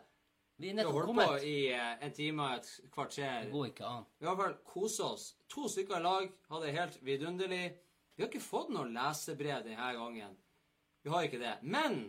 [0.59, 3.45] Vi har holdt på i eh, en time og et kvarter.
[3.45, 4.03] Det går ikke an.
[4.19, 5.27] Vi har i hvert fall kosa oss.
[5.49, 6.31] To stykker i lag.
[6.49, 7.63] Hadde det helt vidunderlig.
[8.15, 10.33] Vi har ikke fått noe lesebrev denne gangen.
[11.03, 11.55] Vi har ikke det.
[11.63, 12.01] Men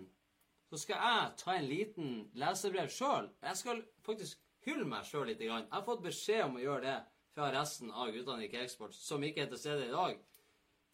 [0.71, 3.27] så skal jeg ta en liten lesebrev sjøl.
[3.43, 5.43] Jeg skal faktisk hylle meg sjøl litt.
[5.43, 6.99] Jeg har fått beskjed om å gjøre det
[7.35, 10.21] fra resten av guttene i Cakesports, som ikke er til stede i dag.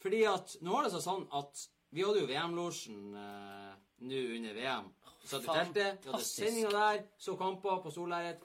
[0.01, 3.77] Fordi at nå er det så sånn at vi hadde jo VM-losjen eh,
[4.09, 4.89] nå under VM.
[5.23, 8.43] Vi satt i teltet, vi hadde sendinga der, så kamper på Solleiret.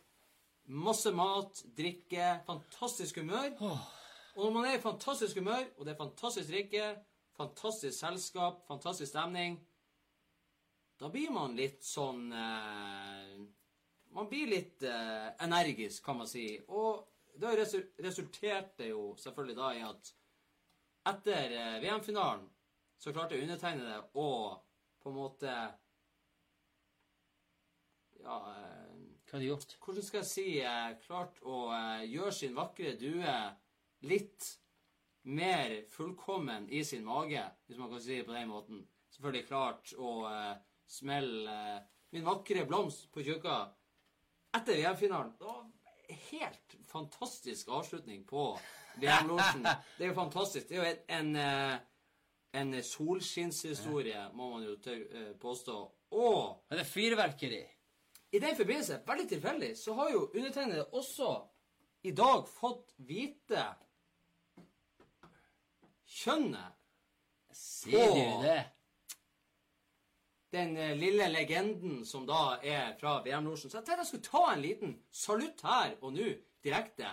[0.72, 3.50] Masse mat, drikke, fantastisk humør.
[4.36, 6.86] Og når man er i fantastisk humør, og det er fantastisk drikke,
[7.40, 9.60] fantastisk selskap, fantastisk stemning,
[11.02, 13.38] da blir man litt sånn eh,
[14.14, 16.46] Man blir litt eh, energisk, kan man si.
[16.68, 17.08] Og
[17.42, 20.12] da resu resulterte jo selvfølgelig da i at
[21.10, 22.46] etter eh, VM-finalen
[23.02, 24.28] så klarte undertegnede å
[25.02, 25.56] på en måte
[28.22, 28.96] Ja eh,
[29.26, 29.78] Hva har du gjort?
[29.82, 33.38] hvordan skal jeg si, eh, klart å eh, gjøre sin vakre due
[34.06, 34.52] litt
[35.24, 38.84] mer fullkommen i sin mage, hvis man kan si det på den måten.
[39.14, 40.60] Selvfølgelig klart å eh,
[40.92, 41.82] smelle eh,
[42.12, 43.60] min vakre blomst på tjukka
[44.58, 45.34] etter VM-finalen.
[45.40, 45.70] Det var
[46.32, 48.50] helt fantastisk avslutning på
[49.00, 49.64] VM-losjen.
[49.98, 50.68] Det er jo fantastisk.
[50.68, 51.78] Det er jo en, en, eh,
[52.62, 55.78] en solskinnshistorie, må man jo eh, påstå.
[56.12, 57.62] Og Er det fyrverkeri?
[58.32, 61.32] i den forbindelse, veldig tilfeldig, så har jo undertegnede også
[62.08, 63.66] i dag fått vite
[66.08, 66.78] kjønnet
[67.52, 68.62] Sier du det?
[70.52, 73.72] Den eh, lille legenden som da er fra VM-losjen.
[73.72, 76.30] Så jeg tenkte jeg skulle ta en liten salutt her og nå,
[76.64, 77.12] direkte,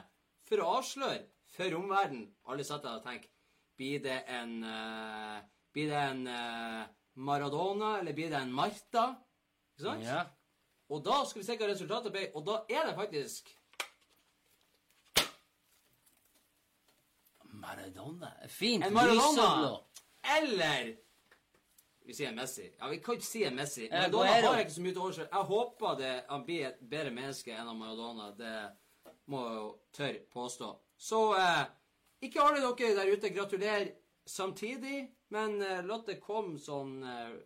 [0.48, 1.22] for å avsløre
[1.54, 3.30] for omverdenen Alle satt der og tenkte
[3.78, 5.38] Blir det en uh,
[5.72, 6.82] Blir det en uh,
[7.18, 9.06] Maradona, eller blir det en Marta?
[9.74, 10.04] Ikke sant?
[10.04, 10.20] Ja.
[10.92, 13.50] Og da skal vi se hva resultatet ble, og da er det faktisk
[17.58, 18.30] Maradona.
[18.48, 18.86] Fint.
[18.86, 19.48] En Maradona!
[19.48, 19.72] lyseblå.
[20.36, 20.94] Eller
[22.08, 22.74] Vi sier Messi.
[22.78, 23.84] Ja, vi kan ikke si Messi.
[23.84, 24.46] Eh, Maradona Guerrero.
[24.46, 25.26] har jeg ikke så mye til overs for.
[25.32, 28.28] Jeg håper det, han blir et bedre menneske enn han Maradona.
[28.38, 28.52] Det
[29.28, 29.66] må jeg jo
[29.98, 30.70] tørre påstå.
[30.96, 31.66] Så eh,
[32.24, 33.92] ikke alle dere der ute gratulerer
[34.24, 35.02] samtidig,
[35.36, 37.36] men eh, la det komme sånn eh,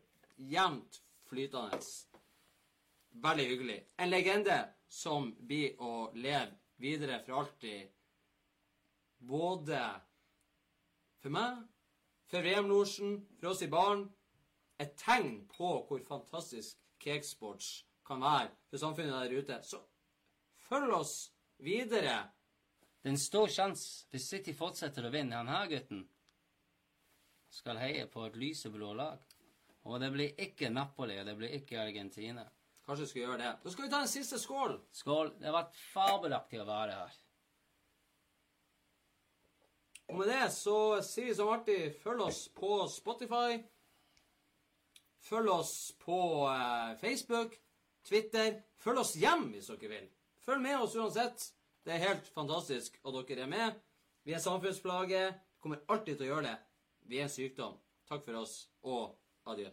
[0.54, 1.82] jevnt flytende.
[3.26, 3.80] Veldig hyggelig.
[3.98, 7.90] En legende som blir å leve videre for alltid.
[9.18, 9.82] Både
[11.18, 11.62] for meg,
[12.30, 14.06] for VM-losjen, for oss i baren.
[14.82, 19.58] Et tegn på hvor fantastisk cakesports kan være for samfunnet der ute.
[19.62, 19.78] Så
[20.68, 21.16] følg oss
[21.62, 22.16] videre.
[23.02, 25.38] Det er en stor sjanse hvis City fortsetter å vinne.
[25.38, 26.02] Han her gutten
[27.52, 29.22] skal heie på et lyseblå lag.
[29.82, 32.44] Og det blir ikke Napoli, og det blir ikke Argentina.
[32.86, 33.50] Kanskje vi skal gjøre det.
[33.64, 34.78] Da skal vi ta en siste skål.
[34.94, 35.34] Skål.
[35.38, 37.18] Det har vært fabelaktig å være her.
[40.12, 43.62] Og med det så sier vi som alltid, følg oss på Spotify.
[45.22, 46.18] Følg oss på
[46.50, 47.54] eh, Facebook,
[48.06, 48.58] Twitter.
[48.82, 50.08] Følg oss hjem hvis dere vil.
[50.42, 51.46] Følg med oss uansett.
[51.82, 53.78] Det er helt fantastisk at dere er med.
[54.26, 55.22] Vi er samfunnsplage.
[55.62, 56.56] Kommer alltid til å gjøre det.
[57.06, 57.78] Vi er en sykdom.
[58.10, 59.14] Takk for oss, og
[59.48, 59.70] adjø.